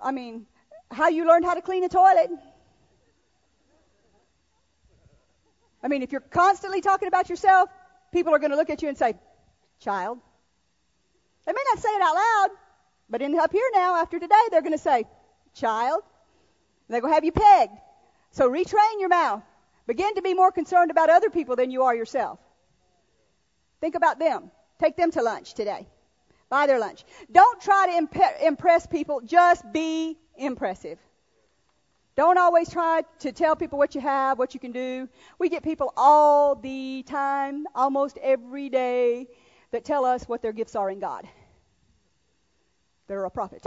[0.00, 0.46] I mean
[0.92, 2.30] how you learned how to clean a toilet.
[5.82, 7.68] I mean, if you're constantly talking about yourself,
[8.12, 9.14] people are going to look at you and say,
[9.80, 10.18] "Child."
[11.44, 12.50] They may not say it out loud,
[13.10, 15.04] but in up here now, after today, they're going to say,
[15.54, 16.02] "Child."
[16.86, 17.78] And they're going to have you pegged.
[18.30, 19.42] So retrain your mouth.
[19.86, 22.38] Begin to be more concerned about other people than you are yourself.
[23.80, 24.50] Think about them.
[24.78, 25.88] Take them to lunch today.
[26.52, 27.06] Buy their lunch.
[27.32, 29.22] Don't try to imp- impress people.
[29.22, 30.98] Just be impressive.
[32.14, 35.08] Don't always try to tell people what you have, what you can do.
[35.38, 39.28] We get people all the time, almost every day,
[39.70, 41.26] that tell us what their gifts are in God.
[43.06, 43.64] They're a prophet.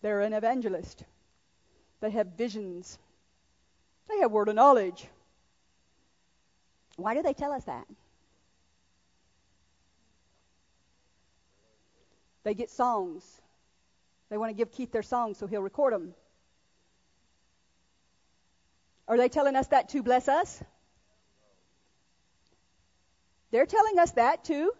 [0.00, 1.02] They're an evangelist.
[2.00, 3.00] They have visions.
[4.08, 5.08] They have word of knowledge.
[6.94, 7.84] Why do they tell us that?
[12.44, 13.24] They get songs.
[14.30, 16.14] They want to give Keith their songs so he'll record them.
[19.06, 20.62] Are they telling us that to bless us?
[23.50, 24.72] They're telling us that to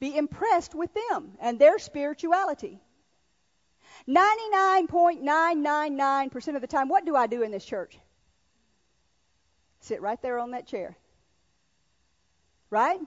[0.00, 2.80] be impressed with them and their spirituality.
[4.08, 7.98] 99.999% of the time, what do I do in this church?
[9.80, 10.96] Sit right there on that chair.
[12.70, 12.98] Right?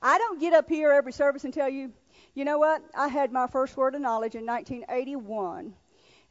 [0.00, 1.92] I don't get up here every service and tell you,
[2.34, 2.82] you know what?
[2.94, 5.74] I had my first word of knowledge in 1981.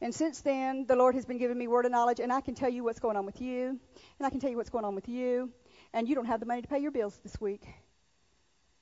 [0.00, 2.54] And since then, the Lord has been giving me word of knowledge, and I can
[2.54, 3.78] tell you what's going on with you,
[4.18, 5.50] and I can tell you what's going on with you,
[5.94, 7.62] and you don't have the money to pay your bills this week.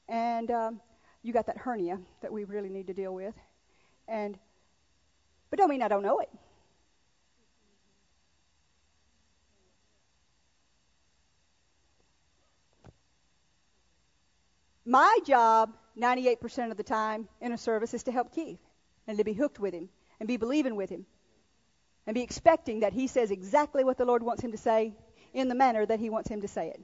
[0.08, 0.80] And um,
[1.22, 3.34] you got that hernia that we really need to deal with.
[4.08, 4.36] And
[5.50, 6.30] but don't mean I don't know it.
[14.84, 18.58] My job, 98% of the time in a service, is to help Keith
[19.06, 19.88] and to be hooked with him
[20.18, 21.06] and be believing with him
[22.06, 24.94] and be expecting that he says exactly what the Lord wants him to say
[25.32, 26.80] in the manner that he wants him to say it.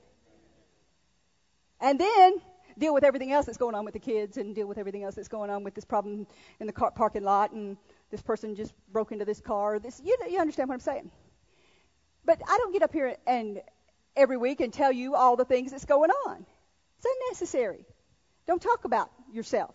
[1.80, 2.40] And then
[2.78, 5.16] deal with everything else that's going on with the kids and deal with everything else
[5.16, 6.26] that's going on with this problem
[6.60, 7.76] in the car parking lot and
[8.10, 9.78] this person just broke into this car.
[9.78, 11.10] This you, you understand what I'm saying?
[12.24, 13.60] But I don't get up here and
[14.16, 16.46] every week and tell you all the things that's going on.
[16.98, 17.84] It's unnecessary.
[18.46, 19.74] Don't talk about yourself.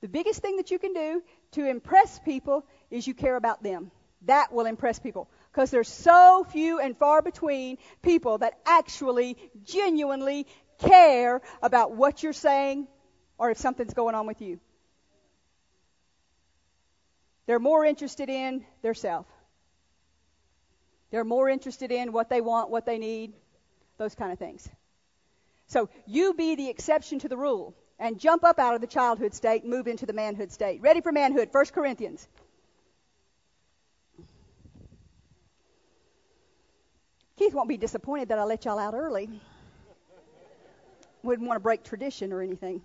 [0.00, 1.22] The biggest thing that you can do
[1.52, 3.90] to impress people is you care about them.
[4.26, 10.46] That will impress people because there's so few and far between people that actually genuinely
[10.78, 12.86] care about what you're saying
[13.38, 14.60] or if something's going on with you.
[17.46, 19.26] They're more interested in their self.
[21.10, 23.34] They're more interested in what they want, what they need,
[23.98, 24.68] those kind of things.
[25.72, 29.32] So you be the exception to the rule and jump up out of the childhood
[29.32, 30.82] state and move into the manhood state.
[30.82, 32.28] Ready for manhood, 1 Corinthians.
[37.38, 39.30] Keith won't be disappointed that I let y'all out early
[41.22, 42.82] wouldn't want to break tradition or anything.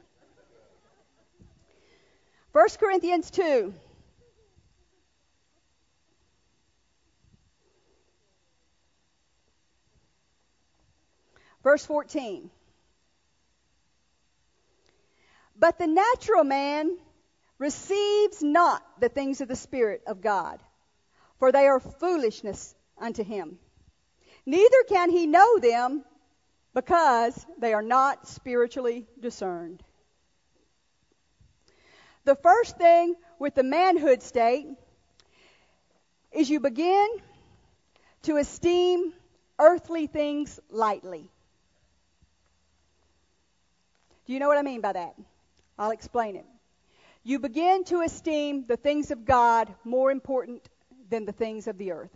[2.53, 3.73] 1 Corinthians 2.
[11.63, 12.49] Verse 14.
[15.59, 16.97] But the natural man
[17.57, 20.61] receives not the things of the Spirit of God,
[21.39, 23.57] for they are foolishness unto him.
[24.45, 26.05] Neither can he know them
[26.73, 29.83] because they are not spiritually discerned.
[32.23, 34.67] The first thing with the manhood state
[36.31, 37.07] is you begin
[38.23, 39.13] to esteem
[39.57, 41.31] earthly things lightly.
[44.25, 45.15] Do you know what I mean by that?
[45.77, 46.45] I'll explain it.
[47.23, 50.67] You begin to esteem the things of God more important
[51.09, 52.15] than the things of the earth.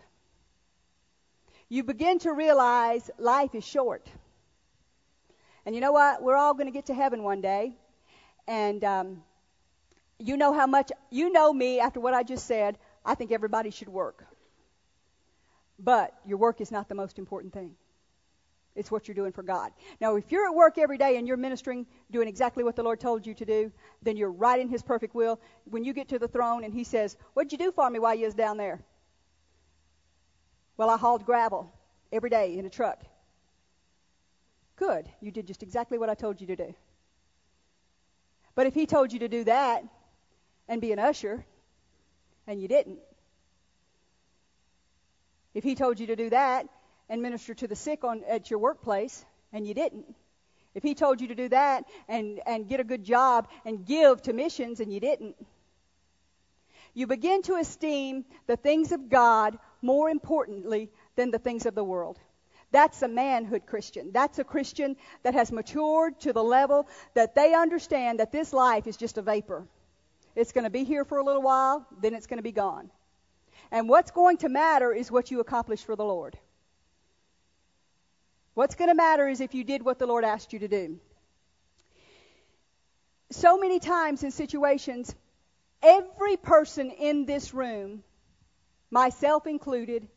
[1.70, 4.10] You begin to realize life is short.
[5.66, 6.22] And you know what?
[6.22, 7.76] We're all going to get to heaven one day.
[8.48, 9.24] And um,
[10.18, 12.78] you know how much, you know me after what I just said.
[13.06, 14.26] I think everybody should work.
[15.80, 17.76] But your work is not the most important thing.
[18.76, 19.72] It's what you're doing for God.
[20.00, 23.00] Now, if you're at work every day and you're ministering, doing exactly what the Lord
[23.00, 23.72] told you to do,
[24.02, 25.40] then you're right in His perfect will.
[25.66, 28.16] When you get to the throne and He says, What'd you do for me while
[28.16, 28.82] you was down there?
[30.78, 31.72] Well, I hauled gravel
[32.12, 33.04] every day in a truck.
[34.78, 35.08] Good.
[35.20, 36.74] You did just exactly what I told you to do.
[38.56, 39.84] But if he told you to do that
[40.68, 41.46] and be an usher,
[42.48, 43.00] and you didn't,
[45.54, 46.68] if he told you to do that
[47.12, 50.06] and minister to the sick on at your workplace, and you didn't,
[50.74, 54.22] if he told you to do that and, and get a good job and give
[54.22, 55.36] to missions and you didn't,
[56.94, 61.84] you begin to esteem the things of God more importantly than the things of the
[61.84, 62.18] world.
[62.72, 64.12] That's a manhood Christian.
[64.14, 68.88] That's a Christian that has matured to the level that they understand that this life
[68.88, 69.68] is just a vapor.
[70.34, 72.90] It's going to be here for a little while, then it's going to be gone.
[73.70, 76.38] And what's going to matter is what you accomplish for the Lord.
[78.54, 81.00] What's going to matter is if you did what the Lord asked you to do.
[83.32, 85.16] So many times in situations,
[85.82, 88.04] every person in this room,
[88.90, 90.08] myself included,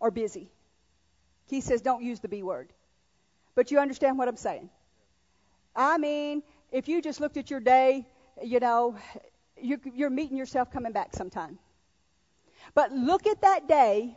[0.00, 0.50] are busy.
[1.48, 2.70] He says, don't use the B word.
[3.54, 4.68] But you understand what I'm saying.
[5.74, 8.06] I mean, if you just looked at your day,
[8.42, 8.96] you know,
[9.60, 11.58] you're, you're meeting yourself coming back sometime.
[12.74, 14.16] But look at that day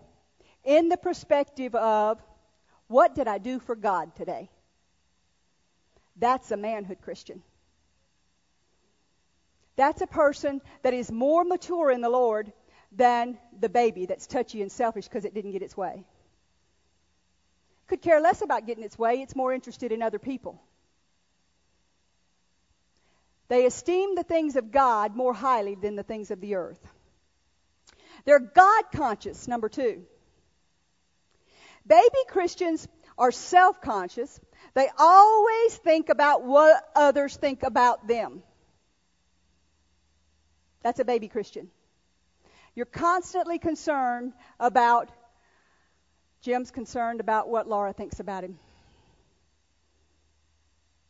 [0.64, 2.22] in the perspective of
[2.94, 4.52] what did I do for God today?
[6.16, 7.42] That's a manhood Christian.
[9.76, 12.54] That's a person that is more mature in the Lord
[12.92, 16.04] than the baby that's touchy and selfish because it didn't get its way.
[17.88, 20.62] Could care less about getting its way, it's more interested in other people.
[23.48, 26.88] They esteem the things of God more highly than the things of the earth.
[28.26, 30.04] They're God conscious, number two.
[31.86, 32.88] Baby Christians
[33.18, 34.40] are self conscious.
[34.74, 38.42] They always think about what others think about them.
[40.82, 41.70] That's a baby Christian.
[42.76, 45.10] You're constantly concerned about,
[46.42, 48.58] Jim's concerned about what Laura thinks about him.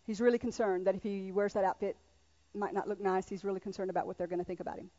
[0.05, 1.95] He's really concerned that if he wears that outfit,
[2.53, 3.29] it might not look nice.
[3.29, 4.89] He's really concerned about what they're going to think about him.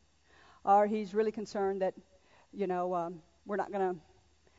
[0.65, 1.93] Or he's really concerned that,
[2.51, 3.99] you know, um, we're not going to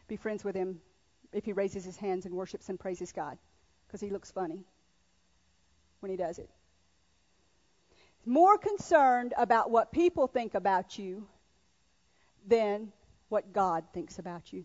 [0.06, 0.80] be friends with him
[1.36, 3.38] if he raises his hands and worships and praises God
[3.86, 4.64] because he looks funny
[6.00, 6.48] when he does it.
[8.24, 11.26] More concerned about what people think about you
[12.46, 12.92] than
[13.28, 14.64] what God thinks about you.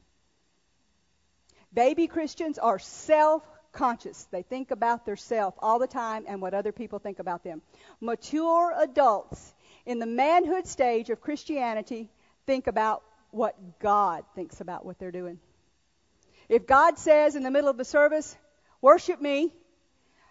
[1.73, 4.27] Baby Christians are self conscious.
[4.31, 7.61] They think about their self all the time and what other people think about them.
[7.99, 9.53] Mature adults
[9.85, 12.09] in the manhood stage of Christianity
[12.45, 15.39] think about what God thinks about what they're doing.
[16.51, 18.35] If God says in the middle of the service,
[18.81, 19.53] worship me,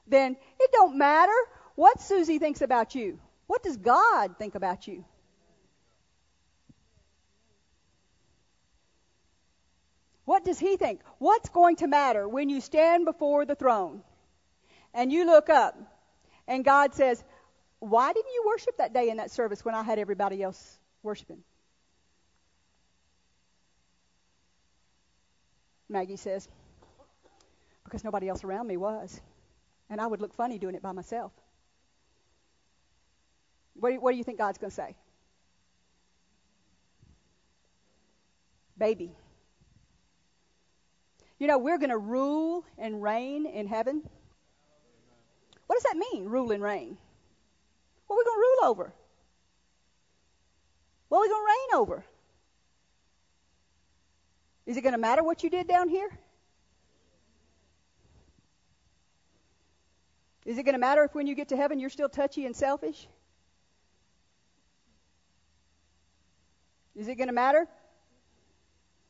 [0.06, 1.32] then it don't matter
[1.76, 3.18] what Susie thinks about you.
[3.47, 5.02] What does God think about you?
[10.26, 11.01] What does he think?
[11.18, 14.02] What's going to matter when you stand before the throne
[14.92, 15.74] and you look up
[16.47, 17.24] and God says,
[17.78, 21.42] Why didn't you worship that day in that service when I had everybody else worshiping?
[25.91, 26.49] Maggie says,
[27.85, 29.21] because nobody else around me was.
[29.91, 31.33] And I would look funny doing it by myself.
[33.75, 34.95] What do you, what do you think God's going to say?
[38.79, 39.11] Baby.
[41.39, 44.03] You know, we're going to rule and reign in heaven.
[45.67, 46.97] What does that mean, rule and reign?
[48.07, 48.93] What are we going to rule over?
[51.09, 52.05] What are we going to reign over?
[54.70, 56.09] Is it going to matter what you did down here?
[60.47, 62.55] Is it going to matter if when you get to heaven you're still touchy and
[62.55, 63.09] selfish?
[66.94, 67.66] Is it going to matter?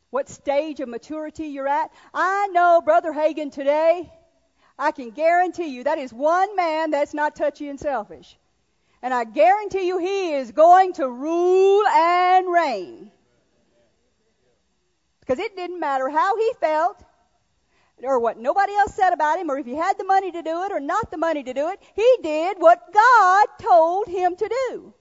[0.08, 1.90] What stage of maturity you're at?
[2.14, 4.10] I know Brother Hagin today,
[4.78, 8.34] I can guarantee you that is one man that's not touchy and selfish.
[9.02, 13.10] And I guarantee you he is going to rule and reign.
[15.30, 17.00] Because it didn't matter how he felt,
[18.02, 20.64] or what nobody else said about him, or if he had the money to do
[20.64, 21.78] it or not the money to do it.
[21.94, 24.92] He did what God told him to do.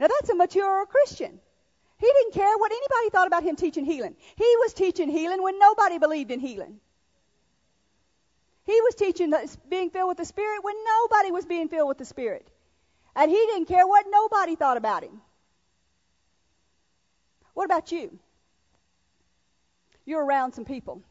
[0.00, 1.38] Now that's a mature Christian.
[1.98, 4.16] He didn't care what anybody thought about him teaching healing.
[4.34, 6.80] He was teaching healing when nobody believed in healing.
[8.64, 9.32] He was teaching
[9.68, 12.50] being filled with the Spirit when nobody was being filled with the Spirit.
[13.14, 15.20] And he didn't care what nobody thought about him.
[17.54, 18.18] What about you?
[20.06, 21.02] You're around some people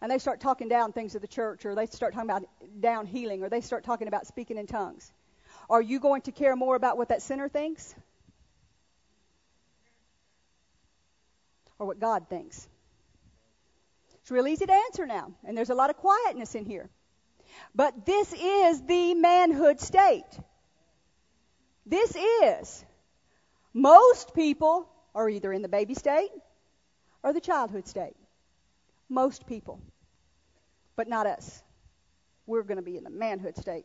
[0.00, 2.44] and they start talking down things of the church or they start talking about
[2.80, 5.12] down healing or they start talking about speaking in tongues,
[5.68, 7.94] are you going to care more about what that sinner thinks?
[11.78, 12.68] Or what God thinks?
[14.20, 16.88] It's real easy to answer now, and there's a lot of quietness in here.
[17.74, 20.24] But this is the manhood state.
[21.84, 22.84] This is.
[23.72, 26.30] Most people are either in the baby state
[27.26, 28.14] or the childhood state.
[29.08, 29.80] Most people.
[30.94, 31.60] But not us.
[32.46, 33.84] We're going to be in the manhood state.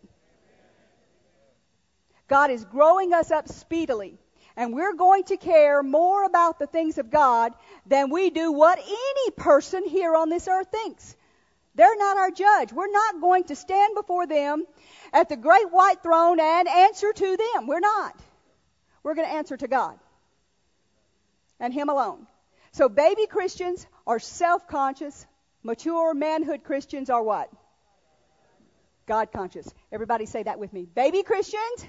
[2.28, 4.20] God is growing us up speedily.
[4.56, 7.54] And we're going to care more about the things of God
[7.88, 11.16] than we do what any person here on this earth thinks.
[11.74, 12.72] They're not our judge.
[12.72, 14.66] We're not going to stand before them
[15.14, 17.66] at the great white throne and answer to them.
[17.66, 18.16] We're not.
[19.02, 19.98] We're going to answer to God
[21.60, 22.28] and Him alone.
[22.72, 25.26] So baby Christians are self-conscious.
[25.64, 27.50] Mature manhood Christians are what?
[29.06, 29.72] God conscious.
[29.92, 30.86] Everybody say that with me.
[30.86, 31.86] Baby Christians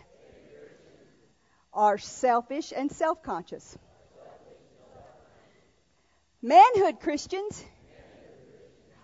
[1.73, 3.79] are selfish and self-conscious.
[6.43, 7.65] Manhood Christians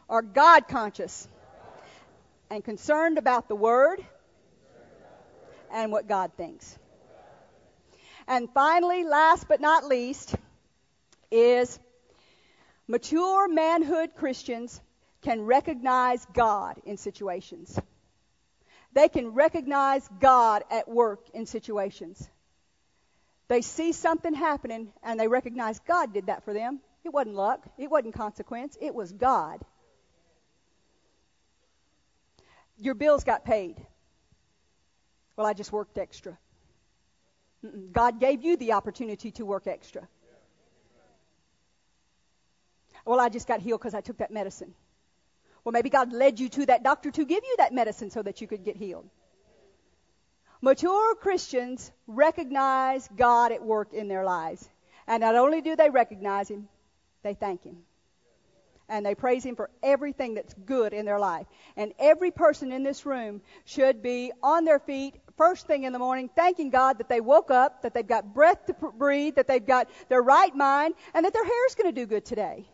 [0.09, 1.29] are God conscious
[2.51, 4.05] and concerned about the Word
[5.73, 6.77] and what God thinks.
[8.27, 10.35] And finally, last but not least,
[11.31, 11.79] is
[12.87, 14.81] mature manhood Christians
[15.23, 17.79] can recognize God in situations.
[18.93, 22.29] They can recognize God at work in situations.
[23.49, 26.81] They see something happening and they recognize God did that for them.
[27.05, 27.67] It wasn't luck.
[27.79, 28.77] It wasn't consequence.
[28.81, 29.61] It was God.
[32.79, 33.77] Your bills got paid.
[35.37, 36.39] Well, I just worked extra.
[37.93, 40.07] God gave you the opportunity to work extra.
[43.05, 44.75] Well, I just got healed because I took that medicine.
[45.65, 48.41] Well, maybe God led you to that doctor to give you that medicine so that
[48.41, 49.09] you could get healed.
[50.61, 54.69] Mature Christians recognize God at work in their lives.
[55.07, 56.69] And not only do they recognize Him,
[57.23, 57.79] they thank Him
[58.89, 61.47] and they praise Him for everything that's good in their life.
[61.77, 65.99] And every person in this room should be on their feet first thing in the
[65.99, 69.65] morning, thanking God that they woke up, that they've got breath to breathe, that they've
[69.65, 72.67] got their right mind, and that their hair is going to do good today.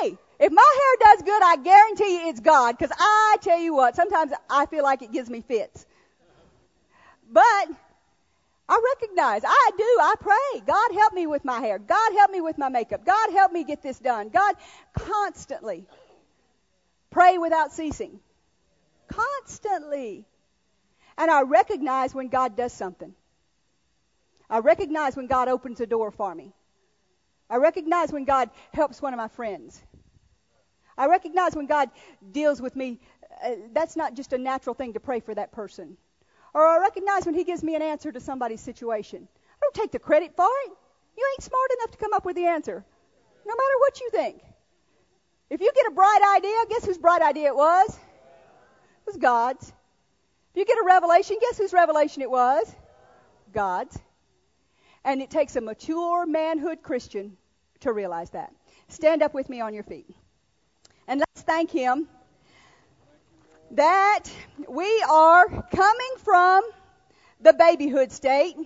[0.00, 3.74] Hey, if my hair does good, I guarantee you it's God, because I tell you
[3.74, 5.86] what, sometimes I feel like it gives me fits.
[7.30, 7.68] But
[8.68, 10.60] I recognize, I do, I pray.
[10.66, 11.78] God help me with my hair.
[11.78, 13.04] God help me with my makeup.
[13.04, 14.30] God help me get this done.
[14.30, 14.54] God
[14.94, 15.84] constantly
[17.10, 18.20] pray without ceasing.
[19.08, 20.24] Constantly.
[21.18, 23.14] And I recognize when God does something.
[24.48, 26.52] I recognize when God opens a door for me.
[27.54, 29.80] I recognize when God helps one of my friends.
[30.98, 31.88] I recognize when God
[32.32, 32.98] deals with me.
[33.44, 35.96] Uh, that's not just a natural thing to pray for that person.
[36.52, 39.28] Or I recognize when he gives me an answer to somebody's situation.
[39.30, 40.72] I don't take the credit for it.
[41.16, 42.84] You ain't smart enough to come up with the answer,
[43.46, 44.42] no matter what you think.
[45.48, 47.88] If you get a bright idea, guess whose bright idea it was?
[47.90, 49.68] It was God's.
[49.68, 52.74] If you get a revelation, guess whose revelation it was?
[53.52, 53.96] God's.
[55.04, 57.36] And it takes a mature manhood Christian
[57.84, 58.52] to realize that.
[58.88, 60.06] Stand up with me on your feet.
[61.06, 62.08] And let's thank Him
[63.72, 64.24] that
[64.68, 66.62] we are coming from
[67.40, 68.56] the babyhood state.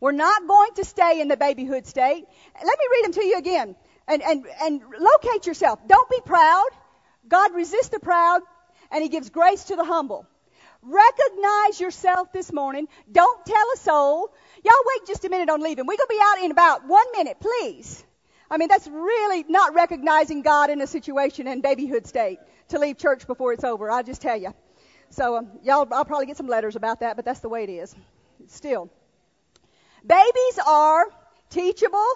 [0.00, 2.24] We're not going to stay in the babyhood state.
[2.54, 3.76] Let me read them to you again
[4.06, 5.78] and, and, and locate yourself.
[5.86, 6.68] Don't be proud.
[7.28, 8.42] God resists the proud
[8.90, 10.26] and He gives grace to the humble.
[10.86, 12.86] Recognize yourself this morning.
[13.10, 14.32] Don't tell a soul.
[14.64, 15.84] Y'all wait just a minute on leaving.
[15.84, 18.04] We're going to be out in about one minute, please.
[18.48, 22.38] I mean, that's really not recognizing God in a situation in babyhood state
[22.68, 23.90] to leave church before it's over.
[23.90, 24.54] I'll just tell you.
[25.10, 27.70] So um, y'all, I'll probably get some letters about that, but that's the way it
[27.70, 27.94] is.
[28.46, 28.90] Still,
[30.06, 31.06] babies are
[31.50, 32.06] teachable,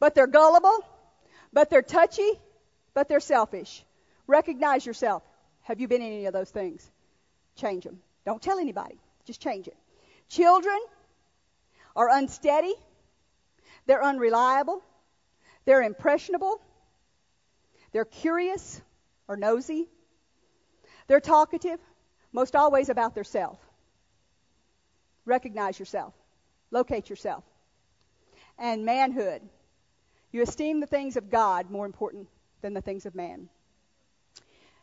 [0.00, 0.84] but they're gullible,
[1.52, 2.32] but they're touchy,
[2.94, 3.84] but they're selfish.
[4.26, 5.22] Recognize yourself.
[5.62, 6.90] Have you been any of those things?
[7.56, 8.00] Change them.
[8.24, 8.98] Don't tell anybody.
[9.24, 9.76] Just change it.
[10.28, 10.78] Children
[11.94, 12.74] are unsteady.
[13.86, 14.82] They're unreliable.
[15.64, 16.60] They're impressionable.
[17.92, 18.80] They're curious
[19.28, 19.88] or nosy.
[21.06, 21.78] They're talkative,
[22.32, 23.58] most always about their self.
[25.24, 26.14] Recognize yourself.
[26.70, 27.44] Locate yourself.
[28.58, 29.42] And manhood.
[30.32, 32.28] You esteem the things of God more important
[32.60, 33.48] than the things of man.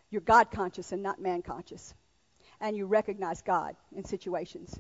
[0.10, 1.94] You're God conscious and not man conscious.
[2.64, 4.74] And you recognize God in situations.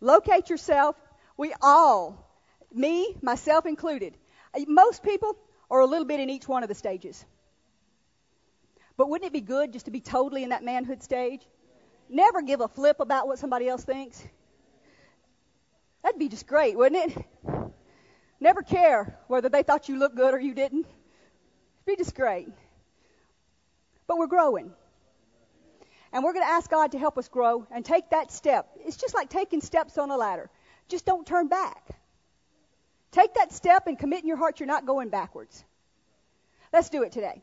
[0.00, 0.94] Locate yourself.
[1.38, 2.30] We all,
[2.70, 4.14] me, myself included,
[4.66, 5.38] most people
[5.70, 7.24] are a little bit in each one of the stages.
[8.98, 11.40] But wouldn't it be good just to be totally in that manhood stage?
[12.10, 14.22] Never give a flip about what somebody else thinks.
[16.02, 17.24] That'd be just great, wouldn't it?
[18.38, 20.86] Never care whether they thought you looked good or you didn't.
[20.86, 22.48] It'd be just great.
[24.06, 24.72] but we're growing.
[26.12, 28.68] And we're going to ask God to help us grow and take that step.
[28.84, 30.50] It's just like taking steps on a ladder.
[30.88, 31.88] Just don't turn back.
[33.12, 35.64] Take that step and commit in your heart you're not going backwards.
[36.72, 37.42] Let's do it today.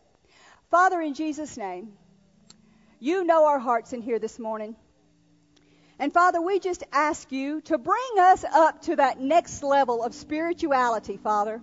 [0.70, 1.94] Father, in Jesus' name,
[3.00, 4.76] you know our hearts in here this morning.
[6.00, 10.14] And Father, we just ask you to bring us up to that next level of
[10.14, 11.62] spirituality, Father.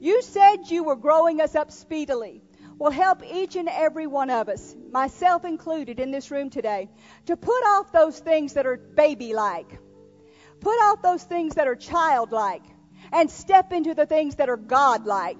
[0.00, 2.42] You said you were growing us up speedily.
[2.78, 6.90] Well, help each and every one of us, myself included in this room today,
[7.26, 9.78] to put off those things that are baby like.
[10.60, 12.64] Put off those things that are childlike
[13.12, 15.38] and step into the things that are God-like.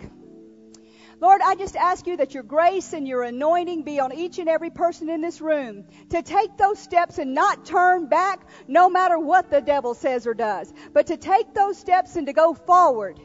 [1.20, 4.48] Lord, I just ask you that your grace and your anointing be on each and
[4.48, 9.18] every person in this room to take those steps and not turn back no matter
[9.18, 13.18] what the devil says or does, but to take those steps and to go forward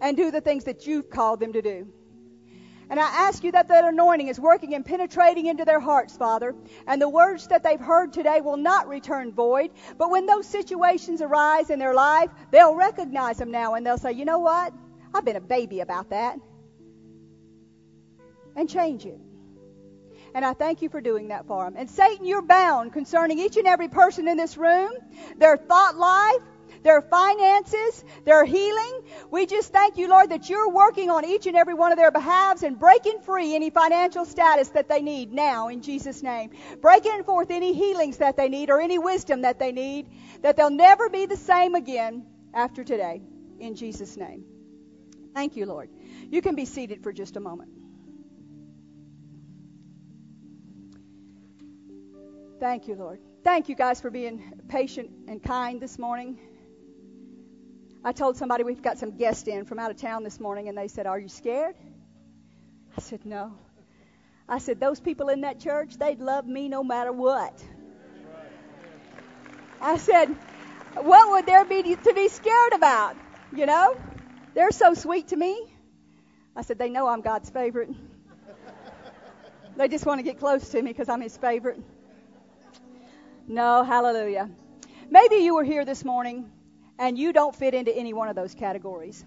[0.00, 1.92] and do the things that you've called them to do.
[2.90, 6.56] And I ask you that that anointing is working and penetrating into their hearts, Father.
[6.88, 9.70] And the words that they've heard today will not return void.
[9.96, 14.12] But when those situations arise in their life, they'll recognize them now and they'll say,
[14.12, 14.72] you know what?
[15.14, 16.36] I've been a baby about that.
[18.56, 19.20] And change it.
[20.34, 21.74] And I thank you for doing that for them.
[21.76, 24.90] And Satan, you're bound concerning each and every person in this room,
[25.36, 26.42] their thought life,
[26.82, 29.02] their finances, their healing.
[29.30, 32.10] We just thank you, Lord, that you're working on each and every one of their
[32.10, 36.50] behalves and breaking free any financial status that they need now in Jesus' name.
[36.80, 40.06] Breaking forth any healings that they need or any wisdom that they need,
[40.42, 43.22] that they'll never be the same again after today
[43.58, 44.44] in Jesus' name.
[45.34, 45.90] Thank you, Lord.
[46.30, 47.70] You can be seated for just a moment.
[52.58, 53.20] Thank you, Lord.
[53.42, 56.38] Thank you guys for being patient and kind this morning.
[58.02, 60.78] I told somebody we've got some guests in from out of town this morning, and
[60.78, 61.74] they said, Are you scared?
[62.96, 63.52] I said, No.
[64.48, 67.62] I said, Those people in that church, they'd love me no matter what.
[69.82, 70.28] I said,
[70.94, 73.16] What would there be to be scared about?
[73.54, 73.96] You know?
[74.54, 75.70] They're so sweet to me.
[76.56, 77.90] I said, They know I'm God's favorite.
[79.76, 81.80] they just want to get close to me because I'm His favorite.
[83.46, 84.48] No, hallelujah.
[85.10, 86.50] Maybe you were here this morning
[87.00, 89.24] and you don't fit into any one of those categories.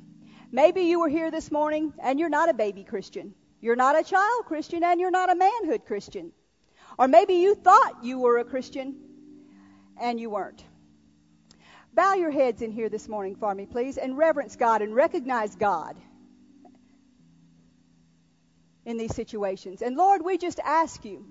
[0.51, 3.33] Maybe you were here this morning and you're not a baby Christian.
[3.61, 6.31] You're not a child Christian and you're not a manhood Christian.
[6.99, 8.95] Or maybe you thought you were a Christian
[9.99, 10.63] and you weren't.
[11.95, 15.55] Bow your heads in here this morning for me, please, and reverence God and recognize
[15.55, 15.97] God
[18.85, 19.81] in these situations.
[19.81, 21.25] And Lord, we just ask you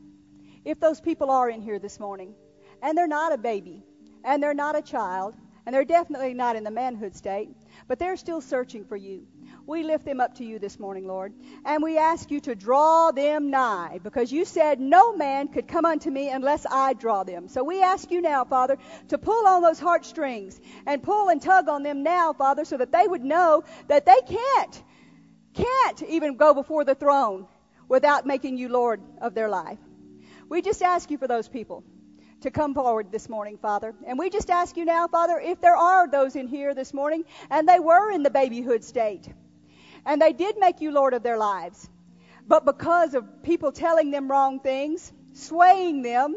[0.64, 2.34] if those people are in here this morning
[2.82, 3.84] and they're not a baby
[4.24, 7.48] and they're not a child and they're definitely not in the manhood state,
[7.88, 9.26] but they're still searching for you.
[9.66, 11.32] We lift them up to you this morning, Lord,
[11.64, 15.84] and we ask you to draw them nigh, because you said no man could come
[15.84, 17.48] unto me unless I draw them.
[17.48, 18.76] So we ask you now, Father,
[19.08, 22.90] to pull on those heartstrings and pull and tug on them now, Father, so that
[22.90, 24.82] they would know that they can't,
[25.54, 27.46] can't even go before the throne
[27.88, 29.78] without making you Lord of their life.
[30.48, 31.84] We just ask you for those people
[32.42, 33.94] to come forward this morning, Father.
[34.06, 37.24] And we just ask you now, Father, if there are those in here this morning
[37.50, 39.28] and they were in the babyhood state
[40.04, 41.88] and they did make you Lord of their lives,
[42.46, 46.34] but because of people telling them wrong things, swaying them,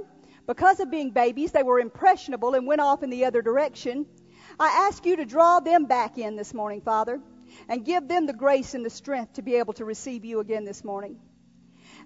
[0.47, 4.05] because of being babies, they were impressionable and went off in the other direction.
[4.59, 7.19] I ask you to draw them back in this morning, Father,
[7.67, 10.65] and give them the grace and the strength to be able to receive you again
[10.65, 11.19] this morning.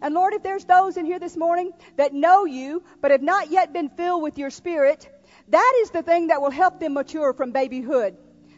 [0.02, 3.52] And Lord, if there's those in here this morning that know you, but have not
[3.52, 5.10] yet been filled with your spirit,
[5.50, 8.16] that is the thing that will help them mature from babyhood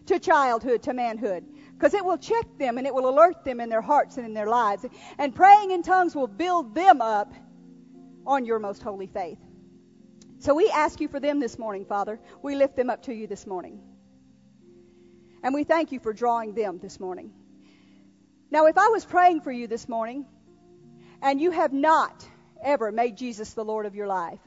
[0.08, 1.46] to childhood to manhood.
[1.74, 4.34] Because it will check them and it will alert them in their hearts and in
[4.34, 4.86] their lives.
[5.18, 7.34] And praying in tongues will build them up
[8.26, 9.40] on your most holy faith.
[10.40, 12.20] So we ask you for them this morning, Father.
[12.44, 13.80] We lift them up to you this morning.
[15.44, 17.32] And we thank you for drawing them this morning.
[18.52, 20.26] Now, if I was praying for you this morning,
[21.22, 22.26] and you have not
[22.64, 24.40] ever made Jesus the Lord of your life,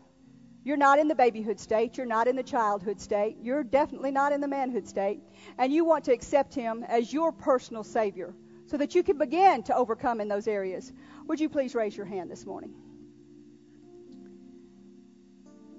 [0.65, 4.33] you're not in the babyhood state, you're not in the childhood state, you're definitely not
[4.33, 5.21] in the manhood state,
[5.59, 8.35] and you want to accept Him as your personal Savior
[8.67, 10.91] so that you can begin to overcome in those areas,
[11.27, 12.73] would you please raise your hand this morning?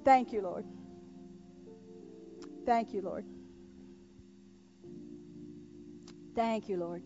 [0.03, 0.65] Thank you, Lord.
[2.65, 3.26] Thank you, Lord.
[6.35, 7.01] Thank you, Lord.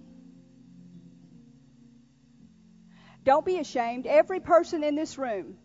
[3.24, 4.08] Don't be ashamed.
[4.08, 5.58] Every person in this room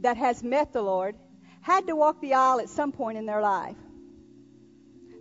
[0.00, 1.16] that has met the Lord
[1.60, 3.76] had to walk the aisle at some point in their life.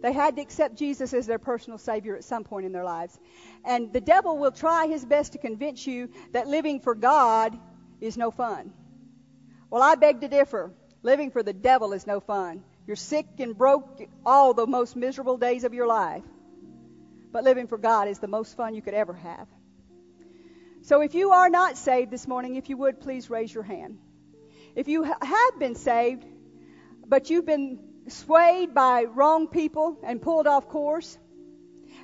[0.02, 3.18] They had to accept Jesus as their personal Savior at some point in their lives.
[3.64, 7.57] And the devil will try his best to convince you that living for God
[7.99, 8.72] is no fun.
[9.72, 10.72] Well, I beg to differ.
[11.02, 12.64] Living for the devil is no fun.
[12.86, 16.23] You're sick and broke all the most miserable days of your life.
[17.32, 19.48] But living for God is the most fun you could ever have.
[20.86, 23.98] So if you are not saved this morning, if you would please raise your hand.
[24.76, 26.24] If you have been saved,
[27.07, 31.18] but you've been swayed by wrong people and pulled off course,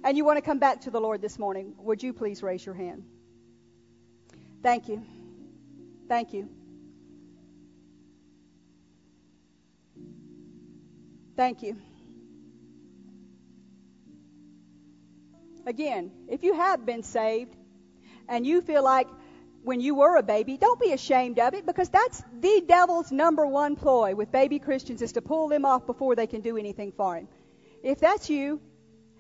[0.03, 2.65] and you want to come back to the Lord this morning, would you please raise
[2.65, 3.03] your hand?
[4.63, 5.05] Thank you.
[6.07, 6.49] Thank you.
[11.37, 11.77] Thank you.
[15.67, 17.55] Again, if you have been saved
[18.31, 19.07] and you feel like
[19.63, 23.45] when you were a baby, don't be ashamed of it because that's the devil's number
[23.45, 26.93] one ploy with baby Christians is to pull them off before they can do anything
[26.93, 27.27] for him.
[27.83, 28.61] If that's you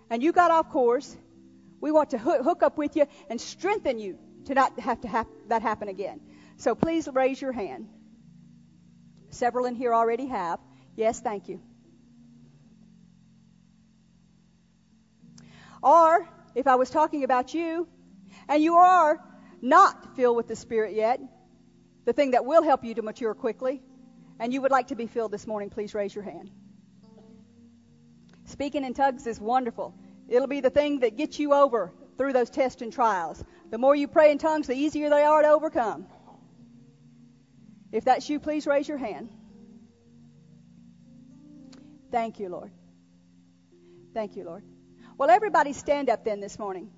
[0.09, 1.15] and you got off course,
[1.81, 5.27] we want to hook up with you and strengthen you to not have to have
[5.49, 6.21] that happen again.
[6.55, 7.89] So please raise your hand.
[9.29, 10.59] Several in here already have.
[10.95, 11.59] Yes, thank you.
[15.83, 17.87] Or if I was talking about you
[18.47, 19.19] and you are
[19.61, 21.19] not filled with the Spirit yet,
[22.05, 23.81] the thing that will help you to mature quickly,
[24.39, 26.49] and you would like to be filled this morning, please raise your hand.
[28.45, 29.93] Speaking in tongues is wonderful.
[30.27, 33.43] It'll be the thing that gets you over through those tests and trials.
[33.69, 36.07] The more you pray in tongues, the easier they are to overcome.
[37.91, 39.29] If that's you, please raise your hand.
[42.11, 42.71] Thank you, Lord.
[44.13, 44.63] Thank you, Lord.
[45.17, 46.89] Well, everybody stand up then this morning.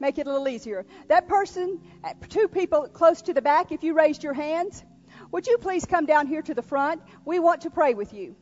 [0.00, 0.86] Make it a little easier.
[1.08, 4.84] That person, uh, two people close to the back, if you raised your hands,
[5.32, 7.02] would you please come down here to the front?
[7.24, 8.36] We want to pray with you.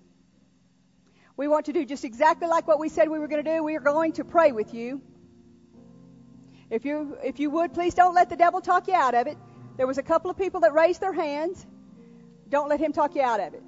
[1.37, 3.63] We want to do just exactly like what we said we were going to do.
[3.63, 5.03] We are going to pray with you.
[6.71, 9.37] If you, if you would, please don't let the devil talk you out of it.
[9.77, 11.67] There was a couple of people that raised their hands.
[12.49, 13.63] Don't let him talk you out of it.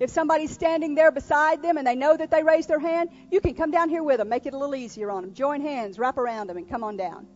[0.00, 3.40] If somebody's standing there beside them and they know that they raised their hand, you
[3.40, 4.28] can come down here with them.
[4.28, 5.34] Make it a little easier on them.
[5.34, 7.26] Join hands, wrap around them, and come on down.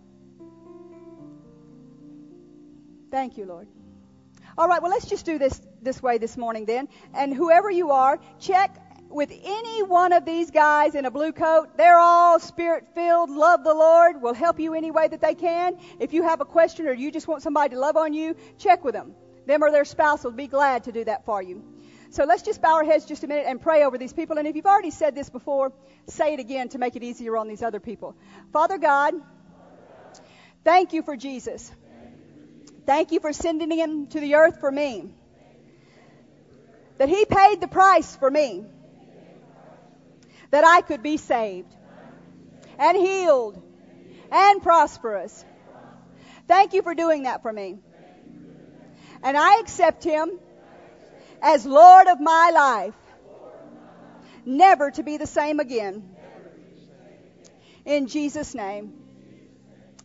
[3.11, 3.69] Thank you, Lord.
[4.57, 6.89] All right, well, let's just do this this way this morning then.
[7.15, 8.79] And whoever you are, check
[9.09, 11.77] with any one of these guys in a blue coat.
[11.77, 15.79] They're all spirit filled, love the Lord, will help you any way that they can.
[16.01, 18.85] If you have a question or you just want somebody to love on you, check
[18.85, 19.15] with them.
[19.47, 21.65] Them or their spouse will be glad to do that for you.
[22.13, 24.37] So let's just bow our heads just a minute and pray over these people.
[24.37, 25.73] And if you've already said this before,
[26.09, 28.15] say it again to make it easier on these other people.
[28.53, 29.15] Father God,
[30.63, 31.73] thank you for Jesus.
[32.85, 35.15] Thank you for sending him to the earth for me.
[36.99, 38.63] That he paid the price for me.
[40.51, 41.75] That I could be saved
[42.79, 43.63] and healed
[44.31, 45.47] and prosperous.
[46.47, 47.79] Thank you for doing that for me.
[49.23, 50.39] And I accept him
[51.43, 52.95] as Lord of my life,
[54.45, 56.17] never to be the same again.
[57.85, 58.93] In Jesus' name,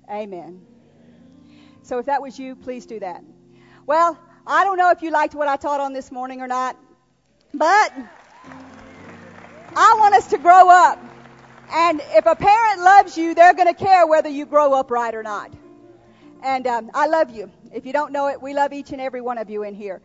[0.09, 0.65] amen.
[1.83, 3.23] So if that was you, please do that.
[3.85, 6.75] Well, I don't know if you liked what I taught on this morning or not,
[7.53, 7.93] but
[9.75, 10.99] I want us to grow up.
[11.71, 15.13] And if a parent loves you, they're going to care whether you grow up right
[15.13, 15.51] or not.
[16.41, 17.51] And um, I love you.
[17.73, 20.01] If you don't know it, we love each and every one of you in here.